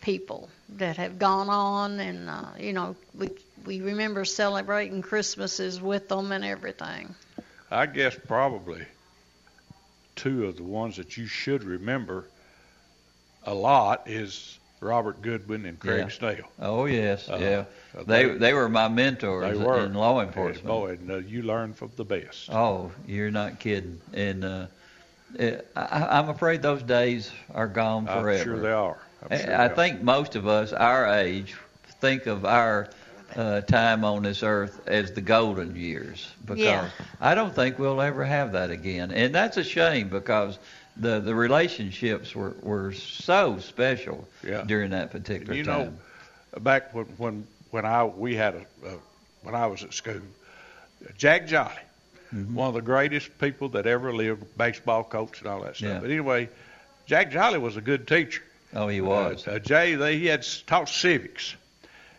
people 0.00 0.48
that 0.70 0.96
have 0.96 1.18
gone 1.18 1.48
on, 1.48 2.00
and 2.00 2.28
uh, 2.28 2.44
you 2.58 2.72
know, 2.72 2.96
we 3.14 3.30
we 3.64 3.80
remember 3.80 4.24
celebrating 4.24 5.02
Christmases 5.02 5.80
with 5.80 6.08
them 6.08 6.32
and 6.32 6.44
everything. 6.44 7.14
I 7.70 7.86
guess 7.86 8.16
probably 8.26 8.84
two 10.14 10.46
of 10.46 10.56
the 10.56 10.62
ones 10.62 10.96
that 10.96 11.16
you 11.16 11.26
should 11.26 11.64
remember 11.64 12.24
a 13.44 13.54
lot 13.54 14.02
is 14.06 14.58
Robert 14.80 15.20
Goodwin 15.22 15.64
and 15.66 15.78
Craig 15.78 15.98
Yeah. 16.04 16.08
Snell. 16.08 16.50
oh 16.60 16.84
yes, 16.86 17.28
Uh, 17.28 17.38
yeah. 17.40 17.64
They 18.04 18.24
they 18.26 18.52
were 18.52 18.68
my 18.68 18.88
mentors 18.88 19.58
They 19.58 19.64
were 19.64 19.84
in 19.84 19.94
law 19.94 20.18
And 20.20 20.28
enforcement. 20.28 20.66
boy, 20.66 20.90
and, 21.00 21.10
uh, 21.10 21.16
you 21.16 21.42
learn 21.42 21.72
from 21.74 21.90
the 21.96 22.04
best. 22.04 22.50
Oh, 22.50 22.92
you're 23.06 23.30
not 23.30 23.58
kidding. 23.58 24.00
And 24.12 24.44
uh, 24.44 24.66
I, 25.74 26.06
I'm 26.18 26.28
afraid 26.28 26.62
those 26.62 26.82
days 26.82 27.30
are 27.54 27.66
gone 27.68 28.06
forever. 28.06 28.30
I'm 28.30 28.44
sure 28.44 28.58
they 28.60 28.72
are. 28.72 28.98
I'm 29.22 29.38
sure 29.38 29.54
I 29.60 29.68
they 29.68 29.74
think 29.74 30.02
most 30.02 30.36
of 30.36 30.46
us, 30.46 30.72
our 30.72 31.06
age, 31.18 31.54
think 32.00 32.26
of 32.26 32.44
our 32.44 32.88
uh, 33.34 33.60
time 33.62 34.04
on 34.04 34.22
this 34.22 34.42
earth 34.42 34.80
as 34.86 35.12
the 35.12 35.20
golden 35.20 35.74
years 35.76 36.30
because 36.44 36.62
Yeah. 36.64 36.90
I 37.20 37.34
don't 37.34 37.54
think 37.54 37.78
we'll 37.78 38.00
ever 38.00 38.24
have 38.24 38.52
that 38.52 38.70
again, 38.70 39.10
and 39.10 39.34
that's 39.34 39.56
a 39.56 39.64
shame 39.64 40.08
because 40.08 40.58
the 40.96 41.20
the 41.20 41.34
relationships 41.34 42.34
were 42.34 42.54
were 42.62 42.92
so 42.92 43.58
special 43.58 44.26
Yeah. 44.44 44.62
during 44.66 44.90
that 44.90 45.10
particular 45.10 45.54
you 45.54 45.64
time. 45.64 45.98
know, 46.54 46.60
back 46.60 46.94
when 46.94 47.04
when 47.18 47.46
when 47.70 47.84
I 47.84 48.04
we 48.04 48.36
had 48.36 48.54
a 48.54 48.60
uh, 48.86 48.90
when 49.42 49.54
I 49.54 49.66
was 49.66 49.82
at 49.84 49.92
school, 49.92 50.20
Jack 51.16 51.46
Jolly, 51.46 51.72
Mm-hmm. 52.34 52.54
one 52.56 52.66
of 52.68 52.74
the 52.74 52.82
greatest 52.82 53.38
people 53.38 53.68
that 53.70 53.86
ever 53.86 54.12
lived, 54.12 54.58
baseball 54.58 55.04
coach 55.04 55.40
and 55.40 55.48
all 55.48 55.62
that 55.62 55.76
stuff. 55.76 55.88
Yeah. 55.88 55.98
But 56.00 56.10
anyway, 56.10 56.48
Jack 57.06 57.30
Jolly 57.30 57.58
was 57.58 57.76
a 57.76 57.80
good 57.80 58.08
teacher. 58.08 58.42
Oh, 58.74 58.88
he 58.88 59.00
was. 59.00 59.46
Uh, 59.46 59.52
uh, 59.52 59.58
Jay, 59.58 59.94
they, 59.94 60.18
he 60.18 60.26
had 60.26 60.46
taught 60.66 60.88
civics, 60.88 61.54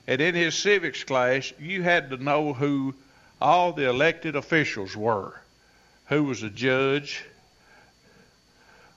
and 0.07 0.21
in 0.21 0.35
his 0.35 0.55
civics 0.55 1.03
class, 1.03 1.51
you 1.59 1.83
had 1.83 2.09
to 2.11 2.17
know 2.17 2.53
who 2.53 2.93
all 3.41 3.73
the 3.73 3.87
elected 3.89 4.35
officials 4.35 4.95
were, 4.95 5.39
who 6.07 6.23
was 6.23 6.43
a 6.43 6.49
judge. 6.49 7.23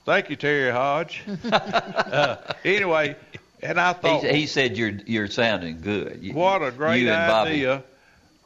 Thank 0.05 0.29
you, 0.29 0.35
Terry 0.35 0.71
Hodge. 0.71 1.21
uh, 1.51 2.37
anyway, 2.65 3.15
and 3.61 3.79
I 3.79 3.93
thought, 3.93 4.23
he, 4.23 4.33
he 4.33 4.45
said 4.47 4.77
you're 4.77 4.97
you're 5.05 5.27
sounding 5.27 5.81
good. 5.81 6.19
You- 6.21 6.33
what 6.33 6.63
a 6.63 6.71
great 6.71 7.01
you 7.03 7.11
and 7.11 7.27
Bobby. 7.27 7.51
idea. 7.51 7.83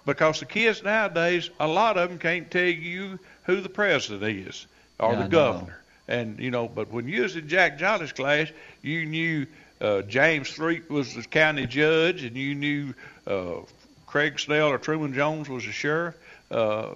Because 0.06 0.40
the 0.40 0.46
kids 0.46 0.84
nowadays, 0.84 1.50
a 1.60 1.68
lot 1.68 1.98
of 1.98 2.10
them 2.10 2.20
can't 2.20 2.52
tell 2.52 2.64
you 2.64 3.18
who 3.46 3.60
the 3.62 3.70
president 3.70 4.24
is 4.48 4.68
or 5.00 5.14
Yeah, 5.14 5.24
the 5.24 5.28
governor. 5.30 5.80
And, 6.08 6.40
you 6.40 6.52
know, 6.52 6.68
but 6.68 6.92
when 6.92 7.08
you 7.08 7.24
was 7.24 7.36
in 7.36 7.48
Jack 7.48 7.78
Jolly's 7.78 8.12
class, 8.12 8.50
you 8.82 9.06
knew 9.06 9.48
uh, 9.82 10.02
James 10.04 10.50
Threep 10.52 10.90
was 10.90 11.16
the 11.16 11.24
county 11.24 11.66
judge 11.66 12.24
and 12.24 12.36
you 12.36 12.56
knew 12.56 12.94
uh, 13.28 13.62
Craig 14.06 14.40
Snell 14.40 14.70
or 14.70 14.78
Truman 14.78 15.14
Jones 15.14 15.50
was 15.50 15.66
the 15.66 15.72
sheriff. 15.72 16.16
Uh, 16.52 16.94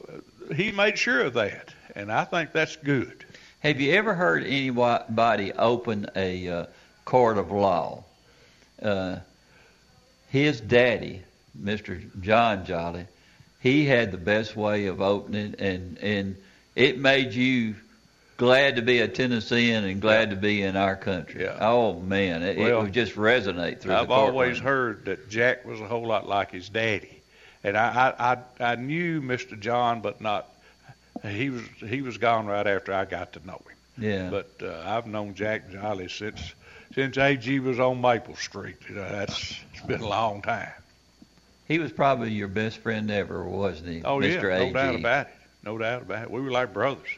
he 0.56 0.72
made 0.72 0.98
sure 0.98 1.22
of 1.22 1.34
that. 1.34 1.74
And 1.96 2.12
I 2.12 2.24
think 2.24 2.52
that's 2.52 2.76
good. 2.76 3.26
Have 3.62 3.82
you 3.82 3.94
ever 3.94 4.14
heard 4.14 4.44
anybody 4.44 5.52
open 5.54 6.08
a 6.16 6.48
uh, 6.48 6.66
court 7.04 7.38
of 7.38 7.52
law? 7.52 8.04
Uh, 8.82 9.18
his 10.30 10.62
daddy, 10.62 11.24
Mr. 11.62 12.02
John 12.22 12.66
Jolly, 12.66 13.06
he 13.60 13.86
had 13.86 14.12
the 14.12 14.18
best 14.18 14.56
way 14.56 14.86
of 14.86 15.02
opening, 15.02 15.56
and 15.60 15.98
and 15.98 16.38
it 16.76 16.98
made 16.98 17.34
you 17.34 17.76
glad 18.40 18.78
to 18.78 18.82
be 18.82 19.02
a 19.02 19.08
Tennessean 19.08 19.84
and 19.84 20.02
glad 20.02 20.30
to 20.32 20.36
be 20.38 20.64
in 20.64 20.76
our 20.78 20.96
country. 20.96 21.44
Yeah. 21.44 21.58
Oh 21.60 22.00
man, 22.00 22.42
it, 22.42 22.58
it 22.58 22.76
would 22.76 22.94
just 22.94 23.16
resonate 23.16 23.82
through 23.82 23.94
I've 23.94 24.10
always 24.10 24.58
heard 24.58 25.06
that 25.06 25.30
Jack 25.30 25.66
was 25.66 25.80
a 25.82 25.86
whole 25.88 26.08
lot 26.08 26.28
like 26.28 26.50
his 26.52 26.70
daddy, 26.70 27.22
and 27.64 27.78
I 27.78 28.14
I 28.18 28.34
I, 28.64 28.72
I 28.72 28.76
knew 28.76 29.22
Mr. 29.22 29.60
John, 29.60 30.02
but 30.02 30.22
not. 30.22 30.48
He 31.22 31.50
was 31.50 31.64
he 31.86 32.02
was 32.02 32.18
gone 32.18 32.48
right 32.48 32.66
after 32.66 32.94
I 32.94 33.06
got 33.06 33.34
to 33.34 33.46
know 33.46 33.62
him. 33.68 34.04
Yeah. 34.04 34.30
But 34.30 34.52
uh, 34.64 34.82
I've 34.86 35.06
known 35.06 35.34
Jack 35.36 35.70
Jolly 35.70 36.08
since 36.08 36.54
since 36.96 37.18
AG 37.18 37.60
was 37.60 37.80
on 37.80 38.00
Maple 38.02 38.38
Street. 38.38 38.78
You 38.88 38.96
know, 38.96 39.10
that's 39.10 39.60
it's 39.74 39.86
been 39.86 40.00
a 40.02 40.08
long 40.08 40.42
time. 40.42 40.72
he 41.68 41.78
was 41.78 41.92
probably 41.92 42.32
your 42.32 42.48
best 42.48 42.78
friend 42.78 43.12
ever, 43.12 43.44
wasn't 43.44 43.90
he, 43.90 44.02
Oh 44.04 44.18
Mr. 44.20 44.44
yeah, 44.44 44.58
AG? 44.60 44.68
no 44.68 44.74
doubt 44.74 44.96
about 44.96 45.28
it. 45.28 45.34
No 45.62 45.78
doubt 45.78 46.02
about 46.04 46.24
it. 46.24 46.32
We 46.32 46.40
were 46.40 46.52
like 46.52 46.74
brothers. 46.74 47.10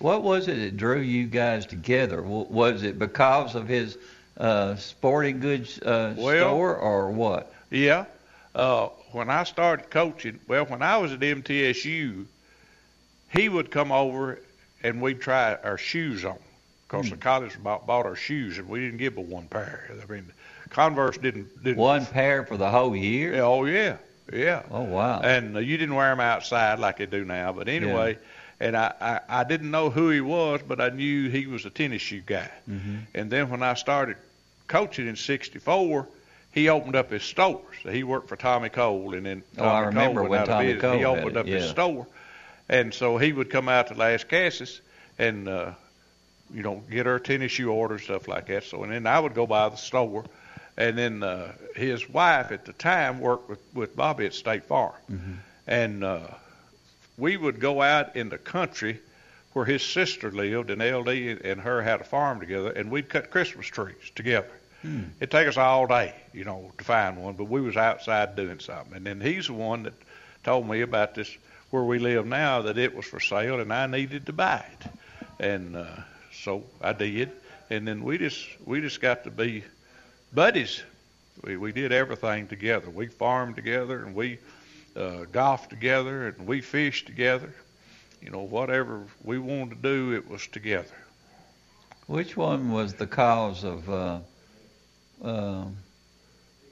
What 0.00 0.22
was 0.22 0.48
it 0.48 0.56
that 0.56 0.76
drew 0.76 0.98
you 1.00 1.26
guys 1.26 1.66
together? 1.66 2.22
Was 2.22 2.82
it 2.82 2.98
because 2.98 3.54
of 3.54 3.68
his 3.68 3.98
uh, 4.38 4.74
sporting 4.76 5.40
goods 5.40 5.78
uh, 5.80 6.14
Well- 6.16 6.48
store, 6.48 6.74
or 6.76 7.10
what? 7.10 7.52
Yeah. 7.70 8.06
Uh, 8.54 8.86
when 9.12 9.28
I 9.30 9.44
started 9.44 9.90
coaching, 9.90 10.40
well, 10.48 10.64
when 10.64 10.82
I 10.82 10.96
was 10.96 11.12
at 11.12 11.20
MTSU, 11.20 12.24
he 13.28 13.48
would 13.48 13.70
come 13.70 13.92
over 13.92 14.40
and 14.82 15.00
we'd 15.02 15.20
try 15.20 15.54
our 15.62 15.78
shoes 15.78 16.24
on. 16.24 16.38
Because 16.88 17.06
Hmm. 17.06 17.10
the 17.12 17.16
college 17.18 17.62
bought, 17.62 17.86
bought 17.86 18.06
our 18.06 18.16
shoes 18.16 18.58
and 18.58 18.68
we 18.68 18.80
didn't 18.80 18.98
give 18.98 19.14
but 19.14 19.26
one 19.26 19.46
pair. 19.46 19.88
I 19.92 20.10
mean, 20.12 20.26
Converse 20.70 21.18
didn't. 21.18 21.62
didn't 21.62 21.76
One 21.76 22.06
pair 22.06 22.44
for 22.44 22.56
the 22.56 22.70
whole 22.70 22.96
year? 22.96 23.42
Oh, 23.42 23.64
yeah. 23.66 23.96
Yeah. 24.32 24.62
Oh 24.70 24.82
wow! 24.82 25.20
And 25.22 25.56
uh, 25.56 25.58
you 25.58 25.76
didn't 25.76 25.96
wear 25.96 26.10
them 26.10 26.20
outside 26.20 26.78
like 26.78 26.98
they 26.98 27.06
do 27.06 27.24
now. 27.24 27.50
But 27.52 27.66
anyway, 27.66 28.16
and 28.60 28.76
I, 28.76 28.92
I, 29.00 29.40
I 29.40 29.44
didn't 29.44 29.70
know 29.70 29.90
who 29.90 30.10
he 30.10 30.20
was, 30.20 30.60
but 30.66 30.80
I 30.80 30.90
knew 30.90 31.28
he 31.30 31.46
was 31.46 31.64
a 31.64 31.70
tennis 31.70 32.02
shoe 32.02 32.20
guy. 32.24 32.50
hmm 32.66 32.98
And 33.14 33.30
then 33.30 33.50
when 33.50 33.62
I 33.62 33.74
started 33.74 34.16
coaching 34.68 35.08
in 35.08 35.16
'64, 35.16 36.06
he 36.52 36.68
opened 36.68 36.96
up 36.96 37.10
his 37.10 37.22
store. 37.22 37.62
So 37.82 37.90
he 37.90 38.02
worked 38.04 38.28
for 38.28 38.36
Tommy 38.36 38.68
Cole, 38.68 39.14
and 39.14 39.24
then 39.26 39.42
Oh, 39.56 39.62
Tommy 39.64 39.76
I 39.76 39.80
remember 39.88 40.20
Cole 40.20 40.28
went 40.28 40.30
when 40.30 40.40
out 40.40 40.48
of 40.48 40.54
Tommy 40.54 40.66
business. 40.74 40.82
Cole 40.82 40.98
he 40.98 41.04
opened 41.04 41.30
it, 41.30 41.36
up 41.36 41.46
yeah. 41.46 41.54
his 41.56 41.70
store, 41.70 42.06
And 42.68 42.92
so 42.94 43.16
he 43.18 43.32
would 43.32 43.50
come 43.50 43.68
out 43.68 43.88
to 43.88 43.94
Lascassas 43.94 44.80
and, 45.18 45.48
uh, 45.48 45.72
you 46.52 46.62
know, 46.62 46.82
get 46.90 47.06
her 47.06 47.18
tennis 47.18 47.52
shoe 47.52 47.70
orders, 47.70 48.02
stuff 48.02 48.28
like 48.28 48.46
that. 48.46 48.64
So, 48.64 48.82
and 48.84 48.92
then 48.92 49.06
I 49.06 49.18
would 49.20 49.34
go 49.34 49.46
by 49.46 49.68
the 49.68 49.76
store. 49.76 50.24
And 50.76 50.96
then 50.96 51.22
uh, 51.22 51.52
his 51.76 52.08
wife 52.08 52.52
at 52.52 52.64
the 52.64 52.72
time 52.72 53.20
worked 53.20 53.48
with, 53.48 53.60
with 53.74 53.96
Bobby 53.96 54.26
at 54.26 54.34
State 54.34 54.64
Farm. 54.64 54.92
Mm-hmm. 55.10 55.32
And 55.66 56.04
uh, 56.04 56.20
we 57.20 57.36
would 57.36 57.60
go 57.60 57.82
out 57.82 58.16
in 58.16 58.30
the 58.30 58.38
country 58.38 58.98
where 59.52 59.64
his 59.64 59.82
sister 59.82 60.30
lived, 60.30 60.70
and 60.70 60.80
LD 60.80 61.08
and 61.44 61.60
her 61.60 61.82
had 61.82 62.00
a 62.00 62.04
farm 62.04 62.40
together, 62.40 62.70
and 62.70 62.90
we'd 62.90 63.08
cut 63.08 63.30
Christmas 63.30 63.66
trees 63.66 64.10
together. 64.14 64.50
Hmm. 64.82 65.04
It'd 65.18 65.30
take 65.30 65.48
us 65.48 65.56
all 65.56 65.86
day, 65.86 66.14
you 66.32 66.44
know, 66.44 66.72
to 66.78 66.84
find 66.84 67.22
one, 67.22 67.34
but 67.34 67.44
we 67.44 67.60
was 67.60 67.76
outside 67.76 68.36
doing 68.36 68.60
something. 68.60 68.94
And 68.96 69.06
then 69.06 69.20
he's 69.20 69.48
the 69.48 69.52
one 69.52 69.82
that 69.82 69.92
told 70.44 70.68
me 70.68 70.80
about 70.80 71.14
this 71.14 71.36
where 71.70 71.82
we 71.82 71.98
live 71.98 72.26
now 72.26 72.62
that 72.62 72.78
it 72.78 72.94
was 72.94 73.04
for 73.04 73.20
sale 73.20 73.60
and 73.60 73.72
I 73.72 73.86
needed 73.86 74.26
to 74.26 74.32
buy 74.32 74.64
it. 74.80 74.90
And 75.38 75.76
uh, 75.76 75.86
so 76.32 76.64
I 76.80 76.92
did. 76.92 77.30
And 77.68 77.86
then 77.86 78.02
we 78.02 78.18
just 78.18 78.46
we 78.64 78.80
just 78.80 79.00
got 79.00 79.24
to 79.24 79.30
be 79.30 79.64
buddies. 80.32 80.82
We 81.44 81.56
we 81.56 81.72
did 81.72 81.92
everything 81.92 82.48
together. 82.48 82.90
We 82.90 83.06
farmed 83.06 83.56
together 83.56 84.04
and 84.04 84.14
we 84.14 84.38
uh, 84.96 85.24
golfed 85.30 85.70
together 85.70 86.28
and 86.28 86.46
we 86.46 86.60
fished 86.60 87.06
together. 87.06 87.52
You 88.22 88.30
know, 88.30 88.40
whatever 88.40 89.02
we 89.22 89.38
wanted 89.38 89.82
to 89.82 89.88
do, 89.88 90.14
it 90.14 90.28
was 90.28 90.46
together. 90.46 90.94
Which 92.06 92.36
one 92.36 92.72
was 92.72 92.94
the 92.94 93.06
cause 93.06 93.64
of 93.64 93.88
uh, 93.88 94.18
uh, 95.24 95.64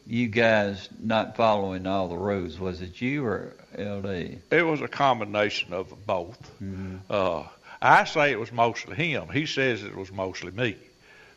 you 0.06 0.28
guys 0.28 0.88
not 0.98 1.36
following 1.36 1.86
all 1.86 2.08
the 2.08 2.16
rules? 2.16 2.58
Was 2.58 2.80
it 2.82 3.00
you 3.00 3.24
or 3.24 3.54
LD? 3.78 4.40
It 4.50 4.66
was 4.66 4.80
a 4.80 4.88
combination 4.88 5.72
of 5.72 6.06
both. 6.06 6.40
Mm-hmm. 6.62 6.96
Uh, 7.08 7.44
I 7.80 8.04
say 8.04 8.32
it 8.32 8.40
was 8.40 8.50
mostly 8.50 8.96
him. 8.96 9.28
He 9.28 9.46
says 9.46 9.84
it 9.84 9.94
was 9.94 10.10
mostly 10.10 10.50
me. 10.50 10.76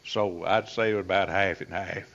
So 0.06 0.46
I'd 0.46 0.70
say 0.70 0.92
it 0.92 0.96
was 0.96 1.06
about 1.06 1.30
half 1.30 1.62
and 1.62 1.72
half. 1.72 2.08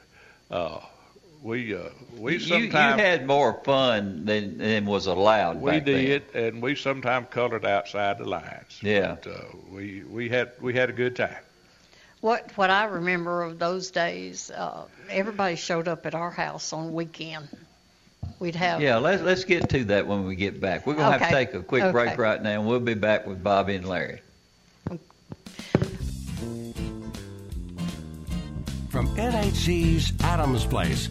We 1.42 1.74
uh, 1.74 1.90
we 2.16 2.34
You, 2.34 2.38
you 2.38 2.44
sometimes 2.46 3.00
had 3.00 3.26
more 3.26 3.60
fun 3.64 4.24
than, 4.24 4.58
than 4.58 4.86
was 4.86 5.06
allowed. 5.06 5.60
we 5.60 5.72
back 5.72 5.84
then. 5.84 6.04
did, 6.04 6.34
and 6.34 6.62
we 6.62 6.74
sometimes 6.74 7.28
colored 7.30 7.64
outside 7.64 8.18
the 8.18 8.24
lines. 8.24 8.80
Yeah. 8.82 9.16
But, 9.22 9.30
uh, 9.30 9.42
we 9.70 10.02
we 10.04 10.28
had 10.28 10.52
we 10.60 10.74
had 10.74 10.90
a 10.90 10.92
good 10.92 11.16
time. 11.16 11.36
What 12.20 12.50
what 12.56 12.70
I 12.70 12.84
remember 12.84 13.42
of 13.42 13.58
those 13.58 13.90
days, 13.90 14.50
uh, 14.50 14.84
everybody 15.10 15.56
showed 15.56 15.86
up 15.86 16.06
at 16.06 16.14
our 16.14 16.30
house 16.30 16.72
on 16.72 16.92
weekend. 16.92 17.48
We'd 18.38 18.56
have 18.56 18.80
Yeah, 18.80 18.96
let's 18.96 19.22
let's 19.22 19.44
get 19.44 19.68
to 19.70 19.84
that 19.84 20.06
when 20.06 20.26
we 20.26 20.36
get 20.36 20.60
back. 20.60 20.86
We're 20.86 20.94
gonna 20.94 21.18
have 21.18 21.28
to 21.28 21.34
take 21.34 21.54
a 21.54 21.62
quick 21.62 21.92
break 21.92 22.18
right 22.18 22.42
now, 22.42 22.60
and 22.60 22.66
we'll 22.66 22.80
be 22.80 22.94
back 22.94 23.26
with 23.26 23.42
Bobby 23.42 23.76
and 23.76 23.88
Larry. 23.88 24.20
From 28.90 29.14
NHC's 29.16 30.12
Adams 30.22 30.64
Place, 30.64 31.10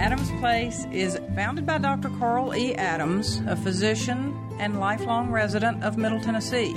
Adams 0.00 0.30
Place 0.40 0.86
is 0.90 1.20
founded 1.34 1.66
by 1.66 1.76
Dr. 1.76 2.08
Carl 2.18 2.56
E. 2.56 2.74
Adams, 2.74 3.42
a 3.46 3.54
physician 3.54 4.34
and 4.58 4.80
lifelong 4.80 5.30
resident 5.30 5.84
of 5.84 5.98
Middle 5.98 6.18
Tennessee. 6.18 6.74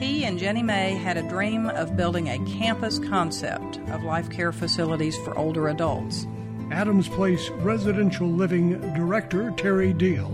He 0.00 0.24
and 0.24 0.36
Jenny 0.36 0.64
May 0.64 0.94
had 0.94 1.16
a 1.16 1.28
dream 1.28 1.66
of 1.66 1.96
building 1.96 2.28
a 2.28 2.44
campus 2.44 2.98
concept 2.98 3.78
of 3.90 4.02
life 4.02 4.28
care 4.30 4.50
facilities 4.50 5.16
for 5.18 5.38
older 5.38 5.68
adults. 5.68 6.26
Adams 6.72 7.08
Place 7.08 7.50
Residential 7.50 8.26
Living 8.26 8.80
Director 8.94 9.52
Terry 9.52 9.92
Deal. 9.92 10.28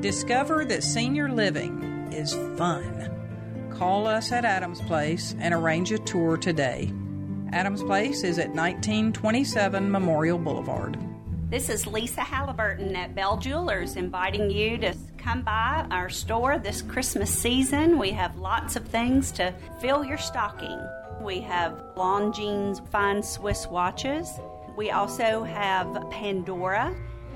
Discover 0.00 0.64
that 0.64 0.82
senior 0.82 1.30
living 1.30 2.10
is 2.12 2.34
fun. 2.58 3.70
Call 3.70 4.08
us 4.08 4.32
at 4.32 4.44
Adams 4.44 4.80
Place 4.80 5.36
and 5.38 5.54
arrange 5.54 5.92
a 5.92 5.98
tour 5.98 6.36
today. 6.36 6.92
Adams 7.52 7.84
Place 7.84 8.24
is 8.24 8.40
at 8.40 8.48
1927 8.48 9.88
Memorial 9.88 10.36
Boulevard. 10.36 10.98
This 11.50 11.68
is 11.68 11.84
Lisa 11.84 12.20
Halliburton 12.20 12.94
at 12.94 13.16
Bell 13.16 13.36
Jewelers 13.36 13.96
inviting 13.96 14.52
you 14.52 14.78
to 14.78 14.94
come 15.18 15.42
by 15.42 15.84
our 15.90 16.08
store 16.08 16.60
this 16.60 16.80
Christmas 16.80 17.28
season. 17.28 17.98
We 17.98 18.12
have 18.12 18.36
lots 18.36 18.76
of 18.76 18.86
things 18.86 19.32
to 19.32 19.52
fill 19.80 20.04
your 20.04 20.16
stocking. 20.16 20.80
We 21.20 21.40
have 21.40 21.72
Longines 21.96 22.88
fine 22.90 23.20
Swiss 23.20 23.66
watches. 23.66 24.30
We 24.76 24.92
also 24.92 25.42
have 25.42 26.08
Pandora. 26.12 26.94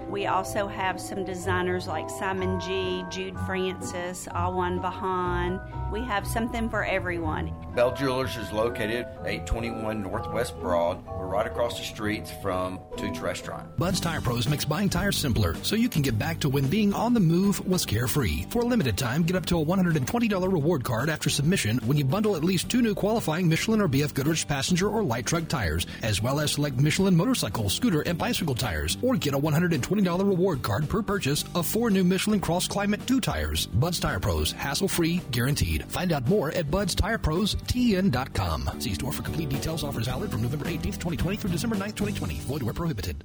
We 0.08 0.26
also 0.26 0.68
have 0.68 1.00
some 1.00 1.24
designers 1.24 1.88
like 1.88 2.08
Simon 2.08 2.60
G, 2.60 3.04
Jude 3.10 3.36
Frances, 3.46 4.28
Awan 4.30 4.80
Vahan. 4.80 5.83
We 5.94 6.02
have 6.02 6.26
something 6.26 6.68
for 6.70 6.84
everyone. 6.84 7.54
Bell 7.76 7.94
Jewelers 7.94 8.36
is 8.36 8.50
located 8.50 9.06
821 9.24 10.02
Northwest 10.02 10.58
Broad. 10.58 11.06
We're 11.06 11.26
right 11.26 11.46
across 11.46 11.78
the 11.78 11.84
street 11.84 12.26
from 12.42 12.80
Toots 12.96 13.20
Restaurant. 13.20 13.76
Bud's 13.76 14.00
Tire 14.00 14.20
Pros 14.20 14.48
makes 14.48 14.64
buying 14.64 14.88
tires 14.88 15.16
simpler 15.16 15.54
so 15.62 15.76
you 15.76 15.88
can 15.88 16.02
get 16.02 16.18
back 16.18 16.40
to 16.40 16.48
when 16.48 16.66
being 16.66 16.92
on 16.92 17.14
the 17.14 17.20
move 17.20 17.64
was 17.64 17.86
carefree. 17.86 18.44
For 18.50 18.62
a 18.62 18.64
limited 18.64 18.98
time, 18.98 19.22
get 19.22 19.36
up 19.36 19.46
to 19.46 19.60
a 19.60 19.64
$120 19.64 20.52
reward 20.52 20.82
card 20.82 21.08
after 21.08 21.30
submission 21.30 21.78
when 21.84 21.96
you 21.96 22.04
bundle 22.04 22.34
at 22.34 22.42
least 22.42 22.68
two 22.68 22.82
new 22.82 22.96
qualifying 22.96 23.48
Michelin 23.48 23.80
or 23.80 23.88
BF 23.88 24.14
Goodrich 24.14 24.48
passenger 24.48 24.88
or 24.88 25.04
light 25.04 25.26
truck 25.26 25.46
tires, 25.46 25.86
as 26.02 26.20
well 26.20 26.40
as 26.40 26.52
select 26.52 26.76
Michelin 26.76 27.16
motorcycle, 27.16 27.68
scooter, 27.68 28.00
and 28.00 28.18
bicycle 28.18 28.56
tires, 28.56 28.98
or 29.00 29.16
get 29.16 29.34
a 29.34 29.38
$120 29.38 30.18
reward 30.18 30.60
card 30.62 30.88
per 30.88 31.02
purchase 31.02 31.44
of 31.54 31.68
four 31.68 31.88
new 31.88 32.02
Michelin 32.02 32.40
Cross 32.40 32.66
Climate 32.66 33.06
2 33.06 33.20
tires. 33.20 33.66
Bud's 33.66 34.00
Tire 34.00 34.18
Pros, 34.18 34.50
hassle 34.50 34.88
free, 34.88 35.20
guaranteed. 35.30 35.83
Find 35.88 36.12
out 36.12 36.28
more 36.28 36.50
at 36.52 36.70
budstirepros.tn.com. 36.70 38.80
See 38.80 38.94
store 38.94 39.12
for 39.12 39.22
complete 39.22 39.48
details. 39.48 39.82
Offers 39.84 40.06
valid 40.06 40.30
from 40.30 40.42
November 40.42 40.66
18th, 40.66 40.98
2020 40.98 41.36
through 41.36 41.50
December 41.50 41.76
9th, 41.76 41.96
2020. 41.96 42.34
Void 42.40 42.62
where 42.62 42.74
prohibited. 42.74 43.24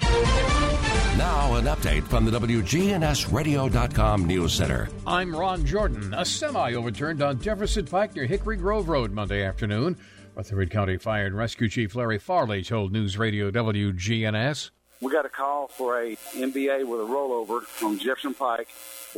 Now, 0.00 1.56
an 1.56 1.64
update 1.64 2.04
from 2.04 2.24
the 2.24 2.30
WGNSradio.com 2.38 4.26
News 4.26 4.54
Center. 4.54 4.88
I'm 5.04 5.34
Ron 5.34 5.66
Jordan. 5.66 6.14
A 6.14 6.24
semi 6.24 6.74
overturned 6.74 7.20
on 7.22 7.40
Jefferson 7.40 7.86
Pike 7.86 8.14
near 8.14 8.26
Hickory 8.26 8.56
Grove 8.56 8.88
Road 8.88 9.10
Monday 9.10 9.44
afternoon. 9.44 9.96
Rutherford 10.36 10.70
County 10.70 10.96
Fire 10.96 11.26
and 11.26 11.36
Rescue 11.36 11.68
Chief 11.68 11.96
Larry 11.96 12.20
Farley 12.20 12.62
told 12.62 12.92
News 12.92 13.18
Radio 13.18 13.50
WGNS. 13.50 14.70
We 15.00 15.10
got 15.10 15.26
a 15.26 15.28
call 15.28 15.66
for 15.66 16.00
a 16.00 16.14
MVA 16.34 16.86
with 16.86 17.00
a 17.00 17.04
rollover 17.04 17.62
on 17.84 17.98
Jefferson 17.98 18.34
Pike. 18.34 18.68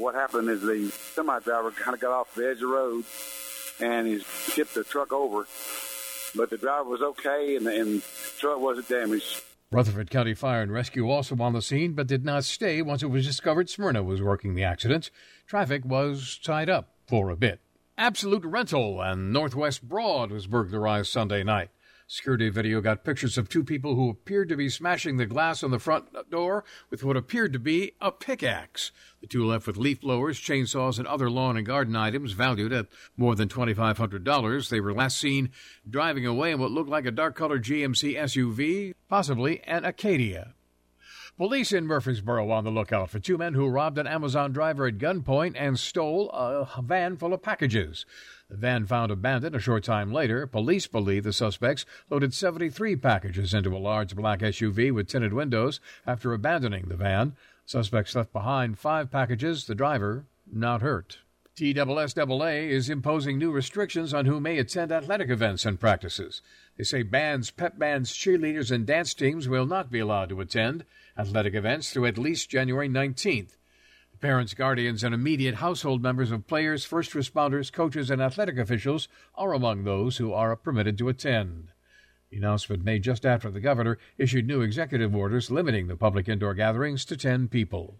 What 0.01 0.14
happened 0.14 0.48
is 0.48 0.62
the 0.62 0.90
semi 1.14 1.38
driver 1.40 1.70
kind 1.84 1.94
of 1.94 2.01
got 2.01 2.12
off 2.12 2.34
the 2.34 2.48
edge 2.48 2.55
of 2.55 2.61
the 2.61 2.66
road 2.66 3.05
and 3.80 4.07
he 4.07 4.22
tipped 4.48 4.74
the 4.74 4.82
truck 4.82 5.12
over. 5.12 5.46
But 6.34 6.48
the 6.48 6.57
driver 6.57 6.88
was 6.88 7.03
okay 7.03 7.57
and, 7.57 7.66
and 7.66 8.01
the 8.01 8.05
truck 8.38 8.61
wasn't 8.61 8.88
damaged. 8.88 9.42
Rutherford 9.70 10.11
County 10.11 10.34
Fire 10.34 10.62
and 10.62 10.72
Rescue 10.72 11.09
also 11.09 11.36
on 11.38 11.53
the 11.53 11.62
scene, 11.62 11.92
but 11.92 12.07
did 12.07 12.24
not 12.24 12.44
stay 12.44 12.82
once 12.82 13.03
it 13.03 13.11
was 13.11 13.26
discovered 13.26 13.68
Smyrna 13.68 14.03
was 14.03 14.22
working 14.22 14.55
the 14.55 14.64
accident. 14.64 15.11
Traffic 15.46 15.84
was 15.84 16.40
tied 16.42 16.70
up 16.70 16.94
for 17.07 17.30
a 17.30 17.36
bit. 17.36 17.61
Absolute 17.98 18.44
Rental 18.44 19.03
and 19.03 19.32
Northwest 19.32 19.86
Broad 19.86 20.32
was 20.32 20.46
burglarized 20.46 21.11
Sunday 21.11 21.44
night. 21.44 21.68
Security 22.12 22.48
video 22.48 22.80
got 22.80 23.04
pictures 23.04 23.38
of 23.38 23.48
two 23.48 23.62
people 23.62 23.94
who 23.94 24.11
appeared 24.11 24.48
to 24.48 24.56
be 24.56 24.68
smashing 24.68 25.16
the 25.16 25.26
glass 25.26 25.62
on 25.62 25.70
the 25.70 25.78
front 25.78 26.08
door 26.28 26.64
with 26.90 27.04
what 27.04 27.16
appeared 27.16 27.52
to 27.52 27.58
be 27.61 27.92
a 28.00 28.11
pickaxe. 28.11 28.90
The 29.20 29.28
two 29.28 29.46
left 29.46 29.68
with 29.68 29.76
leaf 29.76 30.00
blowers, 30.00 30.40
chainsaws, 30.40 30.98
and 30.98 31.06
other 31.06 31.30
lawn 31.30 31.56
and 31.56 31.64
garden 31.64 31.94
items 31.94 32.32
valued 32.32 32.72
at 32.72 32.88
more 33.16 33.36
than 33.36 33.48
$2,500. 33.48 34.68
They 34.68 34.80
were 34.80 34.92
last 34.92 35.20
seen 35.20 35.50
driving 35.88 36.26
away 36.26 36.50
in 36.50 36.58
what 36.58 36.72
looked 36.72 36.90
like 36.90 37.06
a 37.06 37.12
dark 37.12 37.36
colored 37.36 37.62
GMC 37.62 38.16
SUV, 38.16 38.94
possibly 39.08 39.62
an 39.62 39.84
Acadia. 39.84 40.54
Police 41.36 41.72
in 41.72 41.86
Murfreesboro 41.86 42.50
on 42.50 42.64
the 42.64 42.70
lookout 42.70 43.08
for 43.08 43.18
two 43.18 43.38
men 43.38 43.54
who 43.54 43.68
robbed 43.68 43.98
an 43.98 44.06
Amazon 44.06 44.52
driver 44.52 44.86
at 44.86 44.98
gunpoint 44.98 45.54
and 45.56 45.78
stole 45.78 46.28
a 46.30 46.82
van 46.82 47.16
full 47.16 47.32
of 47.32 47.40
packages. 47.40 48.04
The 48.51 48.57
van 48.57 48.84
found 48.84 49.12
abandoned 49.12 49.55
a 49.55 49.61
short 49.61 49.84
time 49.84 50.12
later. 50.12 50.44
Police 50.44 50.88
believe 50.88 51.22
the 51.22 51.32
suspects 51.32 51.86
loaded 52.11 52.34
73 52.34 52.96
packages 52.96 53.55
into 53.55 53.76
a 53.76 53.78
large 53.78 54.16
black 54.16 54.40
SUV 54.40 54.92
with 54.92 55.07
tinted 55.07 55.32
windows 55.32 55.78
after 56.05 56.32
abandoning 56.32 56.86
the 56.88 56.96
van. 56.96 57.36
Suspects 57.64 58.16
left 58.16 58.32
behind 58.32 58.76
five 58.76 59.09
packages, 59.09 59.66
the 59.66 59.76
driver 59.76 60.26
not 60.53 60.82
hurt. 60.82 61.18
TSSAA 61.55 62.68
is 62.68 62.90
imposing 62.90 63.38
new 63.38 63.53
restrictions 63.53 64.12
on 64.12 64.26
who 64.26 64.40
may 64.40 64.59
attend 64.59 64.90
athletic 64.90 65.30
events 65.30 65.64
and 65.64 65.78
practices. 65.78 66.42
They 66.76 66.84
say 66.84 67.03
bands, 67.05 67.53
pep 67.53 67.78
bands, 67.78 68.12
cheerleaders, 68.12 68.72
and 68.72 68.84
dance 68.84 69.14
teams 69.14 69.48
will 69.48 69.66
not 69.66 69.92
be 69.92 70.01
allowed 70.01 70.30
to 70.30 70.40
attend 70.40 70.84
athletic 71.16 71.55
events 71.55 71.92
through 71.92 72.07
at 72.07 72.18
least 72.18 72.51
January 72.51 72.88
19th. 72.88 73.57
Parents, 74.21 74.53
guardians, 74.53 75.03
and 75.03 75.14
immediate 75.14 75.55
household 75.57 76.03
members 76.03 76.31
of 76.31 76.47
players, 76.47 76.85
first 76.85 77.12
responders, 77.12 77.73
coaches, 77.73 78.11
and 78.11 78.21
athletic 78.21 78.59
officials 78.59 79.09
are 79.35 79.55
among 79.55 79.85
those 79.85 80.18
who 80.18 80.35
are 80.35 80.55
permitted 80.57 80.99
to 80.99 81.09
attend. 81.09 81.68
The 82.31 82.37
announcement 82.37 82.85
made 82.85 83.03
just 83.03 83.25
after 83.25 83.51
the 83.51 83.61
governor 83.61 83.97
issued 84.18 84.47
new 84.47 84.61
executive 84.61 85.16
orders 85.16 85.51
limiting 85.51 85.87
the 85.87 85.97
public 85.97 86.29
indoor 86.29 86.53
gatherings 86.53 87.07
to 87.07 87.16
10 87.16 87.49
people. 87.49 87.95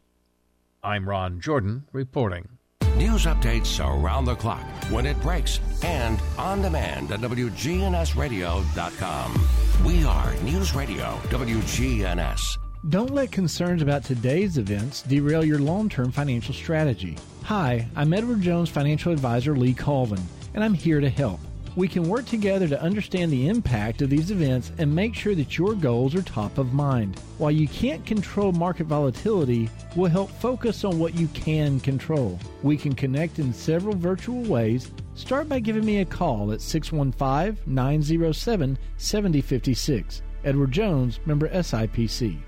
I'm 0.85 1.09
Ron 1.09 1.41
Jordan 1.41 1.85
reporting. 1.91 2.51
News 2.97 3.25
updates 3.25 3.83
around 3.83 4.27
the 4.27 4.35
clock, 4.35 4.67
when 4.91 5.07
it 5.07 5.19
breaks, 5.23 5.59
and 5.83 6.21
on 6.37 6.61
demand 6.61 7.13
at 7.13 7.21
WGNSradio.com. 7.21 9.47
We 9.87 10.05
are 10.05 10.35
News 10.43 10.75
Radio 10.75 11.17
WGNS. 11.31 12.59
Don't 12.89 13.13
let 13.13 13.31
concerns 13.31 13.83
about 13.83 14.05
today's 14.05 14.57
events 14.57 15.03
derail 15.03 15.45
your 15.45 15.59
long 15.59 15.91
term 15.91 16.11
financial 16.11 16.55
strategy. 16.55 17.19
Hi, 17.43 17.87
I'm 17.95 18.15
Edward 18.15 18.41
Jones 18.41 18.71
financial 18.71 19.13
advisor 19.13 19.55
Lee 19.55 19.75
Colvin, 19.75 20.23
and 20.55 20.65
I'm 20.65 20.73
here 20.73 20.99
to 20.99 21.11
help. 21.11 21.41
We 21.77 21.87
can 21.89 22.09
work 22.09 22.25
together 22.25 22.67
to 22.69 22.81
understand 22.81 23.31
the 23.31 23.49
impact 23.49 24.01
of 24.01 24.09
these 24.09 24.31
events 24.31 24.73
and 24.79 24.95
make 24.95 25.15
sure 25.15 25.35
that 25.35 25.59
your 25.59 25.75
goals 25.75 26.15
are 26.15 26.23
top 26.23 26.57
of 26.57 26.73
mind. 26.73 27.19
While 27.37 27.51
you 27.51 27.69
can't 27.69 28.05
control 28.07 28.51
market 28.51 28.87
volatility, 28.87 29.69
we'll 29.95 30.11
help 30.11 30.31
focus 30.31 30.83
on 30.83 30.99
what 30.99 31.15
you 31.15 31.29
can 31.29 31.81
control. 31.81 32.39
We 32.63 32.79
can 32.79 32.95
connect 32.95 33.41
in 33.41 33.53
several 33.53 33.95
virtual 33.95 34.43
ways. 34.45 34.91
Start 35.15 35.51
by 35.51 35.61
giving 35.61 35.85
me 35.85 36.01
a 36.01 36.07
call 36.07 36.51
at 36.53 36.63
615 36.63 37.59
907 37.67 38.79
7056. 38.97 40.23
Edward 40.45 40.73
Jones, 40.73 41.21
member 41.27 41.51
SIPC. 41.51 42.41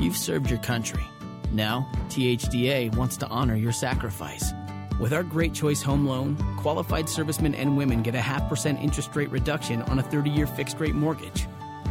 You've 0.00 0.16
served 0.16 0.48
your 0.48 0.60
country. 0.60 1.04
Now, 1.52 1.86
THDA 2.08 2.96
wants 2.96 3.18
to 3.18 3.28
honor 3.28 3.54
your 3.54 3.70
sacrifice. 3.70 4.50
With 4.98 5.12
our 5.12 5.22
Great 5.22 5.52
Choice 5.52 5.82
Home 5.82 6.06
Loan, 6.06 6.36
qualified 6.56 7.06
servicemen 7.06 7.54
and 7.54 7.76
women 7.76 8.02
get 8.02 8.14
a 8.14 8.20
half 8.20 8.48
percent 8.48 8.80
interest 8.80 9.14
rate 9.14 9.30
reduction 9.30 9.82
on 9.82 9.98
a 9.98 10.02
30 10.02 10.30
year 10.30 10.46
fixed 10.46 10.80
rate 10.80 10.94
mortgage. 10.94 11.46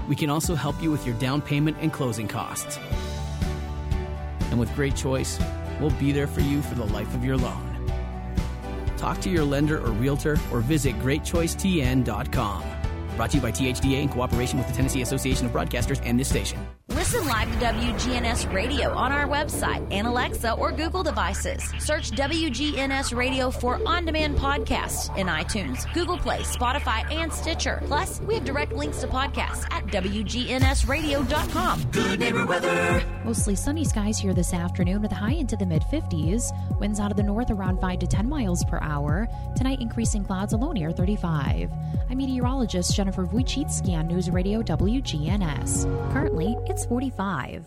We 0.08 0.16
can 0.16 0.32
also 0.32 0.56
help 0.56 0.82
you 0.82 0.90
with 0.90 1.06
your 1.06 1.14
down 1.20 1.40
payment 1.40 1.78
and 1.82 1.94
closing 1.94 2.28
costs. 2.28 2.80
And 4.50 4.60
with 4.60 4.74
Great 4.74 4.96
Choice, 4.96 5.40
we'll 5.80 5.92
be 5.92 6.12
there 6.12 6.26
for 6.26 6.42
you 6.42 6.64
for 6.64 6.74
the 6.74 6.86
life 6.86 7.14
of 7.14 7.24
your 7.24 7.38
loan. 7.38 7.92
Talk 8.98 9.22
to 9.22 9.30
your 9.30 9.44
lender 9.44 9.78
or 9.78 9.92
realtor 9.92 10.36
or 10.52 10.62
visit 10.62 10.98
greatchoicetn.com. 11.00 12.64
Brought 13.16 13.30
to 13.30 13.38
you 13.38 13.44
by 13.44 13.52
THDA 13.52 14.02
in 14.02 14.10
cooperation 14.10 14.58
with 14.58 14.68
the 14.68 14.74
Tennessee 14.74 15.04
Association 15.04 15.46
of 15.46 15.52
Broadcasters 15.52 16.02
and 16.04 16.20
this 16.20 16.30
station. 16.30 16.60
Listen 17.12 17.28
live 17.28 17.52
to 17.52 17.66
WGNS 17.66 18.54
Radio 18.54 18.92
on 18.92 19.12
our 19.12 19.26
website 19.26 19.84
and 19.90 20.06
Alexa 20.06 20.54
or 20.54 20.72
Google 20.72 21.02
devices. 21.02 21.64
Search 21.80 22.12
WGNS 22.12 23.18
Radio 23.18 23.50
for 23.50 23.80
on 23.84 24.06
demand 24.06 24.38
podcasts 24.38 25.18
in 25.18 25.26
iTunes, 25.26 25.92
Google 25.96 26.20
Play, 26.20 26.42
Spotify, 26.42 27.12
and 27.12 27.34
Stitcher. 27.34 27.82
Plus, 27.88 28.22
we 28.22 28.36
have 28.36 28.46
direct 28.46 28.74
links 28.74 29.02
to 29.02 29.08
podcasts 29.08 29.66
at 29.72 29.88
WGNSradio.com. 29.88 31.84
Good 31.92 32.20
neighbor 32.20 32.46
weather. 32.46 33.04
Mostly 33.26 33.56
sunny 33.56 33.86
skies 33.86 34.20
here 34.20 34.36
this 34.36 34.54
afternoon 34.54 35.02
with 35.02 35.12
a 35.12 35.16
high 35.16 35.34
into 35.34 35.58
the 35.58 35.66
mid 35.66 35.82
50s. 35.82 36.52
Winds 36.80 37.00
out 37.00 37.10
of 37.10 37.18
the 37.18 37.24
north 37.24 37.50
around 37.50 37.82
5 37.82 37.98
to 38.00 38.06
10 38.08 38.30
miles 38.30 38.64
per 38.66 38.78
hour. 38.84 39.28
Tonight, 39.56 39.82
increasing 39.82 40.24
clouds, 40.24 40.54
a 40.54 40.58
low 40.58 40.74
near 40.74 40.92
35. 40.92 41.72
I'm 42.12 42.18
meteorologist 42.18 42.96
Jennifer 42.96 43.26
Wojcicki 43.26 43.98
on 43.98 44.08
News 44.08 44.30
Radio 44.30 44.62
WGNS. 44.62 46.12
Currently, 46.12 46.56
it's 46.66 46.86
45. 47.00 47.64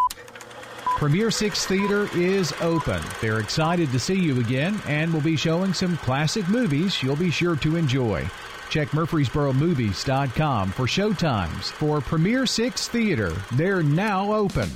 Premier 0.99 1.31
Six 1.31 1.65
Theater 1.65 2.07
is 2.15 2.53
open. 2.61 3.01
They're 3.23 3.41
excited 3.41 3.91
to 3.93 3.99
see 3.99 4.21
you 4.21 4.39
again 4.41 4.79
and 4.87 5.11
will 5.13 5.23
be 5.23 5.37
showing 5.37 5.73
some 5.73 5.97
classic 5.97 6.47
movies 6.49 7.03
you'll 7.03 7.17
be 7.17 7.31
sure 7.31 7.57
to 7.57 7.77
enjoy. 7.77 8.29
Check 8.69 8.89
MurfreesboroMovies.com 8.89 10.73
for 10.73 10.85
showtimes 10.85 11.65
for 11.65 12.03
Premier 12.03 12.45
Six 12.45 12.89
Theater. 12.89 13.33
They're 13.53 13.83
now 13.83 14.35
open. 14.35 14.69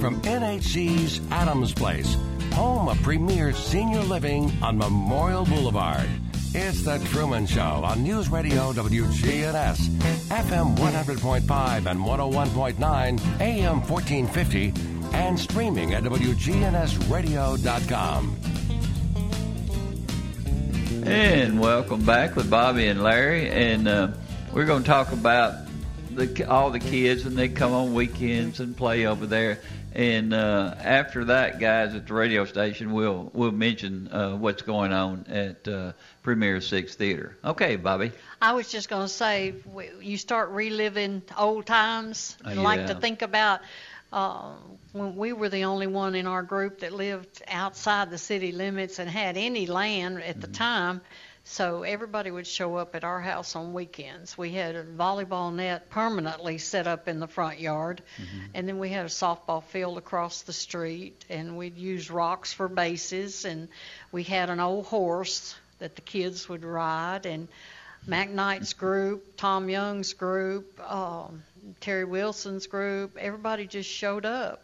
From 0.00 0.20
NHC's 0.22 1.20
Adams 1.30 1.72
Place, 1.72 2.16
home 2.54 2.88
of 2.88 3.00
Premier 3.02 3.52
Senior 3.52 4.02
Living 4.02 4.52
on 4.62 4.76
Memorial 4.76 5.44
Boulevard. 5.44 6.08
It's 6.54 6.82
The 6.82 6.96
Truman 7.10 7.46
Show 7.46 7.60
on 7.60 8.02
News 8.02 8.30
Radio 8.30 8.72
WGNS, 8.72 9.76
FM 10.28 10.78
100.5 10.78 11.86
and 11.86 12.00
101.9, 12.00 13.40
AM 13.40 13.82
1450, 13.82 14.72
and 15.12 15.38
streaming 15.38 15.92
at 15.92 16.04
WGNSradio.com. 16.04 18.36
And 21.04 21.60
welcome 21.60 22.06
back 22.06 22.34
with 22.34 22.48
Bobby 22.48 22.86
and 22.86 23.02
Larry, 23.02 23.50
and 23.50 23.86
uh, 23.86 24.08
we're 24.54 24.64
going 24.64 24.84
to 24.84 24.88
talk 24.88 25.12
about 25.12 25.52
the, 26.12 26.48
all 26.48 26.70
the 26.70 26.80
kids 26.80 27.24
when 27.24 27.34
they 27.34 27.50
come 27.50 27.74
on 27.74 27.92
weekends 27.92 28.60
and 28.60 28.74
play 28.74 29.04
over 29.04 29.26
there. 29.26 29.60
And 29.98 30.32
uh, 30.32 30.76
after 30.78 31.24
that, 31.24 31.58
guys 31.58 31.92
at 31.96 32.06
the 32.06 32.14
radio 32.14 32.44
station, 32.44 32.92
we'll 32.92 33.32
we'll 33.34 33.50
mention 33.50 34.06
uh, 34.12 34.36
what's 34.36 34.62
going 34.62 34.92
on 34.92 35.26
at 35.28 35.66
uh, 35.66 35.92
Premier 36.22 36.60
Six 36.60 36.94
Theater. 36.94 37.36
Okay, 37.44 37.74
Bobby. 37.74 38.12
I 38.40 38.52
was 38.52 38.70
just 38.70 38.88
going 38.88 39.08
to 39.08 39.12
say, 39.12 39.54
you 40.00 40.16
start 40.16 40.50
reliving 40.50 41.22
old 41.36 41.66
times. 41.66 42.36
I 42.44 42.54
like 42.54 42.86
to 42.86 42.94
think 42.94 43.22
about 43.22 43.60
uh, 44.12 44.52
when 44.92 45.16
we 45.16 45.32
were 45.32 45.48
the 45.48 45.64
only 45.64 45.88
one 45.88 46.14
in 46.14 46.28
our 46.28 46.44
group 46.44 46.78
that 46.80 46.92
lived 46.92 47.42
outside 47.48 48.08
the 48.08 48.18
city 48.18 48.52
limits 48.52 49.00
and 49.00 49.10
had 49.10 49.36
any 49.36 49.66
land 49.66 50.22
at 50.22 50.40
the 50.40 50.46
time. 50.46 51.00
So 51.50 51.82
everybody 51.82 52.30
would 52.30 52.46
show 52.46 52.76
up 52.76 52.94
at 52.94 53.04
our 53.04 53.20
house 53.20 53.56
on 53.56 53.72
weekends. 53.72 54.36
We 54.36 54.52
had 54.52 54.76
a 54.76 54.84
volleyball 54.84 55.52
net 55.52 55.88
permanently 55.88 56.58
set 56.58 56.86
up 56.86 57.08
in 57.08 57.20
the 57.20 57.26
front 57.26 57.58
yard, 57.58 58.02
and 58.52 58.68
then 58.68 58.78
we 58.78 58.90
had 58.90 59.06
a 59.06 59.08
softball 59.08 59.64
field 59.64 59.96
across 59.96 60.42
the 60.42 60.52
street, 60.52 61.24
and 61.30 61.56
we'd 61.56 61.78
use 61.78 62.10
rocks 62.10 62.52
for 62.52 62.68
bases, 62.68 63.46
and 63.46 63.68
we 64.12 64.24
had 64.24 64.50
an 64.50 64.60
old 64.60 64.86
horse 64.86 65.56
that 65.78 65.96
the 65.96 66.02
kids 66.02 66.50
would 66.50 66.64
ride, 66.64 67.24
and 67.24 67.48
Mac 68.06 68.28
Knight's 68.28 68.74
group, 68.74 69.36
Tom 69.38 69.70
Young's 69.70 70.12
group, 70.12 70.78
um, 70.88 71.42
Terry 71.80 72.04
Wilson's 72.04 72.66
group, 72.66 73.16
everybody 73.16 73.66
just 73.66 73.90
showed 73.90 74.26
up, 74.26 74.62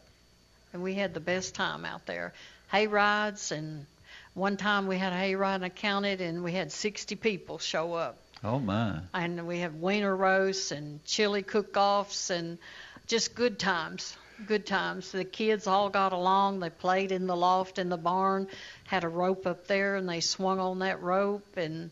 and 0.74 0.82
we 0.82 0.94
had 0.94 1.14
the 1.14 1.20
best 1.20 1.54
time 1.54 1.86
out 1.86 2.04
there. 2.04 2.34
Hay 2.70 2.86
rides, 2.86 3.52
and 3.52 3.86
one 4.34 4.56
time 4.56 4.86
we 4.86 4.98
had 4.98 5.12
a 5.12 5.16
hay 5.16 5.34
ride 5.36 5.56
and 5.56 5.64
I 5.64 5.68
counted, 5.68 6.20
and 6.20 6.42
we 6.42 6.52
had 6.52 6.72
60 6.72 7.16
people 7.16 7.58
show 7.58 7.94
up. 7.94 8.18
Oh 8.42 8.58
my. 8.58 9.00
And 9.14 9.46
we 9.46 9.58
had 9.58 9.80
wiener 9.80 10.14
roasts 10.14 10.70
and 10.70 11.02
chili 11.04 11.42
cook-offs 11.42 12.30
and 12.30 12.58
just 13.06 13.34
good 13.34 13.58
times. 13.58 14.16
Good 14.46 14.66
times. 14.66 15.12
The 15.12 15.24
kids 15.24 15.66
all 15.66 15.88
got 15.88 16.12
along. 16.12 16.60
They 16.60 16.68
played 16.68 17.12
in 17.12 17.26
the 17.26 17.36
loft 17.36 17.78
in 17.78 17.88
the 17.88 17.96
barn, 17.96 18.48
had 18.84 19.04
a 19.04 19.08
rope 19.08 19.46
up 19.46 19.68
there, 19.68 19.94
and 19.94 20.08
they 20.08 20.20
swung 20.20 20.58
on 20.58 20.80
that 20.80 21.00
rope 21.00 21.56
and 21.56 21.90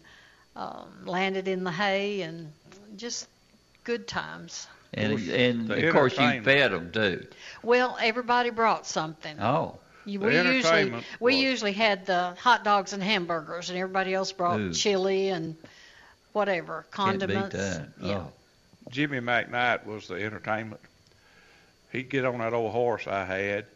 um, 0.56 1.06
landed 1.06 1.46
in 1.46 1.62
the 1.62 1.70
hay, 1.70 2.22
and 2.22 2.52
just 2.96 3.28
good 3.84 4.08
times. 4.08 4.66
And 4.92 5.12
and 5.30 5.70
of 5.70 5.92
course 5.94 6.18
you 6.18 6.42
fed 6.42 6.72
them 6.72 6.90
too. 6.92 7.26
Well, 7.62 7.96
everybody 8.00 8.50
brought 8.50 8.86
something. 8.86 9.40
Oh. 9.40 9.78
You, 10.04 10.20
we 10.20 10.36
usually 10.36 10.90
we 11.20 11.34
was- 11.34 11.36
usually 11.36 11.72
had 11.72 12.06
the 12.06 12.34
hot 12.38 12.64
dogs 12.64 12.92
and 12.92 13.02
hamburgers, 13.02 13.70
and 13.70 13.78
everybody 13.78 14.14
else 14.14 14.32
brought 14.32 14.58
Ooh. 14.60 14.72
chili 14.72 15.28
and 15.28 15.56
whatever 16.32 16.84
Can't 16.92 17.18
beat 17.20 17.28
condiments. 17.28 17.56
that. 17.56 17.88
Yeah. 18.00 18.14
Oh. 18.18 18.32
Jimmy 18.90 19.20
McKnight 19.20 19.86
was 19.86 20.08
the 20.08 20.14
entertainment. 20.14 20.80
He'd 21.92 22.08
get 22.08 22.24
on 22.24 22.38
that 22.38 22.52
old 22.52 22.72
horse 22.72 23.06
I 23.06 23.24
had, 23.24 23.66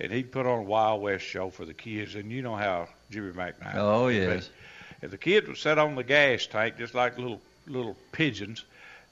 and 0.00 0.12
he'd 0.12 0.32
put 0.32 0.46
on 0.46 0.60
a 0.60 0.62
Wild 0.62 1.02
West 1.02 1.24
show 1.24 1.50
for 1.50 1.64
the 1.64 1.74
kids. 1.74 2.14
And 2.14 2.30
you 2.30 2.40
know 2.42 2.56
how 2.56 2.88
Jimmy 3.10 3.32
McKnight. 3.32 3.74
Oh, 3.74 4.04
would 4.04 4.10
be. 4.12 4.16
yes. 4.16 4.48
And 5.02 5.10
the 5.10 5.18
kids 5.18 5.46
would 5.48 5.58
sit 5.58 5.78
on 5.78 5.94
the 5.96 6.02
gas 6.04 6.46
tank 6.46 6.78
just 6.78 6.94
like 6.94 7.18
little 7.18 7.40
little 7.66 7.96
pigeons, 8.12 8.64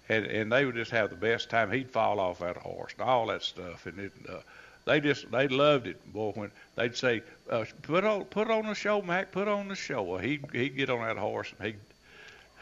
and 0.09 0.25
and 0.27 0.51
they 0.51 0.65
would 0.65 0.75
just 0.75 0.91
have 0.93 1.11
the 1.11 1.17
best 1.17 1.51
time. 1.51 1.71
He'd 1.71 1.91
fall 1.91 2.19
off 2.19 2.39
that 2.39 2.57
horse 2.57 2.93
and 2.99 3.07
all 3.09 3.27
that 3.27 3.43
stuff, 3.43 3.85
and 3.87 3.99
it. 3.99 4.13
Uh, 4.29 4.39
they 4.87 5.01
just 5.01 5.30
they 5.30 5.49
loved 5.49 5.87
it, 5.87 6.12
boy. 6.12 6.32
When 6.34 6.51
they'd 6.76 6.97
say, 6.97 7.22
uh, 7.51 7.66
"Put 7.82 8.05
on 8.05 8.24
put 8.26 8.51
on 8.51 8.66
the 8.66 8.74
show, 8.74 9.03
Mac. 9.03 9.32
Put 9.32 9.49
on 9.49 9.68
the 9.68 9.74
show." 9.76 10.03
Well, 10.03 10.18
he'd 10.20 10.45
he'd 10.53 10.76
get 10.76 10.91
on 10.91 11.07
that 11.07 11.18
horse 11.18 11.53
and 11.59 11.66
he'd 11.68 11.76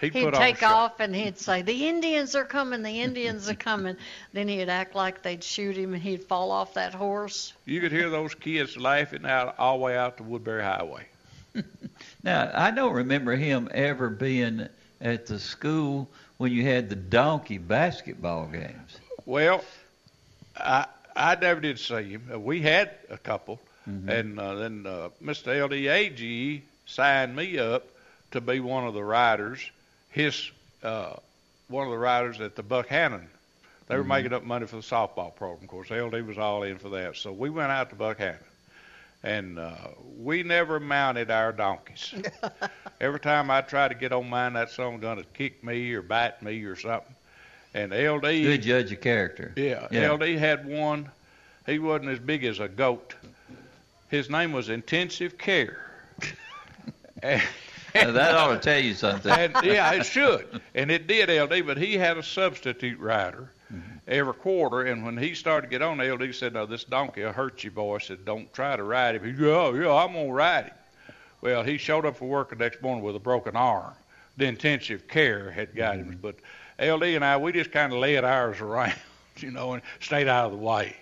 he'd, 0.00 0.14
He'd 0.14 0.24
put 0.24 0.34
take 0.34 0.62
on 0.62 0.70
show. 0.70 0.74
off 0.74 1.00
and 1.00 1.14
he'd 1.14 1.38
say, 1.38 1.62
"The 1.62 1.88
Indians 1.88 2.34
are 2.34 2.44
coming! 2.44 2.82
The 2.82 3.00
Indians 3.02 3.48
are 3.48 3.54
coming!" 3.54 3.96
then 4.32 4.48
he'd 4.48 4.68
act 4.68 4.94
like 4.94 5.22
they'd 5.22 5.44
shoot 5.44 5.76
him, 5.76 5.94
and 5.94 6.02
he'd 6.02 6.24
fall 6.24 6.50
off 6.50 6.74
that 6.74 6.94
horse. 6.94 7.52
You 7.66 7.80
could 7.80 7.92
hear 7.92 8.10
those 8.10 8.34
kids 8.34 8.76
laughing 8.76 9.24
out 9.26 9.54
all 9.58 9.78
the 9.78 9.84
way 9.84 9.96
out 9.96 10.16
to 10.18 10.22
Woodbury 10.24 10.62
Highway. 10.64 11.06
Now, 12.24 12.50
I 12.54 12.70
don't 12.70 12.94
remember 12.94 13.36
him 13.36 13.68
ever 13.72 14.08
being 14.10 14.68
at 15.00 15.26
the 15.26 15.38
school 15.38 16.08
when 16.38 16.50
you 16.52 16.62
had 16.64 16.88
the 16.88 16.96
donkey 16.96 17.58
basketball 17.58 18.46
games. 18.46 18.98
Well, 19.26 19.62
I 20.56 20.86
I 21.16 21.34
never 21.36 21.60
did 21.60 21.78
see 21.78 22.10
him. 22.10 22.28
Uh, 22.32 22.38
We 22.38 22.60
had 22.60 22.90
a 23.10 23.18
couple, 23.18 23.60
Mhm. 23.88 24.08
and 24.08 24.40
uh, 24.40 24.54
then 24.54 24.86
uh, 24.86 25.08
Mr. 25.22 25.54
LDAG 25.54 26.62
signed 26.86 27.36
me 27.36 27.58
up 27.58 27.86
to 28.32 28.40
be 28.40 28.60
one 28.60 28.86
of 28.86 28.94
the 28.94 29.04
riders. 29.04 29.60
His 30.10 30.50
uh, 30.82 31.14
one 31.68 31.86
of 31.86 31.90
the 31.92 31.98
riders 31.98 32.40
at 32.40 32.56
the 32.56 32.62
Buckhannon. 32.62 33.26
They 33.86 33.96
were 33.96 34.04
Mhm. 34.04 34.08
making 34.08 34.32
up 34.32 34.42
money 34.44 34.66
for 34.66 34.76
the 34.76 34.82
softball 34.82 35.34
program. 35.34 35.62
Of 35.64 35.68
course, 35.68 35.90
LD 35.90 36.22
was 36.26 36.38
all 36.38 36.62
in 36.62 36.78
for 36.78 36.88
that. 36.90 37.16
So 37.16 37.32
we 37.32 37.48
went 37.50 37.70
out 37.70 37.90
to 37.90 37.96
Buckhannon, 37.96 38.38
and 39.22 39.58
uh, 39.58 39.74
we 40.18 40.42
never 40.42 40.80
mounted 40.80 41.30
our 41.30 41.52
donkeys. 41.52 42.14
Every 43.00 43.20
time 43.20 43.50
I 43.50 43.60
tried 43.62 43.88
to 43.88 43.94
get 43.94 44.12
on 44.12 44.28
mine, 44.28 44.54
that 44.54 44.70
son 44.70 44.92
was 44.94 45.00
going 45.00 45.18
to 45.18 45.24
kick 45.34 45.62
me 45.64 45.92
or 45.92 46.02
bite 46.02 46.42
me 46.42 46.62
or 46.64 46.76
something. 46.76 47.14
And 47.74 47.92
LD 47.92 48.22
Good 48.22 48.62
judge 48.62 48.92
of 48.92 49.00
character. 49.00 49.52
yeah, 49.56 49.88
Yeah. 49.90 50.12
LD 50.12 50.38
had 50.38 50.66
one. 50.66 51.10
He 51.66 51.78
wasn't 51.78 52.10
as 52.10 52.20
big 52.20 52.44
as 52.44 52.60
a 52.60 52.68
goat. 52.68 53.14
His 54.08 54.30
name 54.30 54.52
was 54.52 54.68
Intensive 54.68 55.36
Care. 55.38 55.90
and, 57.22 57.42
Now, 57.94 58.10
that 58.10 58.34
ought 58.34 58.54
to 58.54 58.58
tell 58.58 58.82
you 58.82 58.94
something. 58.94 59.30
and, 59.30 59.54
yeah, 59.62 59.92
it 59.92 60.04
should. 60.04 60.60
And 60.74 60.90
it 60.90 61.06
did, 61.06 61.28
LD, 61.28 61.64
but 61.64 61.78
he 61.78 61.94
had 61.94 62.18
a 62.18 62.24
substitute 62.24 62.98
rider 62.98 63.50
mm-hmm. 63.72 63.98
every 64.08 64.34
quarter. 64.34 64.82
And 64.82 65.04
when 65.04 65.16
he 65.16 65.34
started 65.34 65.68
to 65.68 65.70
get 65.70 65.80
on, 65.80 65.98
LD 65.98 66.34
said, 66.34 66.54
No, 66.54 66.66
this 66.66 66.82
donkey 66.82 67.22
will 67.22 67.32
hurt 67.32 67.62
you, 67.62 67.70
boy. 67.70 67.96
I 67.96 67.98
said, 67.98 68.24
Don't 68.24 68.52
try 68.52 68.76
to 68.76 68.82
ride 68.82 69.14
him. 69.14 69.24
He 69.24 69.32
said, 69.32 69.44
Oh, 69.44 69.72
yeah, 69.74 69.92
I'm 69.92 70.12
going 70.12 70.26
to 70.26 70.32
ride 70.32 70.64
him. 70.66 70.74
Well, 71.40 71.62
he 71.62 71.78
showed 71.78 72.04
up 72.04 72.16
for 72.16 72.24
work 72.26 72.50
the 72.50 72.56
next 72.56 72.82
morning 72.82 73.04
with 73.04 73.14
a 73.14 73.20
broken 73.20 73.54
arm. 73.54 73.94
The 74.38 74.46
intensive 74.46 75.06
care 75.06 75.50
had 75.50 75.76
got 75.76 75.96
him. 75.96 76.06
Mm-hmm. 76.06 76.20
But 76.20 76.36
LD 76.80 77.02
and 77.04 77.24
I, 77.24 77.36
we 77.36 77.52
just 77.52 77.70
kind 77.72 77.92
of 77.92 77.98
led 77.98 78.24
ours 78.24 78.60
around, 78.60 78.94
you 79.38 79.50
know, 79.50 79.72
and 79.74 79.82
stayed 80.00 80.28
out 80.28 80.46
of 80.46 80.52
the 80.52 80.58
way. 80.58 80.96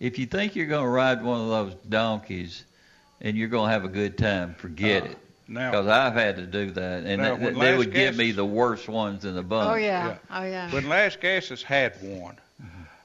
If 0.00 0.18
you 0.18 0.26
think 0.26 0.54
you're 0.54 0.66
going 0.66 0.84
to 0.84 0.90
ride 0.90 1.22
one 1.22 1.40
of 1.40 1.48
those 1.48 1.74
donkeys 1.88 2.64
and 3.20 3.36
you're 3.36 3.48
going 3.48 3.68
to 3.68 3.72
have 3.72 3.84
a 3.84 3.88
good 3.88 4.16
time, 4.16 4.54
forget 4.54 5.02
Uh, 5.02 5.06
it. 5.06 5.18
Because 5.48 5.86
I've 5.86 6.12
had 6.12 6.36
to 6.36 6.46
do 6.46 6.70
that, 6.72 7.04
and 7.04 7.22
Now, 7.22 7.36
they, 7.36 7.50
they 7.52 7.76
would 7.76 7.90
give 7.90 8.14
me 8.16 8.32
the 8.32 8.44
worst 8.44 8.86
ones 8.86 9.24
in 9.24 9.34
the 9.34 9.42
bunch. 9.42 9.70
Oh 9.70 9.76
yeah. 9.76 10.18
Oh 10.30 10.42
yeah. 10.44 10.70
When 10.70 10.84
Lascassas 10.84 11.62
had 11.62 11.94
one, 12.02 12.36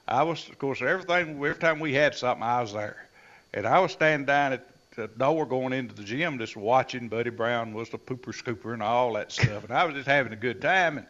I 0.06 0.22
was, 0.24 0.46
of 0.50 0.58
course, 0.58 0.82
everything. 0.82 1.30
Every 1.42 1.54
time 1.54 1.80
we 1.80 1.94
had 1.94 2.14
something, 2.14 2.42
I 2.42 2.60
was 2.60 2.74
there, 2.74 3.06
and 3.54 3.66
I 3.66 3.78
was 3.78 3.92
standing 3.92 4.26
down 4.26 4.52
at 4.52 4.66
the 4.94 5.08
door 5.08 5.46
going 5.46 5.72
into 5.72 5.94
the 5.94 6.04
gym, 6.04 6.38
just 6.38 6.54
watching. 6.54 7.08
Buddy 7.08 7.30
Brown 7.30 7.72
was 7.72 7.88
the 7.88 7.96
pooper 7.96 8.34
scooper 8.34 8.74
and 8.74 8.82
all 8.82 9.14
that 9.14 9.32
stuff, 9.32 9.64
and 9.64 9.72
I 9.72 9.86
was 9.86 9.94
just 9.94 10.06
having 10.06 10.34
a 10.34 10.36
good 10.36 10.60
time. 10.60 10.98
And 10.98 11.06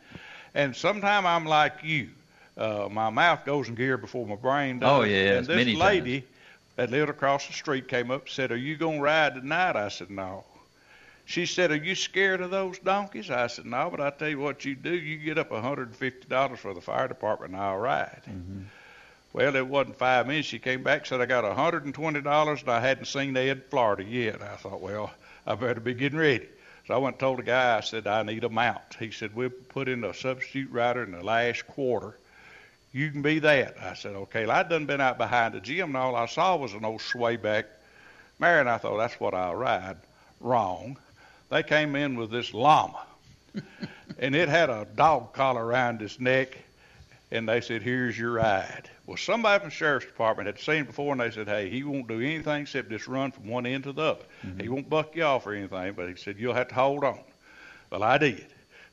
and 0.55 0.75
sometime 0.75 1.27
I'm 1.27 1.45
like 1.45 1.75
you, 1.83 2.11
uh, 2.57 2.89
my 2.91 3.11
mouth 3.11 3.45
goes 3.45 3.69
in 3.69 3.75
gear 3.75 3.97
before 3.97 4.27
my 4.27 4.37
brain 4.37 4.79
does. 4.79 4.91
Oh, 4.91 5.03
yes, 5.03 5.49
and 5.49 5.59
this 5.59 5.75
lady 5.77 6.25
that 6.77 6.91
lived 6.91 7.11
across 7.11 7.47
the 7.47 7.53
street 7.53 7.89
came 7.89 8.11
up 8.11 8.23
and 8.23 8.31
said, 8.31 8.53
"Are 8.53 8.57
you 8.57 8.77
gonna 8.77 9.01
ride 9.01 9.35
tonight?" 9.35 9.77
I 9.77 9.89
said, 9.89 10.11
"No." 10.11 10.45
She 11.27 11.47
said, 11.47 11.71
"Are 11.71 11.77
you 11.77 11.95
scared 11.95 12.41
of 12.43 12.51
those 12.51 12.79
donkeys?" 12.79 13.31
I 13.31 13.47
said, 13.47 13.65
"No, 13.65 13.89
but 13.91 14.01
I 14.01 14.11
tell 14.11 14.29
you 14.29 14.39
what 14.39 14.65
you 14.65 14.75
do. 14.75 14.95
You 14.95 15.17
get 15.17 15.39
up 15.39 15.51
$150 15.51 16.59
for 16.59 16.75
the 16.75 16.81
fire 16.81 17.09
department, 17.09 17.53
and 17.53 17.61
I'll 17.63 17.79
ride." 17.79 18.23
Well, 19.33 19.57
it 19.57 19.67
wasn't 19.67 19.97
five 19.99 20.29
minutes. 20.29 20.47
She 20.47 20.61
came 20.61 20.83
back 20.85 21.07
said, 21.07 21.21
"I 21.21 21.27
got 21.27 21.45
$120, 21.45 22.61
and 22.61 22.71
I 22.71 22.81
hadn't 22.81 23.07
seen 23.07 23.37
Ed 23.37 23.65
Florida 23.69 24.05
yet." 24.05 24.41
I 24.43 24.55
thought, 24.57 24.81
well, 24.81 25.13
I 25.47 25.55
better 25.57 25.81
be 25.81 25.95
getting 25.95 26.19
ready. 26.19 26.49
So 26.87 26.95
I 26.95 26.99
went 26.99 27.15
and 27.15 27.21
told 27.21 27.39
the 27.39 27.43
guy. 27.43 27.77
I 27.77 27.81
said, 27.81 28.07
"I 28.07 28.23
need 28.23 28.45
a 28.45 28.49
mount." 28.49 28.97
He 28.99 29.11
said, 29.11 29.35
"We'll 29.35 29.51
put 29.51 29.89
in 29.89 30.05
a 30.05 30.13
substitute 30.13 30.71
rider 30.71 31.03
in 31.03 31.13
the 31.13 31.23
last 31.23 31.67
quarter." 31.67 32.17
You 32.95 33.11
can 33.11 33.23
be 33.23 33.41
that. 33.41 33.75
I 33.83 33.95
said, 33.95 34.15
okay. 34.15 34.47
Well, 34.47 34.57
I'd 34.57 34.69
done 34.69 34.87
been 34.87 35.01
out 35.01 35.19
behind 35.19 35.55
the 35.55 35.61
gym, 35.61 35.89
and 35.89 35.97
all 35.97 36.15
I 36.15 36.27
saw 36.27 36.55
was 36.55 36.75
an 36.75 36.85
old 36.85 37.01
swayback 37.01 37.65
mare, 38.39 38.61
and 38.61 38.71
I 38.71 38.79
thought, 38.79 38.97
that's 38.99 39.19
what 39.19 39.35
I'll 39.35 39.57
ride. 39.57 39.97
Wrong. 40.39 40.97
They 41.51 41.65
came 41.65 41.97
in 41.97 42.17
with 42.17 42.31
this 42.31 42.55
llama, 42.55 43.05
and 44.21 44.37
it 44.37 44.49
had 44.49 44.71
a 44.71 44.87
dog 44.95 45.33
collar 45.33 45.67
around 45.67 46.03
its 46.03 46.21
neck, 46.21 46.57
and 47.35 47.49
they 47.49 47.61
said, 47.61 47.83
here's 47.83 48.17
your 48.17 48.33
ride. 48.33 48.89
Well, 49.07 49.17
somebody 49.17 49.59
from 49.59 49.69
the 49.69 49.75
sheriff's 49.75 50.07
department 50.07 50.47
had 50.47 50.59
seen 50.59 50.83
it 50.83 50.87
before, 50.87 51.13
and 51.13 51.21
they 51.21 51.31
said, 51.33 51.49
hey, 51.49 51.69
he 51.69 51.83
won't 51.83 52.07
do 52.07 52.21
anything 52.21 52.63
except 52.63 52.89
just 52.91 53.09
run 53.09 53.33
from 53.33 53.49
one 53.49 53.67
end 53.67 53.85
to 53.85 53.93
the 53.93 54.03
other. 54.03 54.25
He 54.61 54.69
won't 54.69 54.89
buck 54.89 55.17
you 55.17 55.25
off 55.25 55.47
or 55.47 55.53
anything, 55.53 55.95
but 55.95 56.09
he 56.09 56.15
said, 56.15 56.39
you'll 56.39 56.55
have 56.55 56.69
to 56.69 56.75
hold 56.75 57.03
on. 57.03 57.19
Well, 57.91 58.03
I 58.05 58.19
did. 58.19 58.47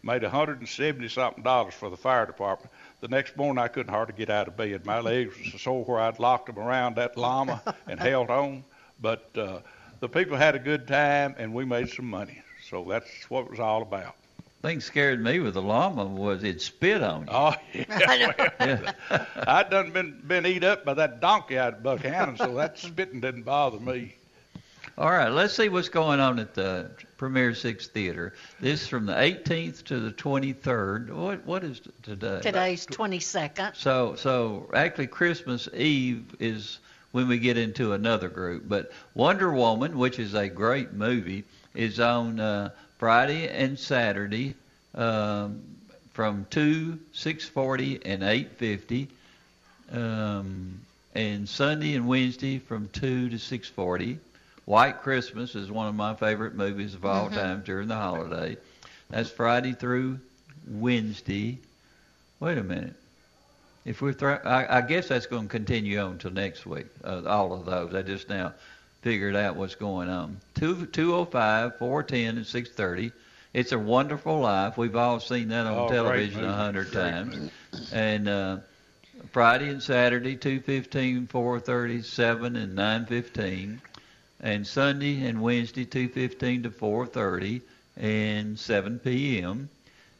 Made 0.03 0.23
170 0.23 1.07
something 1.09 1.43
dollars 1.43 1.75
for 1.75 1.91
the 1.91 1.97
fire 1.97 2.25
department. 2.25 2.71
The 3.01 3.07
next 3.07 3.37
morning, 3.37 3.63
I 3.63 3.67
couldn't 3.67 3.93
hardly 3.93 4.15
get 4.17 4.31
out 4.31 4.47
of 4.47 4.57
bed. 4.57 4.85
My 4.87 4.99
legs 4.99 5.37
were 5.37 5.43
so 5.51 5.57
sore 5.57 5.85
where 5.85 5.99
I'd 5.99 6.17
locked 6.17 6.47
them 6.47 6.57
around 6.57 6.95
that 6.95 7.17
llama 7.17 7.61
and 7.87 7.99
held 7.99 8.31
on. 8.31 8.63
But 8.99 9.29
uh, 9.37 9.59
the 9.99 10.09
people 10.09 10.37
had 10.37 10.55
a 10.55 10.59
good 10.59 10.87
time, 10.87 11.35
and 11.37 11.53
we 11.53 11.65
made 11.65 11.89
some 11.89 12.05
money. 12.05 12.41
So 12.67 12.83
that's 12.89 13.29
what 13.29 13.45
it 13.45 13.51
was 13.51 13.59
all 13.59 13.83
about. 13.83 14.15
Thing 14.61 14.79
scared 14.79 15.23
me 15.23 15.39
with 15.39 15.55
the 15.55 15.61
llama 15.61 16.05
was 16.05 16.43
it 16.43 16.61
spit 16.61 17.01
on 17.01 17.21
you. 17.21 17.27
Oh 17.29 17.53
yeah, 17.73 18.93
well, 19.09 19.27
I'd 19.47 19.69
done 19.69 19.91
been 19.91 20.21
been 20.25 20.45
eat 20.45 20.63
up 20.63 20.85
by 20.85 20.93
that 20.95 21.19
donkey 21.19 21.57
out 21.57 21.73
at 21.73 21.83
Buckhannon, 21.83 22.37
so 22.37 22.55
that 22.55 22.77
spitting 22.77 23.21
didn't 23.21 23.43
bother 23.43 23.79
me. 23.79 24.15
All 24.97 25.09
right, 25.09 25.29
let's 25.29 25.55
see 25.55 25.69
what's 25.69 25.89
going 25.89 26.19
on 26.19 26.37
at 26.37 26.53
the 26.53 26.91
Premier 27.17 27.55
Six 27.55 27.87
Theater. 27.87 28.33
This 28.59 28.81
is 28.81 28.87
from 28.87 29.05
the 29.05 29.13
18th 29.13 29.83
to 29.85 29.99
the 29.99 30.11
23rd. 30.11 31.09
What 31.11 31.45
what 31.45 31.63
is 31.63 31.81
today? 32.03 32.39
Today's 32.41 32.85
22nd. 32.85 33.75
So 33.75 34.15
so 34.15 34.69
actually 34.73 35.07
Christmas 35.07 35.67
Eve 35.73 36.35
is 36.39 36.79
when 37.11 37.27
we 37.27 37.39
get 37.39 37.57
into 37.57 37.93
another 37.93 38.29
group. 38.29 38.63
But 38.67 38.91
Wonder 39.15 39.51
Woman, 39.51 39.97
which 39.97 40.19
is 40.19 40.33
a 40.33 40.47
great 40.47 40.93
movie, 40.93 41.45
is 41.73 41.99
on 41.99 42.39
uh, 42.39 42.69
Friday 43.05 43.47
and 43.49 43.79
Saturday 43.79 44.53
um, 44.93 45.63
from 46.13 46.45
two, 46.51 46.99
six 47.13 47.49
forty, 47.49 47.99
and 48.05 48.21
eight 48.21 48.51
fifty, 48.57 49.07
um, 49.91 50.79
and 51.15 51.49
Sunday 51.49 51.95
and 51.95 52.07
Wednesday 52.07 52.59
from 52.59 52.89
two 52.89 53.27
to 53.29 53.39
six 53.39 53.67
forty. 53.67 54.19
White 54.65 55.01
Christmas 55.01 55.55
is 55.55 55.71
one 55.71 55.87
of 55.87 55.95
my 55.95 56.13
favorite 56.13 56.53
movies 56.53 56.93
of 56.93 57.03
all 57.03 57.27
Mhm. 57.27 57.33
time 57.33 57.63
during 57.65 57.87
the 57.87 57.95
holiday. 57.95 58.55
That's 59.09 59.31
Friday 59.31 59.73
through 59.73 60.19
Wednesday. 60.67 61.57
Wait 62.39 62.59
a 62.59 62.63
minute. 62.63 62.93
If 63.83 64.03
we're, 64.03 64.13
thro- 64.13 64.41
I, 64.45 64.77
I 64.77 64.81
guess 64.81 65.07
that's 65.07 65.25
going 65.25 65.47
to 65.47 65.49
continue 65.49 65.99
on 65.99 66.19
till 66.19 66.29
next 66.29 66.67
week. 66.67 66.85
Uh, 67.03 67.23
all 67.25 67.51
of 67.51 67.65
those. 67.65 67.95
I 67.95 68.03
just 68.03 68.29
now 68.29 68.53
figured 69.01 69.35
out 69.35 69.55
what's 69.55 69.75
going 69.75 70.09
on. 70.09 70.37
Two, 70.55 70.85
205, 70.85 71.77
410, 71.77 72.37
and 72.37 72.45
630. 72.45 73.11
It's 73.53 73.71
a 73.71 73.79
Wonderful 73.79 74.39
Life. 74.39 74.77
We've 74.77 74.95
all 74.95 75.19
seen 75.19 75.49
that 75.49 75.65
on 75.65 75.77
Oh, 75.77 75.89
television 75.89 76.45
a 76.45 76.53
hundred 76.53 76.91
times. 76.93 77.35
movie. 77.35 77.51
And 77.91 78.29
uh, 78.29 78.57
Friday 79.31 79.69
and 79.69 79.83
Saturday, 79.83 80.35
215, 80.35 81.27
430, 81.27 82.01
7, 82.03 82.55
and 82.55 82.75
915. 82.75 83.81
And 84.43 84.65
Sunday 84.65 85.25
and 85.27 85.41
Wednesday, 85.41 85.85
215 85.85 86.63
to 86.63 86.71
430 86.71 87.61
and 87.97 88.57
7 88.57 88.99
p.m. 88.99 89.69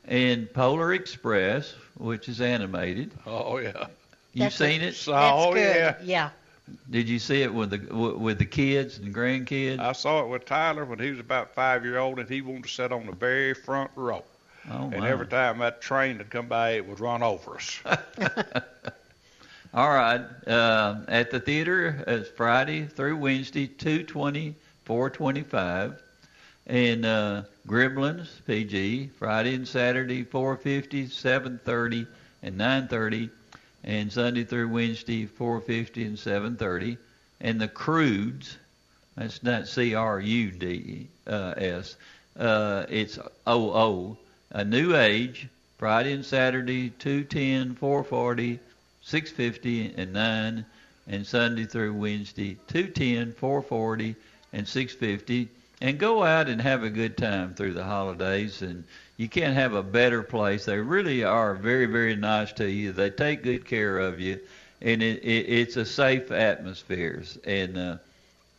And 0.06 0.52
Polar 0.52 0.94
Express, 0.94 1.74
which 1.98 2.28
is 2.28 2.42
animated. 2.42 3.12
Oh 3.26 3.58
yeah. 3.58 3.88
You 4.34 4.44
That's 4.44 4.56
seen 4.56 4.82
a- 4.82 4.86
it? 4.86 4.96
So, 4.96 5.14
oh, 5.16 5.56
yeah. 5.56 5.96
Yeah. 6.04 6.30
Did 6.89 7.09
you 7.09 7.20
see 7.20 7.41
it 7.41 7.53
with 7.53 7.72
the 7.72 7.95
with 8.18 8.38
the 8.38 8.45
kids 8.45 8.97
and 8.97 9.14
grandkids? 9.14 9.80
I 9.80 9.91
saw 9.93 10.24
it 10.24 10.28
with 10.30 10.45
Tyler 10.45 10.86
when 10.86 10.99
he 10.99 11.09
was 11.09 11.20
about 11.20 11.53
five 11.53 11.84
year 11.84 11.97
old, 11.97 12.20
and 12.20 12.30
he 12.30 12.41
wanted 12.41 12.64
to 12.64 12.70
sit 12.70 12.91
on 12.91 13.05
the 13.05 13.12
very 13.12 13.53
front 13.53 13.91
row. 13.95 14.24
Oh, 14.70 14.89
and 14.91 14.99
my. 14.99 15.09
every 15.09 15.28
time 15.28 15.57
that 15.59 15.82
train 15.82 16.18
would 16.20 16.30
come 16.30 16.47
by, 16.47 16.72
it 16.72 16.88
would 16.88 16.99
run 16.99 17.24
over 17.24 17.55
us. 17.55 17.80
All 19.74 19.89
right. 19.89 20.22
Uh, 20.45 20.97
at 21.07 21.32
the 21.32 21.39
theater, 21.39 22.03
it's 22.05 22.30
Friday 22.30 22.86
through 22.86 23.18
Wednesday, 23.18 23.68
220, 23.68 24.53
425. 24.86 26.01
And 26.68 27.05
uh, 27.05 27.43
Gremlins, 27.68 28.28
PG, 28.45 29.12
Friday 29.18 29.55
and 29.55 29.68
Saturday, 29.68 30.24
450, 30.24 31.07
730, 31.07 32.05
and 32.43 32.57
930. 32.57 33.30
And 33.84 34.12
Sunday 34.12 34.44
through 34.44 34.68
Wednesday, 34.70 35.26
450 35.26 36.06
and 36.06 36.20
730. 36.20 36.98
And 37.40 37.60
the 37.60 37.68
Croods, 37.68 38.58
that's 39.16 39.42
not 39.44 39.68
C-R-U-D-S, 39.68 41.08
uh, 42.40 42.86
it's 42.90 43.20
O-O, 43.48 44.18
A 44.52 44.64
New 44.64 44.96
Age, 44.96 45.48
Friday 45.78 46.14
and 46.14 46.26
Saturday, 46.26 46.92
210, 46.92 47.76
440, 47.76 48.60
650 49.02 49.96
and 49.98 50.14
9 50.14 50.66
and 51.08 51.26
Sunday 51.26 51.66
through 51.66 51.94
Wednesday 51.94 52.56
210 52.68 53.34
440 53.34 54.16
and 54.54 54.68
650 54.68 55.50
and 55.82 55.98
go 55.98 56.24
out 56.24 56.48
and 56.48 56.62
have 56.62 56.84
a 56.84 56.90
good 56.90 57.18
time 57.18 57.56
through 57.56 57.74
the 57.74 57.84
holidays. 57.84 58.62
And 58.62 58.84
you 59.22 59.30
can't 59.30 59.54
have 59.54 59.76
a 59.76 59.84
better 59.84 60.24
place. 60.24 60.66
They 60.66 60.80
really 60.80 61.24
are 61.24 61.54
very, 61.54 61.86
very 61.86 62.16
nice 62.16 62.52
to 62.54 62.68
you. 62.68 62.92
They 62.92 63.12
take 63.12 63.44
good 63.44 63.66
care 63.66 64.00
of 64.00 64.20
you, 64.20 64.40
and 64.82 65.04
it, 65.04 65.24
it 65.24 65.46
it's 65.48 65.78
a 65.78 65.86
safe 65.86 66.32
atmosphere. 66.32 67.24
And 67.46 67.78
uh, 67.78 67.98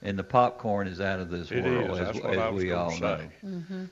and 0.03 0.17
the 0.17 0.23
popcorn 0.23 0.87
is 0.87 1.01
out 1.01 1.19
of 1.19 1.31
this 1.31 1.51
It 1.51 1.65
world, 1.65 1.99
is. 2.01 2.17
as, 2.17 2.25
as 2.25 2.55
we 2.55 2.71
all 2.71 2.93
say. 2.93 2.99
know. 3.01 3.21
Mm-hmm. 3.45 3.85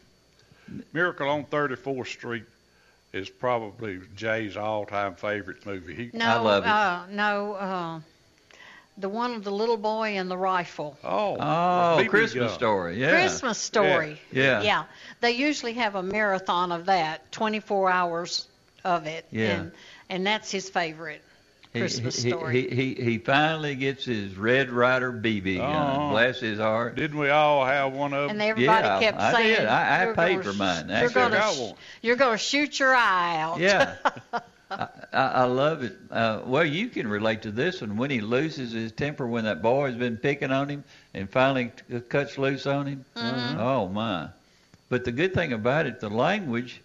Miracle 0.92 1.28
on 1.28 1.44
34th 1.46 2.06
Street 2.06 2.44
is 3.12 3.28
probably 3.28 3.98
Jay's 4.14 4.56
all-time 4.56 5.16
favorite 5.16 5.66
movie. 5.66 5.94
He, 5.96 6.10
No, 6.12 6.24
I 6.24 6.36
love 6.38 6.62
it. 6.64 6.68
Uh, 6.68 7.02
no, 7.10 7.52
uh, 7.54 8.00
the 9.00 9.08
one 9.08 9.34
with 9.34 9.44
the 9.44 9.50
little 9.50 9.76
boy 9.76 10.16
and 10.18 10.30
the 10.30 10.36
rifle. 10.36 10.96
Oh, 11.02 11.36
Oh, 11.40 12.04
Christmas 12.08 12.50
gun. 12.50 12.54
story. 12.58 13.00
Yeah. 13.00 13.10
Christmas 13.10 13.58
story. 13.58 14.20
Yeah. 14.32 14.62
Yeah. 14.62 14.84
They 15.20 15.32
usually 15.32 15.74
have 15.74 15.94
a 15.94 16.02
marathon 16.02 16.72
of 16.72 16.86
that, 16.86 17.30
24 17.32 17.90
hours 17.90 18.46
of 18.84 19.06
it. 19.06 19.24
Yeah. 19.30 19.46
And, 19.60 19.72
and 20.08 20.26
that's 20.26 20.50
his 20.50 20.68
favorite 20.70 21.22
He- 21.72 21.80
Christmas 21.80 22.22
he, 22.22 22.30
story. 22.30 22.68
He, 22.68 22.94
he 22.94 23.04
he 23.04 23.18
finally 23.18 23.74
gets 23.76 24.04
his 24.04 24.36
Red 24.36 24.70
Ryder 24.70 25.12
BB 25.12 25.58
gun. 25.58 25.96
Oh. 26.00 26.10
Bless 26.10 26.40
his 26.40 26.58
heart. 26.58 26.96
Didn't 26.96 27.18
we 27.18 27.30
all 27.30 27.64
have 27.64 27.92
one 27.92 28.12
of 28.12 28.22
them? 28.28 28.30
and 28.30 28.42
everybody 28.42 28.86
yeah, 28.86 29.00
kept 29.00 29.20
I 29.20 29.32
saying, 29.32 29.56
did. 29.56 29.66
I, 29.66 30.10
I 30.10 30.12
paid 30.14 30.42
for 30.44 30.52
sh- 30.52 30.58
mine. 30.58 30.88
You're 30.88 31.10
gonna, 31.10 31.52
sh- 31.52 31.72
you're 32.02 32.16
gonna 32.16 32.38
shoot 32.38 32.78
your 32.80 32.94
eye 32.94 33.36
out. 33.40 33.60
Yeah. 33.60 33.96
I, 34.70 34.88
I 35.12 35.44
love 35.44 35.82
it. 35.82 35.96
Uh, 36.10 36.40
well, 36.44 36.64
you 36.64 36.88
can 36.88 37.08
relate 37.08 37.42
to 37.42 37.50
this 37.50 37.80
one 37.80 37.96
when 37.96 38.10
he 38.10 38.20
loses 38.20 38.72
his 38.72 38.92
temper 38.92 39.26
when 39.26 39.44
that 39.44 39.62
boy's 39.62 39.96
been 39.96 40.16
picking 40.16 40.52
on 40.52 40.68
him 40.68 40.84
and 41.14 41.28
finally 41.28 41.72
c- 41.90 42.00
cuts 42.00 42.38
loose 42.38 42.66
on 42.66 42.86
him. 42.86 43.04
Mhm. 43.16 43.56
Oh 43.58 43.88
my! 43.88 44.28
But 44.88 45.04
the 45.04 45.12
good 45.12 45.34
thing 45.34 45.52
about 45.52 45.86
it, 45.86 46.00
the 46.00 46.08
language 46.10 46.80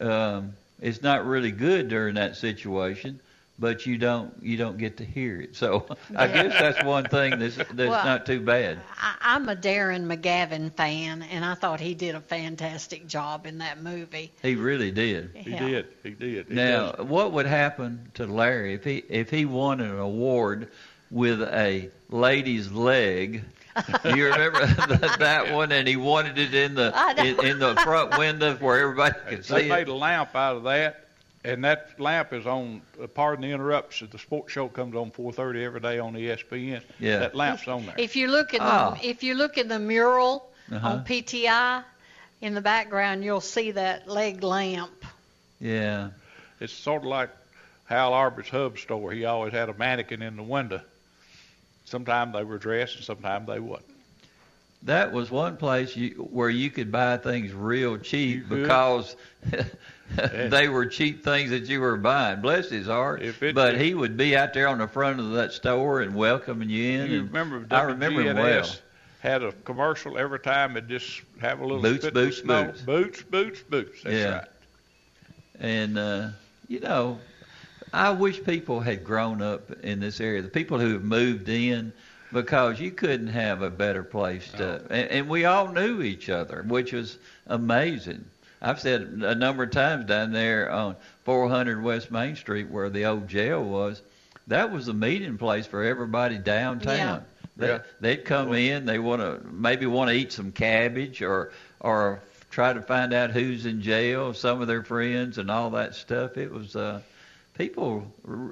um, 0.00 0.52
is 0.80 1.02
not 1.02 1.26
really 1.26 1.50
good 1.52 1.88
during 1.88 2.14
that 2.14 2.36
situation. 2.36 3.20
But 3.60 3.84
you 3.84 3.98
don't 3.98 4.32
you 4.42 4.56
don't 4.56 4.78
get 4.78 4.96
to 4.96 5.04
hear 5.04 5.40
it. 5.40 5.54
So 5.54 5.86
I 6.16 6.26
Yeah. 6.26 6.44
guess 6.44 6.58
that's 6.58 6.82
one 6.82 7.04
thing 7.08 7.38
that's 7.38 7.56
that's 7.56 7.76
Well, 7.76 8.04
not 8.04 8.24
too 8.24 8.40
bad. 8.40 8.78
I, 8.98 9.14
I'm 9.20 9.48
a 9.50 9.54
Darren 9.54 10.06
McGavin 10.06 10.72
fan, 10.72 11.22
and 11.22 11.44
I 11.44 11.54
thought 11.54 11.78
he 11.78 11.94
did 11.94 12.14
a 12.14 12.20
fantastic 12.20 13.06
job 13.06 13.46
in 13.46 13.58
that 13.58 13.82
movie. 13.82 14.32
He 14.42 14.54
really 14.56 14.90
did. 14.90 15.30
He 15.34 15.50
Yeah. 15.50 15.58
did. 15.58 15.86
He 16.02 16.10
did. 16.10 16.46
He 16.48 16.54
Now, 16.54 16.92
does. 16.92 17.06
what 17.06 17.32
would 17.32 17.44
happen 17.46 18.10
to 18.14 18.26
Larry 18.26 18.72
if 18.74 18.84
he 18.84 18.96
if 19.10 19.28
he 19.30 19.44
won 19.44 19.80
an 19.80 19.98
award 19.98 20.68
with 21.10 21.42
a 21.42 21.90
lady's 22.08 22.70
leg? 22.72 23.44
you 24.04 24.26
remember 24.26 24.66
that, 24.96 25.16
that 25.18 25.52
one, 25.52 25.70
and 25.70 25.86
he 25.86 25.96
wanted 25.96 26.38
it 26.38 26.54
in 26.54 26.74
the 26.74 26.92
in, 27.18 27.44
in 27.46 27.58
the 27.58 27.76
front 27.76 28.18
window 28.18 28.56
where 28.56 28.80
everybody 28.80 29.14
could 29.28 29.38
They 29.38 29.42
see 29.42 29.54
They 29.54 29.68
made 29.68 29.82
it. 29.82 29.88
a 29.88 29.94
lamp 29.94 30.34
out 30.34 30.56
of 30.56 30.62
that, 30.64 31.09
and 31.44 31.64
that 31.64 31.98
lamp 31.98 32.32
is 32.32 32.46
on. 32.46 32.82
Uh, 33.02 33.06
pardon 33.06 33.42
the 33.42 33.50
interruption. 33.54 34.08
The 34.10 34.18
sports 34.18 34.52
show 34.52 34.68
comes 34.68 34.94
on 34.94 35.10
4:30 35.10 35.64
every 35.64 35.80
day 35.80 35.98
on 35.98 36.16
E 36.16 36.26
ESPN. 36.28 36.82
Yeah. 36.98 37.18
That 37.20 37.34
lamp's 37.34 37.66
on 37.68 37.86
there. 37.86 37.94
If 37.98 38.16
you 38.16 38.28
look 38.28 38.54
at 38.54 38.60
Ah. 38.60 38.96
the 39.00 39.08
if 39.08 39.22
you 39.22 39.34
look 39.34 39.58
at 39.58 39.68
the 39.68 39.78
mural 39.78 40.46
Uh-huh. 40.72 40.88
on 40.88 41.04
PTI 41.04 41.82
in 42.40 42.54
the 42.54 42.60
background, 42.60 43.24
you'll 43.24 43.40
see 43.40 43.72
that 43.72 44.06
leg 44.08 44.42
lamp. 44.42 45.04
Yeah, 45.60 46.10
It's 46.60 46.72
sort 46.72 47.02
of 47.02 47.08
like 47.08 47.30
Hal 47.86 48.12
Arbert's 48.14 48.48
Hub 48.50 48.78
store. 48.78 49.12
He 49.12 49.24
always 49.24 49.52
had 49.52 49.68
a 49.68 49.74
mannequin 49.74 50.22
in 50.22 50.36
the 50.36 50.42
window. 50.42 50.80
Sometimes 51.86 52.32
they 52.34 52.44
were 52.44 52.56
dressed, 52.58 52.96
and 52.96 53.04
sometimes 53.04 53.46
they 53.48 53.58
wasn't. 53.60 53.86
that 54.84 55.12
was 55.12 55.30
one 55.30 55.56
place 55.58 55.94
you, 55.96 56.10
where 56.32 56.48
you 56.48 56.70
could 56.70 56.90
buy 56.92 57.16
things 57.18 57.52
real 57.52 57.98
cheap 57.98 58.48
You 58.48 58.62
because 58.62 59.16
they 60.48 60.68
were 60.68 60.86
cheap 60.86 61.22
things 61.24 61.50
that 61.50 61.68
you 61.68 61.80
were 61.80 61.96
buying. 61.96 62.40
Bless 62.40 62.68
his 62.68 62.86
heart. 62.86 63.22
But 63.54 63.80
he 63.80 63.94
would 63.94 64.16
be 64.16 64.36
out 64.36 64.52
there 64.54 64.68
on 64.68 64.78
the 64.78 64.88
front 64.88 65.20
of 65.20 65.32
that 65.32 65.52
store 65.52 66.00
and 66.00 66.14
welcoming 66.14 66.68
you 66.68 67.00
in. 67.00 67.10
You 67.10 67.18
and 67.20 67.28
remember 67.28 67.66
I 67.74 67.82
remember 67.82 68.22
him 68.22 68.36
well. 68.36 68.66
Had 69.20 69.42
a 69.42 69.52
commercial 69.52 70.16
every 70.16 70.40
time 70.40 70.76
it 70.76 70.88
just 70.88 71.22
have 71.40 71.60
a 71.60 71.66
little 71.66 71.82
Boots, 71.82 72.08
boots, 72.10 72.40
boots. 72.40 72.80
boots, 72.80 73.22
boots, 73.22 73.62
boots. 73.62 74.02
That's 74.02 74.16
Yeah. 74.16 74.32
right. 74.38 74.48
And 75.60 75.98
uh, 75.98 76.28
you 76.68 76.80
know, 76.80 77.18
I 77.92 78.10
wish 78.10 78.42
people 78.44 78.80
had 78.80 79.04
grown 79.04 79.42
up 79.42 79.70
in 79.82 80.00
this 80.00 80.20
area. 80.20 80.40
The 80.42 80.48
people 80.48 80.78
who 80.78 80.92
have 80.94 81.04
moved 81.04 81.48
in, 81.48 81.92
because 82.32 82.80
you 82.80 82.90
couldn't 82.92 83.28
have 83.28 83.60
a 83.62 83.70
better 83.70 84.02
place 84.02 84.50
to. 84.52 84.80
And, 84.90 85.10
and 85.10 85.28
we 85.28 85.44
all 85.44 85.68
knew 85.68 86.00
each 86.02 86.30
other, 86.30 86.64
which 86.66 86.92
was 86.92 87.18
amazing. 87.46 88.24
I've 88.62 88.80
said 88.80 89.02
a 89.22 89.34
number 89.34 89.62
of 89.62 89.70
times 89.70 90.06
down 90.06 90.32
there 90.32 90.70
on 90.70 90.96
400 91.24 91.82
West 91.82 92.10
Main 92.10 92.36
Street, 92.36 92.68
where 92.68 92.90
the 92.90 93.06
old 93.06 93.26
jail 93.28 93.62
was, 93.62 94.02
that 94.48 94.70
was 94.70 94.86
the 94.86 94.94
meeting 94.94 95.38
place 95.38 95.66
for 95.66 95.82
everybody 95.82 96.36
downtown. 96.38 97.24
They, 97.56 97.68
Yeah. 97.68 97.78
They'd 98.00 98.24
come 98.24 98.52
in. 98.54 98.86
They 98.86 98.98
want 98.98 99.22
to 99.22 99.40
maybe 99.50 99.86
want 99.86 100.10
to 100.10 100.16
eat 100.16 100.32
some 100.32 100.52
cabbage 100.52 101.22
or 101.22 101.52
or 101.80 102.20
try 102.50 102.72
to 102.72 102.82
find 102.82 103.12
out 103.12 103.30
who's 103.30 103.64
in 103.66 103.80
jail, 103.80 104.34
some 104.34 104.60
of 104.60 104.66
their 104.66 104.82
friends, 104.82 105.38
and 105.38 105.50
all 105.50 105.70
that 105.70 105.94
stuff. 105.94 106.36
It 106.36 106.50
was 106.50 106.74
uh, 106.74 107.00
people. 107.56 108.06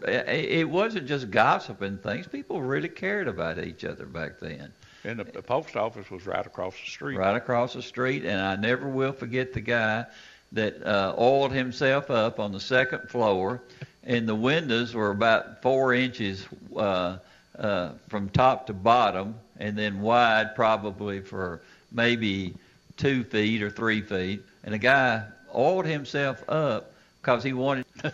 It 0.07 0.29
it 0.61 0.71
wasn't 0.71 1.07
just 1.07 1.31
gossiping 1.31 1.99
things. 1.99 2.27
People 2.29 2.61
really 2.63 2.89
cared 2.89 3.29
about 3.29 3.59
each 3.59 3.85
other 3.85 4.07
back 4.07 4.41
then. 4.41 4.73
And 5.09 5.19
the, 5.19 5.25
the 5.25 5.43
post 5.43 5.75
office 5.75 6.11
was 6.11 6.27
right 6.27 6.45
across 6.45 6.75
the 6.75 6.91
street. 6.91 7.17
Right 7.17 7.35
across 7.35 7.73
the 7.73 7.81
street, 7.81 8.27
and 8.27 8.39
I 8.39 8.57
never 8.57 8.87
will 8.87 9.13
forget 9.13 9.55
the 9.55 9.63
guy 9.63 10.05
that 10.53 10.83
uh, 10.83 11.15
oiled 11.19 11.51
himself 11.53 12.11
up 12.11 12.39
on 12.39 12.53
the 12.53 12.61
second 12.61 13.09
floor, 13.09 13.63
and 14.05 14.29
the 14.29 14.35
windows 14.35 14.95
were 14.95 15.11
about 15.11 15.63
four 15.63 15.95
inches 15.95 16.47
uh, 16.77 17.17
uh, 17.59 17.93
from 18.09 18.29
top 18.29 18.67
to 18.67 18.75
bottom, 18.75 19.35
and 19.59 19.79
then 19.79 20.03
wide 20.03 20.55
probably 20.55 21.21
for 21.21 21.63
maybe 21.91 22.55
two 22.99 23.25
feet 23.25 23.63
or 23.63 23.71
three 23.71 24.03
feet. 24.03 24.43
And 24.63 24.75
the 24.75 24.79
guy 24.79 25.25
oiled 25.55 25.87
himself 25.87 26.45
up 26.51 26.93
because 27.23 27.43
he 27.43 27.55
wanted. 27.55 27.87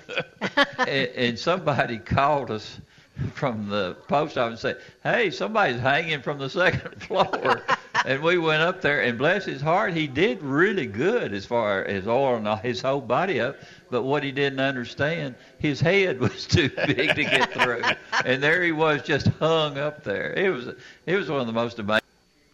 and, 0.78 0.88
and 0.88 1.38
somebody 1.38 1.98
called 2.16 2.52
us 2.52 2.78
from 3.34 3.68
the 3.68 3.96
post 4.08 4.36
office 4.38 4.64
and 4.64 4.76
said, 4.76 4.82
"Hey, 5.02 5.30
somebody's 5.30 5.80
hanging 5.80 6.20
from 6.22 6.38
the 6.38 6.48
second 6.50 7.00
floor." 7.02 7.62
and 8.04 8.22
we 8.22 8.38
went 8.38 8.62
up 8.62 8.80
there, 8.80 9.02
and 9.02 9.16
bless 9.18 9.44
his 9.44 9.60
heart, 9.60 9.94
he 9.94 10.06
did 10.06 10.42
really 10.42 10.86
good 10.86 11.32
as 11.32 11.46
far 11.46 11.84
as 11.84 12.06
oiling 12.06 12.44
his 12.58 12.80
whole 12.80 13.00
body 13.00 13.40
up. 13.40 13.56
But 13.90 14.02
what 14.02 14.22
he 14.24 14.32
didn't 14.32 14.60
understand, 14.60 15.36
his 15.58 15.80
head 15.80 16.18
was 16.20 16.46
too 16.46 16.68
big 16.86 17.14
to 17.14 17.22
get 17.24 17.52
through, 17.52 17.82
and 18.24 18.42
there 18.42 18.62
he 18.62 18.72
was, 18.72 19.02
just 19.02 19.28
hung 19.38 19.78
up 19.78 20.02
there. 20.02 20.32
It 20.36 20.50
was 20.50 20.68
it 21.06 21.16
was 21.16 21.28
one 21.30 21.40
of 21.40 21.46
the 21.46 21.52
most 21.52 21.78
amazing. 21.78 22.00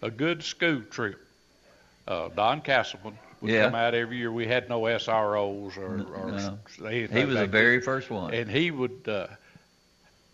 A 0.03 0.11
good 0.11 0.43
school 0.43 0.83
trip. 0.91 1.19
Uh, 2.09 2.29
Don 2.35 2.61
Castleman 2.61 3.19
would 3.41 3.51
Yeah. 3.51 3.67
come 3.67 3.75
out 3.75 3.95
every 3.95 4.17
year. 4.17 4.33
We 4.33 4.47
had 4.47 4.69
no 4.69 4.81
SROs 4.83 5.77
or, 5.77 6.03
or 6.15 6.33
No. 6.33 6.59
anything 6.87 7.17
He 7.17 7.25
was 7.25 7.37
the 7.37 7.47
very 7.47 7.81
first 7.81 8.11
one. 8.11 8.33
and 8.35 8.51
he 8.51 8.71
would 8.71 9.07
uh 9.07 9.27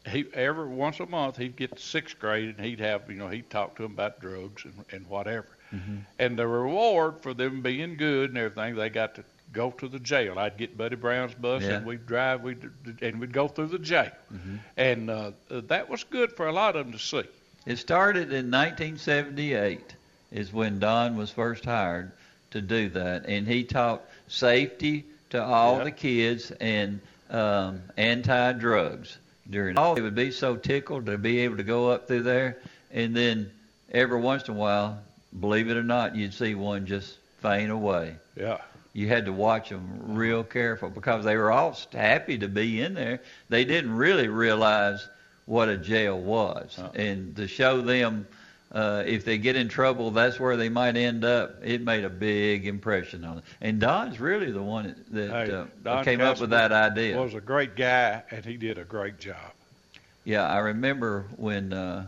he 0.09 0.25
every 0.35 0.69
once 0.69 1.01
a 1.01 1.07
month 1.07 1.37
he'd 1.37 1.57
get 1.57 1.75
to 1.77 1.83
sixth 1.83 2.19
grade 2.19 2.55
and 2.57 2.65
he'd 2.67 2.81
have 2.81 3.09
you 3.11 3.17
know 3.17 3.29
he'd 3.29 3.49
talk 3.51 3.77
to 3.77 3.83
them 3.83 3.93
about 3.93 4.21
drugs 4.21 4.65
and, 4.65 4.75
and 4.93 5.07
whatever 5.09 5.47
Mm-hmm. 5.75 5.97
and 6.21 6.39
the 6.39 6.47
reward 6.47 7.21
for 7.23 7.35
them 7.35 7.61
being 7.61 7.97
good 7.97 8.31
and 8.31 8.39
everything 8.39 8.77
they 8.77 8.89
got 8.89 9.17
to 9.17 9.25
go 9.53 9.73
to 9.73 9.89
the 9.89 9.99
jail 9.99 10.39
i'd 10.39 10.57
get 10.57 10.79
buddy 10.79 10.95
brown's 10.95 11.35
bus 11.35 11.65
Yeah. 11.65 11.79
and 11.79 11.87
we'd 11.87 12.07
drive 12.07 12.43
we'd 12.45 12.71
and 13.03 13.19
we'd 13.19 13.33
go 13.33 13.49
through 13.49 13.67
the 13.67 13.81
jail 13.81 14.13
Mhm. 14.33 14.59
and 14.77 15.11
uh, 15.11 15.33
that 15.51 15.89
was 15.91 16.05
good 16.05 16.33
for 16.33 16.47
a 16.47 16.53
lot 16.53 16.77
of 16.77 16.87
them 16.87 16.93
to 16.93 16.99
see 17.01 17.25
It 17.67 17.79
started 17.79 18.33
in 18.33 18.49
1978 18.49 19.97
is 20.31 20.53
when 20.53 20.79
Don 20.79 21.17
was 21.17 21.31
first 21.33 21.65
hired 21.65 22.13
to 22.53 22.61
do 22.61 22.89
that, 22.91 23.27
and 23.27 23.47
he 23.47 23.65
taught 23.65 24.03
safety 24.29 25.05
to 25.31 25.43
all 25.43 25.79
Yeah. 25.79 25.85
the 25.85 25.91
kids 25.91 26.53
and 26.61 27.01
um, 27.29 27.83
anti-drugs 27.97 29.19
during. 29.51 29.77
All 29.77 29.95
they 29.95 30.01
would 30.01 30.15
be 30.15 30.31
so 30.31 30.57
tickled 30.57 31.07
to 31.07 31.19
be 31.19 31.41
able 31.41 31.57
to 31.57 31.63
go 31.63 31.91
up 31.91 32.09
through 32.09 32.23
there, 32.23 32.59
and 32.91 33.15
then 33.15 33.51
every 33.91 34.21
once 34.21 34.49
in 34.49 34.55
a 34.55 34.57
while, 34.57 34.99
believe 35.39 35.69
it 35.71 35.77
or 35.77 35.83
not, 35.83 36.17
you'd 36.17 36.35
see 36.35 36.55
one 36.55 36.87
just 36.87 37.19
faint 37.41 37.71
away. 37.71 38.17
yeah 38.37 38.59
You 38.93 39.09
had 39.09 39.27
to 39.27 39.33
watch 39.33 39.69
them 39.69 40.17
real 40.17 40.43
careful 40.43 40.91
because 40.91 41.25
they 41.25 41.37
were 41.37 41.53
all 41.53 41.77
happy 41.93 42.39
to 42.39 42.49
be 42.49 42.81
in 42.81 42.95
there. 42.95 43.21
They 43.49 43.65
didn't 43.65 43.95
really 43.95 44.29
realize 44.29 45.07
what 45.45 45.69
a 45.69 45.77
jail 45.77 46.19
was, 46.19 46.79
and 46.95 47.37
to 47.37 47.47
show 47.47 47.81
them 47.81 48.27
uh, 48.77 49.03
if 49.07 49.25
they 49.25 49.39
get 49.39 49.57
in 49.57 49.69
trouble, 49.69 50.11
that's 50.11 50.39
where 50.39 50.57
they 50.57 50.69
might 50.69 50.97
end 50.97 51.25
up. 51.25 51.57
It 51.65 51.81
made 51.81 52.05
a 52.05 52.11
big 52.11 52.67
impression 52.67 53.25
on 53.25 53.37
them. 53.37 53.45
And 53.63 53.81
Don's 53.81 54.21
really 54.21 54.53
the 54.53 54.63
one 54.63 54.95
that 55.13 55.31
Hey, 55.31 55.51
uh, 55.91 56.05
came 56.05 56.21
up 56.21 56.39
with 56.41 56.51
that 56.51 56.73
idea. 56.73 57.19
was 57.19 57.35
a 57.35 57.41
great 57.41 57.75
guy 57.75 58.23
and 58.31 58.45
he 58.45 58.57
did 58.57 58.77
a 58.79 58.85
great 58.85 59.19
job 59.19 59.53
Yeah, 60.25 60.47
I 60.47 60.59
remember 60.59 61.25
when 61.37 61.73
uh, 61.73 62.07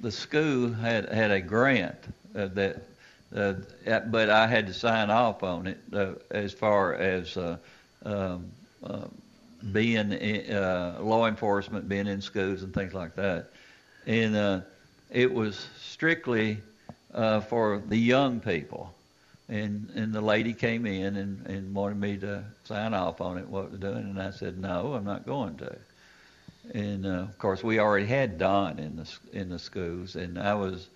the 0.00 0.10
school 0.12 0.72
had 0.72 1.08
had 1.08 1.30
a 1.30 1.40
grant 1.40 1.96
uh, 2.36 2.48
that 2.48 2.82
uh, 3.34 3.54
but 4.10 4.28
I 4.30 4.46
had 4.46 4.66
to 4.66 4.74
sign 4.74 5.10
off 5.10 5.42
on 5.42 5.66
it 5.66 5.78
uh, 5.92 6.12
as 6.30 6.52
far 6.52 6.94
as 6.94 7.36
uh, 7.36 7.56
um, 8.04 8.50
being 9.72 10.12
in, 10.12 10.54
uh, 10.54 10.98
law 11.00 11.26
enforcement, 11.26 11.88
being 11.88 12.06
in 12.06 12.20
schools 12.20 12.62
and 12.62 12.72
things 12.72 12.94
like 12.94 13.14
that. 13.16 13.50
And 14.06 14.36
uh, 14.36 14.60
it 15.10 15.32
was 15.32 15.66
strictly 15.80 16.58
uh, 17.14 17.40
for 17.40 17.82
the 17.86 17.96
young 17.96 18.40
people. 18.40 18.92
And 19.48 19.90
and 19.94 20.12
the 20.12 20.20
lady 20.20 20.52
came 20.52 20.84
in 20.84 21.16
and, 21.16 21.46
and 21.46 21.74
wanted 21.74 21.98
me 21.98 22.18
to 22.18 22.44
sign 22.64 22.92
off 22.92 23.22
on 23.22 23.38
it, 23.38 23.48
what 23.48 23.70
we're 23.70 23.78
doing, 23.78 24.04
and 24.04 24.20
I 24.20 24.30
said 24.30 24.58
no, 24.58 24.92
I'm 24.92 25.04
not 25.04 25.24
going 25.24 25.56
to. 25.58 25.76
And 26.74 27.06
uh, 27.06 27.10
of 27.10 27.38
course, 27.38 27.64
we 27.64 27.78
already 27.78 28.04
had 28.04 28.36
Don 28.36 28.78
in 28.78 28.96
the 28.96 29.08
in 29.32 29.48
the 29.48 29.58
schools, 29.58 30.16
and 30.16 30.38
I 30.38 30.52
was 30.52 30.88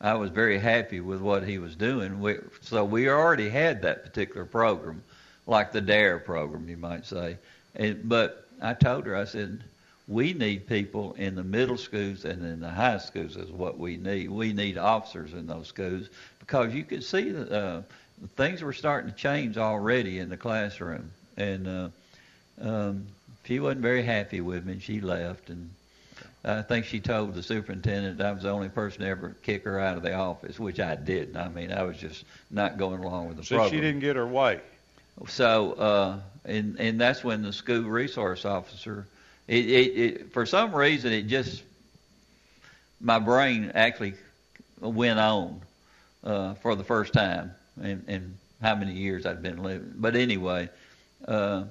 I 0.00 0.14
was 0.14 0.30
very 0.30 0.58
happy 0.58 1.00
with 1.00 1.20
what 1.20 1.42
he 1.42 1.58
was 1.58 1.74
doing. 1.74 2.20
We, 2.20 2.36
so 2.60 2.84
we 2.84 3.08
already 3.08 3.48
had 3.50 3.82
that 3.82 4.04
particular 4.04 4.46
program, 4.46 5.02
like 5.46 5.72
the 5.72 5.80
DARE 5.80 6.20
program, 6.20 6.68
you 6.68 6.76
might 6.76 7.04
say. 7.04 7.36
And, 7.74 8.08
but 8.08 8.46
I 8.62 8.74
told 8.74 9.06
her, 9.06 9.16
I 9.16 9.24
said, 9.24 9.64
we 10.08 10.32
need 10.32 10.66
people 10.66 11.12
in 11.18 11.34
the 11.34 11.44
middle 11.44 11.76
schools 11.76 12.24
and 12.24 12.42
in 12.42 12.60
the 12.60 12.70
high 12.70 12.98
schools 12.98 13.36
is 13.36 13.50
what 13.50 13.78
we 13.78 13.98
need. 13.98 14.30
We 14.30 14.54
need 14.54 14.78
officers 14.78 15.34
in 15.34 15.46
those 15.46 15.68
schools 15.68 16.08
because 16.40 16.74
you 16.74 16.82
can 16.82 17.02
see 17.02 17.30
that 17.30 17.52
uh, 17.52 17.82
things 18.36 18.62
were 18.62 18.72
starting 18.72 19.10
to 19.10 19.16
change 19.16 19.58
already 19.58 20.18
in 20.18 20.30
the 20.30 20.36
classroom. 20.36 21.10
And 21.36 21.68
uh, 21.68 21.88
um, 22.60 23.06
she 23.44 23.60
wasn't 23.60 23.82
very 23.82 24.02
happy 24.02 24.40
with 24.40 24.64
me, 24.64 24.72
and 24.72 24.82
she 24.82 25.00
left. 25.00 25.50
And 25.50 25.70
I 26.42 26.62
think 26.62 26.86
she 26.86 27.00
told 27.00 27.34
the 27.34 27.42
superintendent 27.42 28.20
I 28.20 28.32
was 28.32 28.44
the 28.44 28.50
only 28.50 28.70
person 28.70 29.02
to 29.02 29.08
ever 29.08 29.36
kick 29.42 29.64
her 29.64 29.78
out 29.78 29.98
of 29.98 30.02
the 30.02 30.14
office, 30.14 30.58
which 30.58 30.80
I 30.80 30.96
didn't. 30.96 31.36
I 31.36 31.48
mean, 31.48 31.70
I 31.70 31.82
was 31.82 31.98
just 31.98 32.24
not 32.50 32.78
going 32.78 33.04
along 33.04 33.28
with 33.28 33.36
the 33.36 33.44
so 33.44 33.56
program. 33.56 33.74
she 33.74 33.80
didn't 33.80 34.00
get 34.00 34.16
her 34.16 34.26
way. 34.26 34.60
So, 35.26 35.72
uh, 35.72 36.18
and 36.44 36.78
and 36.78 37.00
that's 37.00 37.22
when 37.22 37.42
the 37.42 37.52
school 37.52 37.82
resource 37.82 38.44
officer, 38.44 39.06
it, 39.48 39.64
it, 39.66 39.98
it 39.98 40.32
for 40.32 40.46
some 40.46 40.74
reason 40.74 41.12
it 41.12 41.22
just 41.22 41.62
my 43.00 43.18
brain 43.18 43.72
actually 43.74 44.14
went 44.80 45.18
on 45.18 45.60
uh, 46.24 46.54
for 46.54 46.74
the 46.74 46.84
first 46.84 47.12
time 47.12 47.52
in, 47.82 48.04
in 48.08 48.34
how 48.60 48.74
many 48.74 48.92
years 48.92 49.24
I'd 49.24 49.42
been 49.42 49.62
living. 49.62 49.94
But 49.96 50.16
anyway, 50.16 50.68
uh, 51.26 51.64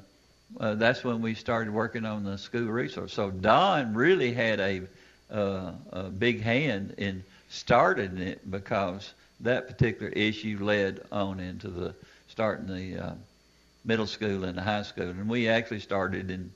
uh, 0.59 0.75
that's 0.75 1.03
when 1.03 1.21
we 1.21 1.33
started 1.33 1.73
working 1.73 2.05
on 2.05 2.23
the 2.23 2.37
school 2.37 2.65
resource. 2.67 3.13
So 3.13 3.29
Don 3.29 3.93
really 3.93 4.33
had 4.33 4.59
a, 4.59 4.81
uh, 5.29 5.73
a 5.91 6.03
big 6.03 6.41
hand 6.41 6.95
in 6.97 7.23
starting 7.49 8.17
it 8.17 8.49
because 8.49 9.13
that 9.41 9.67
particular 9.67 10.11
issue 10.13 10.59
led 10.61 11.01
on 11.11 11.39
into 11.39 11.67
the 11.67 11.93
starting 12.29 12.67
the 12.67 13.05
uh, 13.05 13.13
middle 13.85 14.07
school 14.07 14.43
and 14.43 14.57
the 14.57 14.61
high 14.61 14.83
school, 14.83 15.09
and 15.09 15.29
we 15.29 15.47
actually 15.47 15.79
started 15.79 16.31
in 16.31 16.51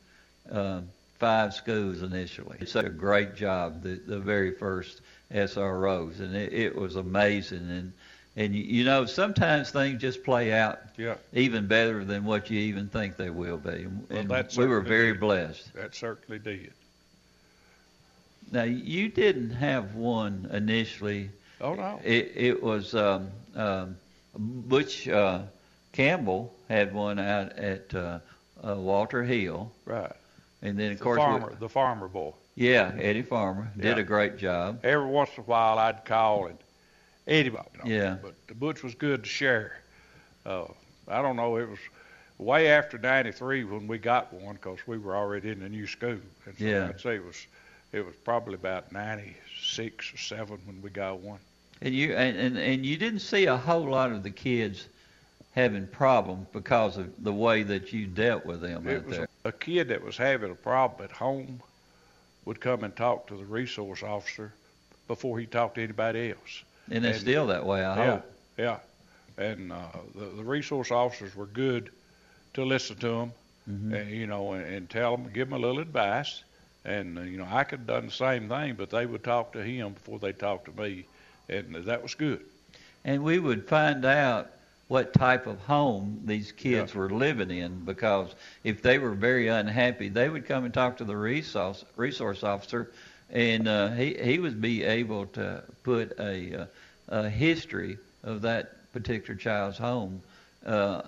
uh, 0.51 0.81
five 1.21 1.53
schools 1.53 2.01
initially. 2.01 2.57
It's 2.59 2.75
a 2.75 2.89
great 2.89 3.35
job, 3.35 3.83
the, 3.83 4.01
the 4.07 4.19
very 4.19 4.51
first 4.55 5.01
SROs, 5.31 6.19
and 6.19 6.35
it, 6.35 6.51
it 6.51 6.75
was 6.75 6.95
amazing. 6.97 7.69
And 7.69 7.93
and 8.35 8.55
you, 8.55 8.63
you 8.63 8.83
know 8.85 9.05
sometimes 9.05 9.69
things 9.71 10.01
just 10.01 10.23
play 10.23 10.51
out 10.51 10.79
Yeah. 10.97 11.15
even 11.33 11.67
better 11.67 12.03
than 12.03 12.25
what 12.25 12.49
you 12.49 12.59
even 12.59 12.87
think 12.89 13.17
they 13.17 13.29
will 13.29 13.57
be. 13.57 13.87
And 14.09 14.27
Well, 14.29 14.43
we 14.57 14.65
were 14.65 14.81
very 14.81 15.11
did. 15.11 15.19
blessed. 15.19 15.73
That 15.75 15.93
certainly 15.95 16.39
did. 16.39 16.71
Now 18.51 18.63
you 18.63 19.07
didn't 19.09 19.51
have 19.51 19.95
one 19.95 20.49
initially. 20.51 21.29
Oh 21.61 21.75
no. 21.75 21.99
It 22.03 22.31
it 22.35 22.63
was 22.63 22.95
um, 22.95 23.29
um, 23.55 23.95
Butch 24.35 25.07
uh, 25.07 25.41
Campbell 25.93 26.51
had 26.67 26.93
one 26.95 27.19
out 27.19 27.51
at 27.59 27.93
uh, 27.93 28.19
uh, 28.67 28.75
Walter 28.75 29.23
Hill. 29.23 29.71
Right. 29.85 30.11
And 30.61 30.77
then 30.77 30.91
of 30.91 30.97
The 30.99 31.03
course 31.03 31.17
we- 31.17 31.23
farmer, 31.23 31.55
the 31.59 31.69
farmer 31.69 32.07
boy. 32.07 32.33
yeah, 32.55 32.91
Eddie 32.99 33.23
Farmer 33.23 33.71
did 33.75 33.97
Yeah. 33.97 34.01
a 34.01 34.03
great 34.03 34.37
job. 34.37 34.79
Every 34.83 35.07
once 35.07 35.31
in 35.35 35.41
a 35.41 35.45
while, 35.47 35.79
I'd 35.79 36.05
call 36.05 36.45
and 36.47 36.57
anybody. 37.27 37.67
You 37.85 37.89
know, 37.89 37.95
Yeah. 37.95 38.17
But 38.21 38.35
the 38.47 38.53
Butch 38.55 38.83
was 38.83 38.93
good 38.95 39.23
to 39.23 39.29
share. 39.29 39.77
Uh, 40.45 40.65
I 41.07 41.21
don't 41.21 41.35
know. 41.35 41.57
It 41.57 41.67
was 41.69 41.79
way 42.37 42.69
after 42.69 42.97
'93 42.97 43.63
when 43.63 43.87
we 43.87 43.97
got 43.97 44.31
one 44.33 44.55
because 44.55 44.79
we 44.87 44.97
were 44.97 45.15
already 45.15 45.49
in 45.49 45.59
the 45.61 45.69
new 45.69 45.87
school. 45.87 46.19
And 46.45 46.57
so 46.57 46.63
Yeah. 46.63 46.89
I'd 46.89 46.99
say 47.01 47.15
it 47.15 47.25
was 47.25 47.47
it 47.91 48.05
was 48.05 48.15
probably 48.23 48.53
about 48.55 48.91
'96 48.91 50.13
or 50.13 50.17
'7 50.17 50.59
when 50.65 50.81
we 50.81 50.89
got 50.91 51.19
one. 51.19 51.39
And 51.81 51.93
you 51.95 52.13
and, 52.15 52.37
and 52.37 52.57
and 52.57 52.85
you 52.85 52.97
didn't 52.97 53.19
see 53.19 53.45
a 53.45 53.57
whole 53.57 53.89
lot 53.89 54.11
of 54.11 54.21
the 54.23 54.29
kids 54.29 54.87
having 55.53 55.85
problems 55.87 56.47
because 56.53 56.97
of 56.97 57.11
the 57.23 57.33
way 57.33 57.63
that 57.63 57.91
you 57.91 58.05
dealt 58.07 58.45
with 58.45 58.61
them 58.61 58.87
It 58.87 58.97
out 58.97 59.09
there. 59.09 59.27
A, 59.43 59.51
kid 59.51 59.89
that 59.89 60.03
was 60.03 60.17
having 60.17 60.51
a 60.51 60.55
problem 60.55 61.03
at 61.03 61.11
home 61.11 61.61
would 62.45 62.59
come 62.59 62.83
and 62.83 62.95
talk 62.95 63.27
to 63.27 63.35
the 63.35 63.45
resource 63.45 64.03
officer 64.03 64.51
before 65.07 65.39
he 65.39 65.45
talked 65.45 65.75
to 65.75 65.83
anybody 65.83 66.31
else. 66.31 66.63
And 66.89 67.05
it's 67.05 67.19
still 67.19 67.47
that 67.47 67.65
way, 67.65 67.83
I 67.83 67.97
yeah, 67.97 68.11
hope. 68.11 68.31
Yeah, 68.57 68.77
and 69.37 69.71
uh, 69.71 69.75
the, 70.15 70.25
the 70.25 70.43
resource 70.43 70.91
officers 70.91 71.35
were 71.35 71.45
good 71.45 71.89
to 72.53 72.65
listen 72.65 72.97
to 72.97 73.07
them, 73.07 73.31
Mhm. 73.69 73.93
and, 73.93 74.09
you 74.09 74.25
know, 74.25 74.53
and, 74.53 74.65
and 74.65 74.89
tell 74.89 75.15
them, 75.15 75.31
give 75.31 75.49
them 75.49 75.57
a 75.57 75.61
little 75.61 75.79
advice. 75.79 76.43
And 76.83 77.17
uh, 77.19 77.21
you 77.21 77.37
know, 77.37 77.47
I 77.49 77.63
could 77.63 77.79
have 77.79 77.87
done 77.87 78.05
the 78.07 78.11
same 78.11 78.49
thing, 78.49 78.73
but 78.73 78.89
they 78.89 79.05
would 79.05 79.23
talk 79.23 79.53
to 79.53 79.63
him 79.63 79.93
before 79.93 80.17
they 80.17 80.33
talked 80.33 80.65
to 80.65 80.81
me, 80.81 81.05
and 81.47 81.75
that 81.75 82.01
was 82.01 82.15
good. 82.15 82.41
And 83.05 83.23
we 83.23 83.37
would 83.39 83.67
find 83.67 84.03
out 84.03 84.51
what 84.91 85.13
type 85.13 85.47
of 85.47 85.59
home 85.61 86.21
these 86.25 86.51
kids 86.51 86.95
were 86.95 87.09
living 87.09 87.51
in 87.51 87.85
because 87.85 88.35
if 88.63 88.81
they 88.81 88.99
were 88.99 89.13
very 89.13 89.47
unhappy, 89.47 90.09
they 90.09 90.29
would 90.29 90.45
come 90.45 90.65
and 90.65 90.73
talk 90.73 90.97
to 90.97 91.05
the 91.05 91.17
resource 91.17 91.85
resource 91.97 92.43
officer, 92.43 92.91
and 93.29 93.67
uh, 93.67 93.89
he 93.91 94.15
he 94.15 94.39
would 94.39 94.61
be 94.61 94.83
able 94.83 95.25
to 95.27 95.63
put 95.83 96.13
a, 96.19 96.55
uh, 96.63 96.65
a 97.09 97.29
history 97.29 97.97
of 98.23 98.41
that 98.41 98.91
particular 98.93 99.35
child's 99.39 99.77
home 99.77 100.21
uh, 100.65 101.01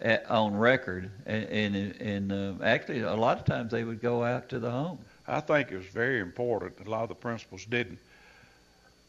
at, 0.00 0.28
on 0.30 0.56
record, 0.56 1.10
and 1.26 1.44
and, 1.76 2.00
and 2.00 2.32
uh, 2.32 2.64
actually 2.64 3.00
a 3.00 3.14
lot 3.16 3.38
of 3.38 3.44
times 3.44 3.70
they 3.72 3.84
would 3.84 4.00
go 4.00 4.24
out 4.24 4.48
to 4.50 4.58
the 4.60 4.70
home. 4.70 4.98
I 5.26 5.40
think 5.40 5.70
it 5.72 5.76
was 5.76 5.86
very 5.86 6.20
important. 6.20 6.86
A 6.86 6.90
lot 6.90 7.02
of 7.04 7.08
the 7.10 7.14
principals 7.14 7.64
didn't. 7.66 7.98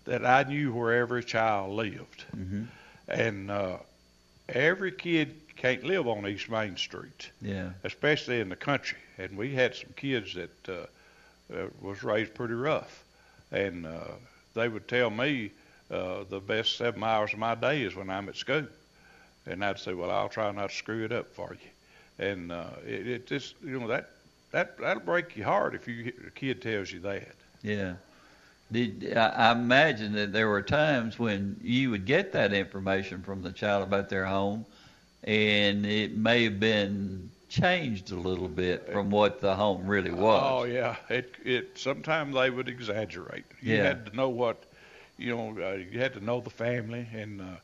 That 0.06 0.26
I 0.26 0.44
knew 0.44 0.74
where 0.74 0.94
every 0.94 1.24
child 1.24 1.74
lived, 1.74 2.26
Mm-hmm. 2.36 2.64
and 3.08 3.52
uh, 3.52 3.78
every 4.56 4.92
kid 4.92 5.36
can't 5.56 5.84
live 5.84 6.08
on 6.08 6.26
East 6.28 6.50
Main 6.50 6.78
Street, 6.78 7.32
Yeah. 7.42 7.72
especially 7.84 8.40
in 8.40 8.50
the 8.50 8.56
country. 8.56 8.98
And 9.18 9.38
we 9.38 9.54
had 9.54 9.76
some 9.76 9.92
kids 9.96 10.34
that 10.36 10.70
uh, 10.70 11.54
uh, 11.54 11.68
was 11.82 12.04
raised 12.04 12.34
pretty 12.34 12.54
rough, 12.54 13.04
and 13.52 13.86
uh, 13.86 14.00
they 14.54 14.70
would 14.70 14.88
tell 14.88 15.10
me 15.10 15.52
uh, 15.92 16.24
the 16.30 16.40
best 16.40 16.78
seven 16.78 17.04
hours 17.04 17.34
of 17.34 17.40
my 17.40 17.56
day 17.56 17.82
is 17.84 17.96
when 17.96 18.10
I'm 18.10 18.30
at 18.30 18.36
school, 18.38 18.66
and 19.46 19.66
I'd 19.66 19.80
say, 19.80 19.94
well, 19.94 20.12
I'll 20.12 20.30
try 20.30 20.50
not 20.52 20.70
to 20.70 20.76
screw 20.76 21.04
it 21.04 21.12
up 21.12 21.28
for 21.34 21.54
you, 21.54 22.26
and 22.26 22.52
uh, 22.52 22.68
it, 22.86 23.08
it 23.08 23.28
just 23.28 23.56
you 23.64 23.80
know 23.80 23.88
that 23.88 24.12
that 24.52 24.78
that'll 24.78 25.04
break 25.04 25.36
your 25.36 25.48
heart 25.48 25.76
if 25.76 25.88
you 25.88 26.14
a 26.26 26.32
kid 26.32 26.62
tells 26.62 26.92
you 26.92 27.00
that. 27.02 27.28
Yeah. 27.62 27.96
Did 28.72 29.16
I, 29.18 29.28
I 29.30 29.52
imagine 29.52 30.14
that 30.14 30.32
there 30.34 30.48
were 30.48 30.62
times 30.62 31.18
when 31.20 31.60
you 31.62 31.90
would 31.92 32.06
get 32.06 32.32
that 32.34 32.54
information 32.54 33.22
from 33.22 33.42
the 33.42 33.52
child 33.52 33.84
about 33.84 34.10
their 34.10 34.26
home, 34.26 34.66
and 35.24 35.86
it 35.86 36.16
may 36.16 36.44
have 36.46 36.60
been 36.60 37.32
changed 37.50 38.12
a 38.12 38.16
little 38.16 38.48
bit 38.50 38.88
from 38.90 39.10
what 39.10 39.40
the 39.40 39.56
home 39.56 39.88
really 39.88 40.12
was. 40.12 40.56
Oh 40.56 40.64
yeah, 40.64 40.98
it 41.10 41.36
it 41.44 41.78
sometimes 41.78 42.34
they 42.36 42.50
would 42.50 42.68
exaggerate. 42.68 43.46
You 43.62 43.78
Yeah. 43.78 43.82
had 43.82 44.06
to 44.06 44.16
know 44.16 44.30
what, 44.30 44.66
you 45.18 45.36
know, 45.36 45.50
uh, 45.62 45.74
you 45.74 46.00
had 46.00 46.14
to 46.14 46.20
know 46.24 46.40
the 46.42 46.50
family, 46.50 47.08
and 47.14 47.42
uh, 47.42 47.58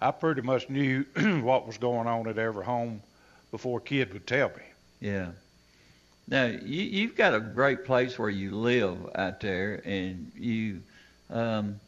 I 0.00 0.10
pretty 0.12 0.42
much 0.42 0.68
knew 0.68 1.04
what 1.42 1.66
was 1.66 1.78
going 1.78 2.06
on 2.06 2.28
at 2.28 2.38
every 2.38 2.64
home 2.64 3.02
before 3.50 3.78
a 3.78 3.82
kid 3.82 4.12
would 4.12 4.26
tell 4.26 4.48
me. 4.50 4.64
Yeah. 5.00 5.32
Now 6.28 6.46
you 6.46 6.82
you've 6.82 7.16
got 7.16 7.34
a 7.34 7.40
great 7.40 7.84
place 7.84 8.18
where 8.18 8.30
you 8.30 8.52
live 8.52 8.96
out 9.14 9.40
there, 9.40 9.82
and 9.84 10.30
you, 10.36 10.82
um, 11.30 11.80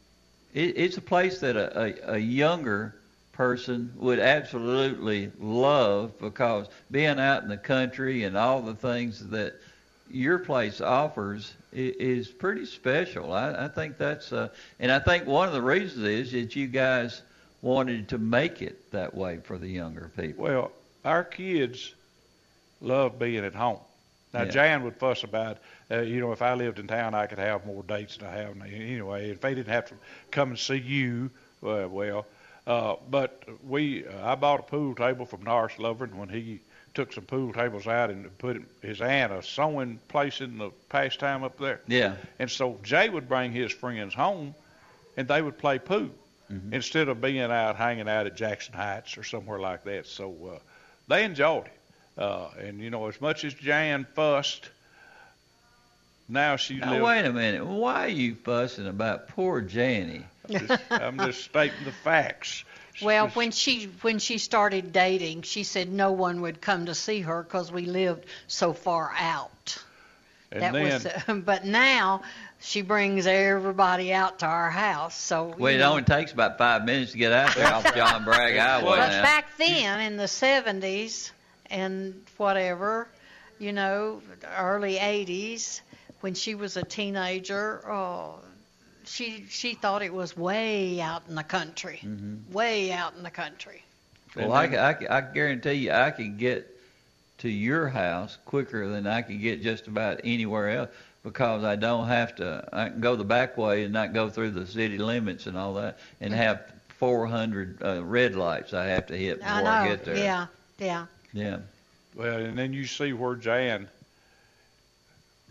it, 0.53 0.77
it's 0.77 0.97
a 0.97 1.01
place 1.01 1.39
that 1.39 1.55
a, 1.55 2.11
a, 2.11 2.15
a 2.15 2.17
younger 2.17 2.95
person 3.33 3.91
would 3.97 4.19
absolutely 4.19 5.31
love 5.39 6.17
because 6.19 6.67
being 6.89 7.19
out 7.19 7.43
in 7.43 7.49
the 7.49 7.57
country 7.57 8.23
and 8.23 8.37
all 8.37 8.61
the 8.61 8.75
things 8.75 9.27
that 9.29 9.53
your 10.09 10.39
place 10.39 10.79
offers 10.81 11.53
is 11.73 12.27
pretty 12.27 12.65
special. 12.65 13.33
I, 13.33 13.65
I 13.65 13.67
think 13.67 13.97
that's, 13.97 14.31
uh, 14.31 14.49
and 14.79 14.91
I 14.91 14.99
think 14.99 15.25
one 15.25 15.47
of 15.47 15.53
the 15.53 15.61
reasons 15.61 16.05
is 16.05 16.31
that 16.31 16.55
you 16.55 16.67
guys 16.67 17.21
wanted 17.61 18.09
to 18.09 18.17
make 18.17 18.61
it 18.61 18.91
that 18.91 19.13
way 19.13 19.39
for 19.43 19.57
the 19.57 19.67
younger 19.67 20.09
people. 20.15 20.43
Well, 20.43 20.71
our 21.03 21.23
kids 21.23 21.93
love 22.79 23.19
being 23.19 23.43
at 23.43 23.55
home. 23.55 23.79
Now, 24.35 24.43
Yeah. 24.43 24.49
Jan 24.51 24.83
would 24.83 24.97
fuss 24.97 25.23
about, 25.23 25.57
uh, 25.89 26.01
you 26.01 26.19
know, 26.19 26.31
if 26.33 26.41
I 26.41 26.53
lived 26.53 26.77
in 26.77 26.87
town, 26.87 27.13
I 27.15 27.25
could 27.25 27.39
have 27.39 27.65
more 27.65 27.83
dates 27.83 28.17
than 28.17 28.27
I 28.27 28.37
have 28.37 28.55
now. 28.55 28.65
Anyway, 28.65 29.29
if 29.31 29.39
they 29.41 29.55
didn't 29.55 29.71
have 29.73 29.85
to 29.87 29.95
come 30.29 30.49
and 30.49 30.59
see 30.59 30.75
you, 30.77 31.31
uh, 31.63 31.87
well, 31.89 32.25
Uh, 32.67 32.95
but 33.11 33.43
we, 33.63 34.03
uh, 34.07 34.31
I 34.31 34.33
bought 34.33 34.59
a 34.59 34.63
pool 34.63 34.95
table 34.95 35.27
from 35.27 35.43
Norris 35.43 35.77
Lovern 35.77 36.17
when 36.17 36.29
he 36.29 36.59
took 36.95 37.13
some 37.13 37.23
pool 37.25 37.53
tables 37.53 37.85
out 37.85 38.09
and 38.09 38.35
put 38.39 38.59
his 38.81 39.01
aunt 39.01 39.31
a 39.31 39.43
sewing 39.43 39.99
place 40.07 40.41
in 40.41 40.57
the 40.57 40.71
pastime 40.89 41.43
up 41.43 41.59
there. 41.59 41.81
Yeah. 41.85 42.15
And 42.39 42.49
so 42.49 42.79
Jay 42.81 43.07
would 43.09 43.29
bring 43.29 43.51
his 43.51 43.71
friends 43.71 44.15
home, 44.15 44.55
and 45.15 45.27
they 45.27 45.41
would 45.43 45.57
play 45.59 45.77
pool 45.79 46.09
Mm-hmm. 46.51 46.73
instead 46.73 47.07
of 47.07 47.21
being 47.21 47.39
out 47.51 47.75
hanging 47.75 48.07
out 48.09 48.25
at 48.27 48.35
Jackson 48.35 48.73
Heights 48.73 49.15
or 49.17 49.23
somewhere 49.23 49.59
like 49.59 49.83
that. 49.83 50.05
So 50.07 50.31
uh, 50.55 50.59
they 51.07 51.23
enjoyed 51.23 51.65
it. 51.67 51.71
Uh, 52.17 52.47
and 52.59 52.79
you 52.79 52.89
know, 52.89 53.07
as 53.07 53.19
much 53.19 53.43
as 53.43 53.53
Jan 53.53 54.05
fussed, 54.15 54.69
now 56.27 56.55
she 56.55 56.75
Now, 56.77 56.91
lives. 56.93 57.03
wait 57.03 57.25
a 57.25 57.33
minute. 57.33 57.65
Why 57.65 58.05
are 58.05 58.09
you 58.09 58.35
fussing 58.35 58.87
about 58.87 59.27
poor 59.29 59.61
Janie? 59.61 60.23
Just, 60.49 60.79
I'm 60.91 61.17
just 61.17 61.43
stating 61.43 61.83
the 61.85 61.91
facts. 61.91 62.63
Well, 63.01 63.27
when 63.29 63.51
she 63.51 63.85
when 64.01 64.19
she 64.19 64.37
started 64.37 64.93
dating, 64.93 65.41
she 65.41 65.63
said 65.63 65.91
no 65.91 66.13
one 66.13 66.41
would 66.41 66.61
come 66.61 66.85
to 66.85 66.95
see 66.95 67.21
her 67.21 67.43
because 67.43 67.71
we 67.71 67.85
lived 67.85 68.25
so 68.47 68.71
far 68.73 69.11
out. 69.19 69.77
And 70.51 70.61
that 70.61 70.73
then, 70.73 71.27
was, 71.27 71.43
but 71.45 71.65
now 71.65 72.21
she 72.61 72.81
brings 72.81 73.27
everybody 73.27 74.13
out 74.13 74.39
to 74.39 74.45
our 74.45 74.69
house. 74.69 75.15
So 75.17 75.49
you 75.49 75.55
Well, 75.63 75.73
it 75.73 75.79
know. 75.79 75.91
only 75.91 76.03
takes 76.03 76.31
about 76.31 76.57
five 76.57 76.85
minutes 76.85 77.11
to 77.11 77.17
get 77.17 77.33
out 77.33 77.53
there 77.55 77.67
off 77.73 77.83
John 77.95 78.23
Bragg 78.23 78.55
Highway 78.57 78.83
But 78.97 79.09
now. 79.09 79.21
back 79.23 79.57
then, 79.57 79.99
in 79.99 80.15
the 80.15 80.23
70s 80.23 81.31
and 81.69 82.25
whatever, 82.37 83.09
you 83.57 83.71
know, 83.73 84.21
early 84.57 84.97
80s, 84.99 85.81
when 86.21 86.33
she 86.33 86.55
was 86.55 86.77
a 86.77 86.83
teenager, 86.83 87.81
oh, 87.89 88.39
she 89.05 89.45
she 89.49 89.73
thought 89.75 90.01
it 90.01 90.13
was 90.13 90.35
way 90.35 90.99
out 91.01 91.23
in 91.27 91.35
the 91.35 91.43
country, 91.43 92.03
Mhm. 92.03 92.41
way 92.49 92.91
out 92.91 93.15
in 93.15 93.23
the 93.23 93.31
country. 93.31 93.83
Well, 94.35 94.51
I, 94.53 94.65
I, 94.65 94.95
I 95.17 95.21
guarantee 95.21 95.73
you, 95.73 95.91
I 95.91 96.11
can 96.11 96.37
get 96.37 96.69
to 97.39 97.49
your 97.49 97.87
house 97.89 98.37
quicker 98.45 98.87
than 98.87 99.07
I 99.07 99.21
can 99.21 99.39
get 99.39 99.61
just 99.61 99.87
about 99.87 100.21
anywhere 100.23 100.69
else 100.69 100.89
because 101.23 101.63
I 101.63 101.75
don't 101.75 102.07
have 102.07 102.35
to. 102.35 102.67
I 102.71 102.89
can 102.89 102.99
go 103.01 103.15
the 103.15 103.23
back 103.25 103.57
way 103.57 103.83
and 103.83 103.93
not 103.93 104.13
go 104.13 104.29
through 104.29 104.51
the 104.51 104.65
city 104.65 104.97
limits 104.97 105.45
and 105.47 105.57
all 105.57 105.73
that, 105.75 105.97
and 106.21 106.33
have 106.33 106.61
400 106.89 107.81
uh, 107.83 108.03
red 108.03 108.35
lights 108.35 108.73
I 108.73 108.85
have 108.87 109.07
to 109.07 109.17
hit 109.17 109.41
before 109.41 109.69
I 109.69 109.75
I, 109.75 109.83
know. 109.85 109.89
get 109.89 110.03
there. 110.05 110.15
Yeah, 110.17 110.47
yeah. 110.77 111.05
Yeah. 111.35 111.57
well, 112.15 112.37
and 112.37 112.57
then 112.57 112.71
you 112.73 112.87
see 112.87 113.13
where 113.13 113.35
Jan 113.35 113.89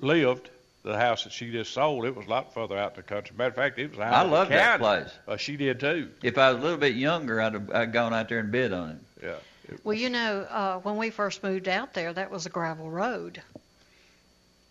lived. 0.00 0.48
The 0.82 0.98
house 0.98 1.24
that 1.24 1.32
she 1.32 1.50
just 1.50 1.72
sold, 1.72 2.04
it 2.04 2.14
was 2.14 2.26
a 2.26 2.28
lot 2.28 2.52
further 2.52 2.76
out 2.76 2.90
in 2.92 2.96
the 2.96 3.02
country. 3.04 3.34
Matter 3.38 3.48
of 3.48 3.54
fact, 3.54 3.78
it 3.78 3.90
was 3.90 4.00
out 4.00 4.12
I 4.12 4.24
in 4.24 4.28
the 4.28 4.36
love 4.36 4.48
that 4.50 4.80
place. 4.80 5.10
Uh, 5.26 5.38
she 5.38 5.56
did 5.56 5.80
too. 5.80 6.10
If 6.22 6.36
I 6.36 6.52
was 6.52 6.60
a 6.60 6.62
little 6.62 6.78
bit 6.78 6.94
younger, 6.94 7.40
I'd 7.40 7.54
have 7.54 7.70
I'd 7.70 7.92
gone 7.92 8.12
out 8.12 8.28
there 8.28 8.38
and 8.38 8.52
bid 8.52 8.72
on 8.74 8.90
it. 8.90 8.96
Yeah. 9.22 9.76
Well, 9.82 9.96
you 9.96 10.10
know, 10.10 10.40
uh, 10.42 10.78
when 10.80 10.98
we 10.98 11.08
first 11.08 11.42
moved 11.42 11.68
out 11.68 11.94
there, 11.94 12.12
that 12.12 12.30
was 12.30 12.44
a 12.44 12.50
gravel 12.50 12.90
road. 12.90 13.40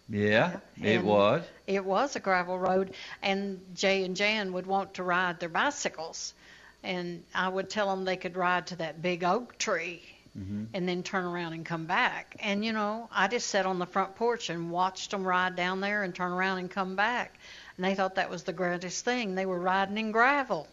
Yeah, 0.07 0.57
it 0.79 1.03
was. 1.03 1.43
It 1.65 1.83
was 1.83 2.15
a 2.15 2.19
gravel 2.19 2.59
road, 2.59 2.93
and 3.23 3.59
Jay 3.75 4.03
and 4.03 4.15
Jan 4.15 4.53
would 4.53 4.67
want 4.67 4.93
to 4.95 5.03
ride 5.03 5.39
their 5.39 5.49
bicycles, 5.49 6.35
and 6.83 7.23
I 7.33 7.49
would 7.49 7.71
tell 7.71 7.89
them 7.89 8.05
they 8.05 8.17
could 8.17 8.35
ride 8.35 8.67
to 8.67 8.75
that 8.75 9.01
big 9.01 9.23
oak 9.23 9.57
tree 9.57 10.12
Mm-hmm. 10.37 10.63
and 10.73 10.89
then 10.89 11.03
turn 11.03 11.25
around 11.25 11.53
and 11.53 11.63
come 11.63 11.85
back. 11.85 12.35
And 12.39 12.65
you 12.65 12.73
know, 12.73 13.07
I 13.11 13.27
just 13.27 13.47
sat 13.47 13.67
on 13.67 13.77
the 13.77 13.85
front 13.85 14.15
porch 14.15 14.49
and 14.49 14.71
watched 14.71 15.11
them 15.11 15.23
ride 15.23 15.55
down 15.55 15.79
there 15.79 16.01
and 16.01 16.13
turn 16.15 16.31
around 16.31 16.57
and 16.57 16.71
come 16.71 16.95
back, 16.95 17.37
and 17.77 17.85
they 17.85 17.93
thought 17.93 18.15
that 18.15 18.31
was 18.31 18.41
the 18.41 18.53
greatest 18.53 19.05
thing. 19.05 19.35
They 19.35 19.45
were 19.45 19.59
riding 19.59 19.97
in 19.97 20.11
gravel. 20.11 20.67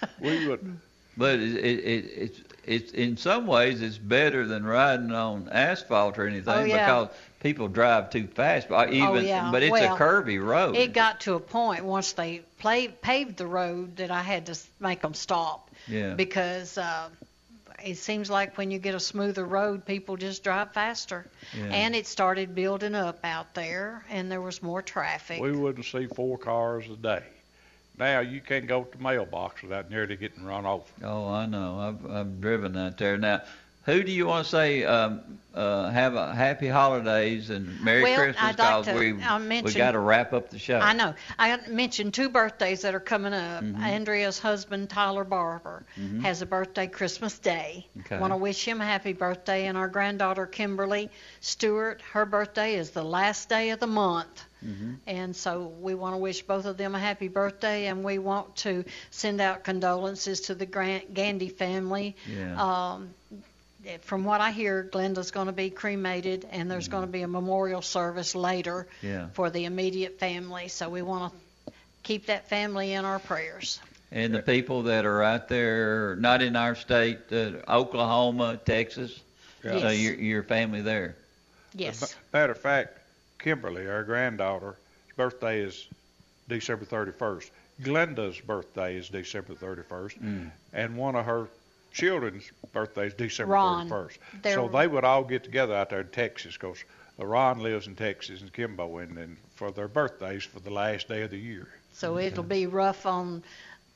We 0.20 0.48
would. 0.48 0.78
But 1.18 1.38
it, 1.38 1.56
it, 1.56 1.84
it, 1.84 2.04
it's 2.16 2.40
it's 2.66 2.92
in 2.92 3.16
some 3.16 3.46
ways 3.46 3.80
it's 3.80 3.96
better 3.96 4.46
than 4.46 4.64
riding 4.64 5.12
on 5.12 5.48
asphalt 5.50 6.18
or 6.18 6.26
anything 6.26 6.52
Oh, 6.52 6.64
yeah. 6.64 6.86
because 6.86 7.16
people 7.40 7.68
drive 7.68 8.10
too 8.10 8.26
fast. 8.26 8.68
But 8.68 8.92
even 8.92 9.08
oh 9.08 9.14
yeah. 9.14 9.50
but 9.52 9.62
it's 9.62 9.70
well, 9.70 9.94
a 9.94 9.98
curvy 9.98 10.44
road. 10.44 10.76
It 10.76 10.92
got 10.92 11.20
to 11.20 11.34
a 11.34 11.40
point 11.40 11.84
once 11.84 12.12
they 12.12 12.42
play, 12.58 12.88
paved 12.88 13.36
the 13.36 13.46
road 13.46 13.96
that 13.96 14.10
I 14.10 14.22
had 14.22 14.46
to 14.46 14.58
make 14.80 15.00
them 15.00 15.14
stop. 15.14 15.70
Yeah. 15.86 16.14
because 16.14 16.76
uh, 16.76 17.08
it 17.86 17.96
seems 17.96 18.28
like 18.28 18.58
when 18.58 18.70
you 18.70 18.78
get 18.78 18.94
a 18.94 19.00
smoother 19.00 19.44
road, 19.44 19.86
people 19.86 20.16
just 20.16 20.42
drive 20.42 20.72
faster. 20.72 21.26
Yeah. 21.56 21.66
And 21.66 21.94
it 21.94 22.06
started 22.06 22.54
building 22.54 22.94
up 22.94 23.20
out 23.24 23.54
there, 23.54 24.04
and 24.10 24.30
there 24.30 24.40
was 24.40 24.62
more 24.62 24.82
traffic. 24.82 25.40
We 25.40 25.52
wouldn't 25.52 25.86
see 25.86 26.06
four 26.06 26.36
cars 26.36 26.84
a 26.90 26.96
day. 26.96 27.22
Now 27.98 28.20
you 28.20 28.40
can't 28.40 28.66
go 28.66 28.84
to 28.84 28.98
the 28.98 29.02
mailbox 29.02 29.62
without 29.62 29.90
nearly 29.90 30.16
getting 30.16 30.44
run 30.44 30.66
over. 30.66 30.84
Oh, 31.02 31.28
I 31.28 31.46
know. 31.46 31.78
I've 31.78 32.10
I've 32.10 32.40
driven 32.40 32.76
out 32.76 32.98
there. 32.98 33.16
Now, 33.16 33.42
who 33.86 34.02
do 34.02 34.12
you 34.12 34.26
want 34.26 34.44
to 34.44 34.50
say 34.50 34.84
um, 34.84 35.20
uh, 35.54 35.88
have 35.90 36.14
a 36.16 36.34
happy 36.34 36.66
holidays 36.68 37.50
and 37.50 37.80
Merry 37.82 38.02
Well, 38.02 38.16
Christmas? 38.16 38.58
I'd 38.58 38.58
like 38.58 38.94
we 38.96 39.12
we 39.62 39.72
got 39.72 39.92
to 39.92 39.98
wrap 40.00 40.32
up 40.32 40.50
the 40.50 40.58
show. 40.58 40.78
I 40.78 40.92
know. 40.92 41.14
I 41.38 41.56
mentioned 41.68 42.12
two 42.12 42.28
birthdays 42.28 42.82
that 42.82 42.94
are 42.94 43.00
coming 43.00 43.32
up. 43.32 43.62
Mhm. 43.62 43.78
Andrea's 43.78 44.38
husband, 44.38 44.90
Tyler 44.90 45.24
Barber, 45.24 45.84
Mhm. 45.98 46.20
has 46.22 46.42
a 46.42 46.46
birthday 46.46 46.88
Christmas 46.88 47.38
Day. 47.38 47.86
Okay. 48.00 48.18
Want 48.18 48.32
to 48.32 48.36
wish 48.36 48.66
him 48.66 48.80
a 48.80 48.84
happy 48.84 49.12
birthday. 49.12 49.66
And 49.66 49.78
our 49.78 49.88
granddaughter, 49.88 50.46
Kimberly 50.46 51.08
Stewart, 51.40 52.02
her 52.12 52.26
birthday 52.26 52.74
is 52.74 52.90
the 52.90 53.04
last 53.04 53.48
day 53.48 53.70
of 53.70 53.78
the 53.80 53.86
month. 53.86 54.44
Mm-hmm. 54.64 54.94
And 55.06 55.36
so 55.36 55.72
we 55.80 55.94
want 55.94 56.14
to 56.14 56.18
wish 56.18 56.42
both 56.42 56.64
of 56.66 56.76
them 56.76 56.94
a 56.96 56.98
happy 56.98 57.28
birthday, 57.28 57.86
and 57.86 58.02
we 58.02 58.18
want 58.18 58.56
to 58.56 58.84
send 59.10 59.40
out 59.40 59.62
condolences 59.62 60.40
to 60.42 60.54
the 60.56 60.66
Grant 60.66 61.14
Gandy 61.14 61.50
family. 61.50 62.16
Yeah. 62.26 62.60
Um, 62.60 63.10
from 64.02 64.24
what 64.24 64.40
I 64.40 64.50
hear, 64.50 64.82
Glenda's 64.82 65.30
going 65.30 65.46
to 65.46 65.52
be 65.52 65.70
cremated, 65.70 66.46
and 66.50 66.70
there's 66.70 66.88
going 66.88 67.04
to 67.04 67.10
be 67.10 67.22
a 67.22 67.28
memorial 67.28 67.82
service 67.82 68.34
later 68.34 68.86
Yeah. 69.02 69.28
for 69.34 69.50
the 69.50 69.64
immediate 69.64 70.18
family. 70.18 70.68
So 70.68 70.88
we 70.88 71.02
want 71.02 71.32
to 71.32 71.72
keep 72.02 72.26
that 72.26 72.48
family 72.48 72.92
in 72.92 73.04
our 73.04 73.18
prayers. 73.18 73.80
And 74.12 74.34
the 74.34 74.42
people 74.42 74.84
that 74.84 75.04
are 75.04 75.22
out 75.22 75.48
there, 75.48 76.16
not 76.16 76.40
in 76.42 76.54
our 76.56 76.74
state, 76.76 77.18
uh, 77.32 77.52
Oklahoma, 77.68 78.58
Texas, 78.64 79.18
Yeah. 79.64 79.80
so 79.80 79.88
Yes. 79.88 79.98
your 80.00 80.14
your 80.14 80.42
family 80.44 80.80
there. 80.82 81.16
Yes. 81.74 82.02
As 82.02 82.12
a 82.32 82.36
matter 82.36 82.52
of 82.52 82.58
fact, 82.60 82.98
Kimberly, 83.38 83.86
our 83.88 84.04
granddaughter's 84.04 84.76
birthday 85.16 85.60
is 85.60 85.86
December 86.48 86.84
31st. 86.84 87.50
Glenda's 87.82 88.40
birthday 88.40 88.96
is 88.96 89.08
December 89.08 89.54
31st, 89.54 90.18
Mm. 90.22 90.50
and 90.72 90.96
one 90.96 91.16
of 91.16 91.26
her 91.26 91.48
children's 91.96 92.50
birthday 92.72 93.06
is 93.06 93.14
December 93.14 93.54
Ron. 93.54 93.88
31st. 93.88 94.54
So 94.54 94.68
they 94.68 94.86
would 94.86 95.04
all 95.04 95.24
get 95.24 95.44
together 95.44 95.74
out 95.74 95.90
there 95.90 96.00
in 96.00 96.08
Texas 96.08 96.54
because 96.56 96.84
Ron 97.18 97.60
lives 97.60 97.86
in 97.86 97.94
Texas 97.94 98.42
and 98.42 98.52
Kimbo, 98.52 98.98
and, 98.98 99.16
and 99.16 99.36
for 99.54 99.70
their 99.70 99.88
birthdays 99.88 100.44
for 100.44 100.60
the 100.60 100.70
last 100.70 101.08
day 101.08 101.22
of 101.22 101.30
the 101.30 101.38
year. 101.38 101.66
So 101.94 102.18
it'll 102.18 102.44
be 102.44 102.66
rough 102.66 103.06
on 103.06 103.42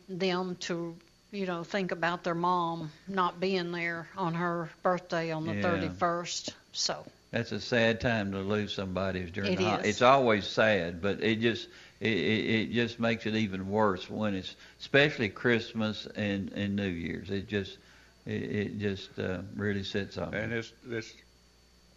them 0.08 0.56
to, 0.60 0.96
you 1.30 1.44
know, 1.46 1.62
think 1.62 1.92
about 1.92 2.24
their 2.24 2.34
mom 2.34 2.90
not 3.06 3.38
being 3.38 3.70
there 3.70 4.08
on 4.16 4.32
her 4.34 4.70
birthday 4.82 5.30
on 5.30 5.46
the 5.46 5.54
Yeah. 5.54 5.62
31st. 5.62 6.54
So 6.72 7.04
That's 7.30 7.52
a 7.52 7.60
sad 7.60 8.00
time 8.00 8.32
to 8.32 8.38
lose 8.38 8.72
somebody 8.72 9.24
during 9.24 9.52
It 9.52 9.56
the 9.58 9.64
hol- 9.64 9.80
It's 9.84 10.00
always 10.02 10.46
sad, 10.46 11.02
but 11.02 11.22
it 11.22 11.40
just 11.40 11.68
it, 12.00 12.08
it, 12.16 12.50
it 12.50 12.72
just 12.72 12.98
makes 12.98 13.26
it 13.26 13.34
even 13.34 13.68
worse 13.68 14.08
when 14.08 14.34
it's 14.34 14.56
especially 14.80 15.28
Christmas 15.28 16.06
and 16.16 16.50
and 16.54 16.74
New 16.74 16.88
Year's. 16.88 17.28
It 17.30 17.46
just 17.46 17.76
it, 18.26 18.42
it 18.42 18.78
just 18.78 19.18
uh, 19.18 19.38
really 19.56 19.84
sits 19.84 20.18
on. 20.18 20.34
And 20.34 20.52
this 20.52 20.72
this 20.84 21.12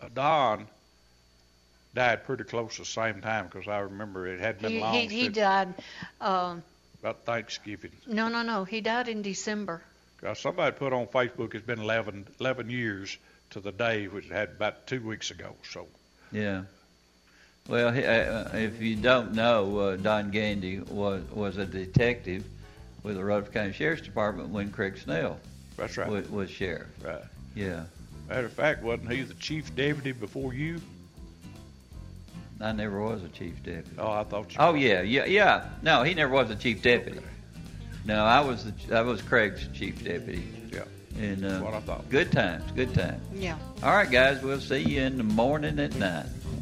uh, 0.02 0.08
Don 0.14 0.68
died 1.94 2.24
pretty 2.26 2.44
close 2.44 2.78
the 2.78 2.86
same 2.86 3.22
time 3.22 3.48
because 3.52 3.68
I 3.68 3.80
remember 3.80 4.28
it 4.28 4.40
had 4.40 4.60
been 4.60 4.72
he, 4.72 4.80
long 4.80 4.94
he, 4.94 5.08
he 5.08 5.30
died. 5.30 5.74
Uh, 6.20 6.56
about 7.00 7.26
Thanksgiving. 7.26 7.92
no, 8.08 8.30
no, 8.30 8.42
no. 8.44 8.64
He 8.64 8.80
died 8.82 9.10
in 9.10 9.22
December. 9.22 9.82
Uh, 10.26 10.34
somebody 10.34 10.74
put 10.76 10.94
on 10.94 11.06
Facebook 11.08 11.54
it's 11.54 11.66
been 11.66 11.80
11, 11.80 12.28
11 12.40 12.70
years 12.70 13.18
to 13.50 13.60
the 13.60 13.74
day, 13.74 14.08
which 14.08 14.26
it 14.26 14.32
had 14.32 14.50
about 14.52 14.88
two 14.88 15.02
weeks 15.02 15.30
ago. 15.32 15.54
So 15.70 15.88
Yeah. 16.32 16.64
Well, 17.68 17.92
he- 17.92 18.06
uh, 18.06 18.56
if 18.56 18.82
you 18.82 18.96
don't 18.96 19.34
know, 19.34 19.78
uh, 19.80 19.96
Don 19.98 20.32
Gandy 20.32 20.80
was 20.80 21.24
was 21.32 21.58
a 21.58 21.66
detective 21.66 22.46
with 23.04 23.16
the 23.16 23.24
Rutherford 23.24 23.54
County 23.54 23.74
Sheriff's 23.74 24.02
Department 24.02 24.50
when 24.50 24.72
Craig 24.72 24.98
Snell 24.98 25.40
that's 25.78 25.98
right. 25.98 26.08
was, 26.08 26.30
was 26.30 26.50
sheriff. 26.50 26.88
Right. 27.04 27.22
Yeah. 27.56 27.84
Matter 28.30 28.46
of 28.46 28.54
fact, 28.54 28.84
wasn't 28.84 29.12
he 29.12 29.22
the 29.22 29.34
chief 29.36 29.76
deputy 29.76 30.12
before 30.12 30.54
you? 30.54 30.80
I 32.62 32.72
never 32.72 33.02
was 33.02 33.24
a 33.24 33.30
chief 33.30 33.62
deputy. 33.64 33.96
Oh, 33.98 34.12
I 34.12 34.24
thought 34.24 34.52
you. 34.54 34.58
Oh 34.60 34.72
were. 34.72 34.78
yeah, 34.78 35.02
yeah, 35.02 35.26
yeah. 35.26 35.70
No, 35.82 36.04
he 36.04 36.14
never 36.14 36.34
was 36.34 36.50
a 36.50 36.56
chief 36.56 36.82
deputy. 36.82 37.20
No, 38.06 38.24
I 38.24 38.42
was 38.42 38.66
the 38.66 38.98
I 38.98 39.02
was 39.02 39.22
Craig's 39.22 39.68
chief 39.74 40.04
deputy. 40.04 40.44
Yeah. 40.72 40.84
And 41.20 41.46
uh, 41.46 41.60
what 41.60 41.74
I 41.74 41.80
thought. 41.82 42.10
good 42.10 42.32
times, 42.32 42.64
good 42.72 42.94
times. 42.94 43.22
Yeah. 43.34 43.58
All 43.82 43.96
right, 43.96 44.10
guys, 44.10 44.42
we'll 44.42 44.62
see 44.62 44.80
you 44.80 45.02
in 45.02 45.18
the 45.18 45.24
morning 45.24 45.80
at 45.80 45.96
nine. 45.96 46.30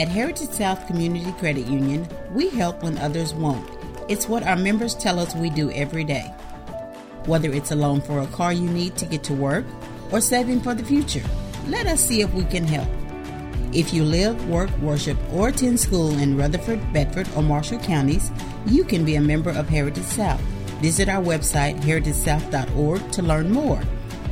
At 0.00 0.08
Heritage 0.08 0.52
South 0.52 0.86
Community 0.86 1.30
Credit 1.32 1.66
Union, 1.66 2.08
we 2.32 2.48
help 2.48 2.82
when 2.82 2.96
others 2.96 3.34
won't. 3.34 3.68
It's 4.08 4.26
what 4.26 4.42
our 4.42 4.56
members 4.56 4.94
tell 4.94 5.18
us 5.18 5.34
we 5.34 5.50
do 5.50 5.70
every 5.72 6.04
day. 6.04 6.22
Whether 7.26 7.52
it's 7.52 7.70
a 7.70 7.76
loan 7.76 8.00
for 8.00 8.20
a 8.20 8.26
car 8.28 8.50
you 8.50 8.66
need 8.66 8.96
to 8.96 9.04
get 9.04 9.22
to 9.24 9.34
work 9.34 9.66
or 10.10 10.22
saving 10.22 10.62
for 10.62 10.74
the 10.74 10.82
future, 10.82 11.22
let 11.68 11.86
us 11.86 12.00
see 12.00 12.22
if 12.22 12.32
we 12.32 12.44
can 12.44 12.64
help. 12.64 12.88
If 13.74 13.92
you 13.92 14.02
live, 14.02 14.48
work, 14.48 14.70
worship, 14.78 15.18
or 15.34 15.48
attend 15.48 15.78
school 15.78 16.18
in 16.18 16.34
Rutherford, 16.34 16.80
Bedford, 16.94 17.28
or 17.36 17.42
Marshall 17.42 17.80
counties, 17.80 18.30
you 18.64 18.84
can 18.84 19.04
be 19.04 19.16
a 19.16 19.20
member 19.20 19.50
of 19.50 19.68
Heritage 19.68 20.04
South. 20.04 20.40
Visit 20.80 21.10
our 21.10 21.22
website, 21.22 21.78
heritagesouth.org, 21.82 23.12
to 23.12 23.20
learn 23.22 23.52
more. 23.52 23.82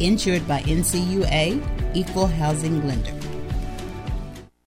Insured 0.01 0.49
by 0.49 0.63
NCUA, 0.63 1.95
Equal 1.95 2.27
Housing 2.27 2.89
Lender. 2.89 3.18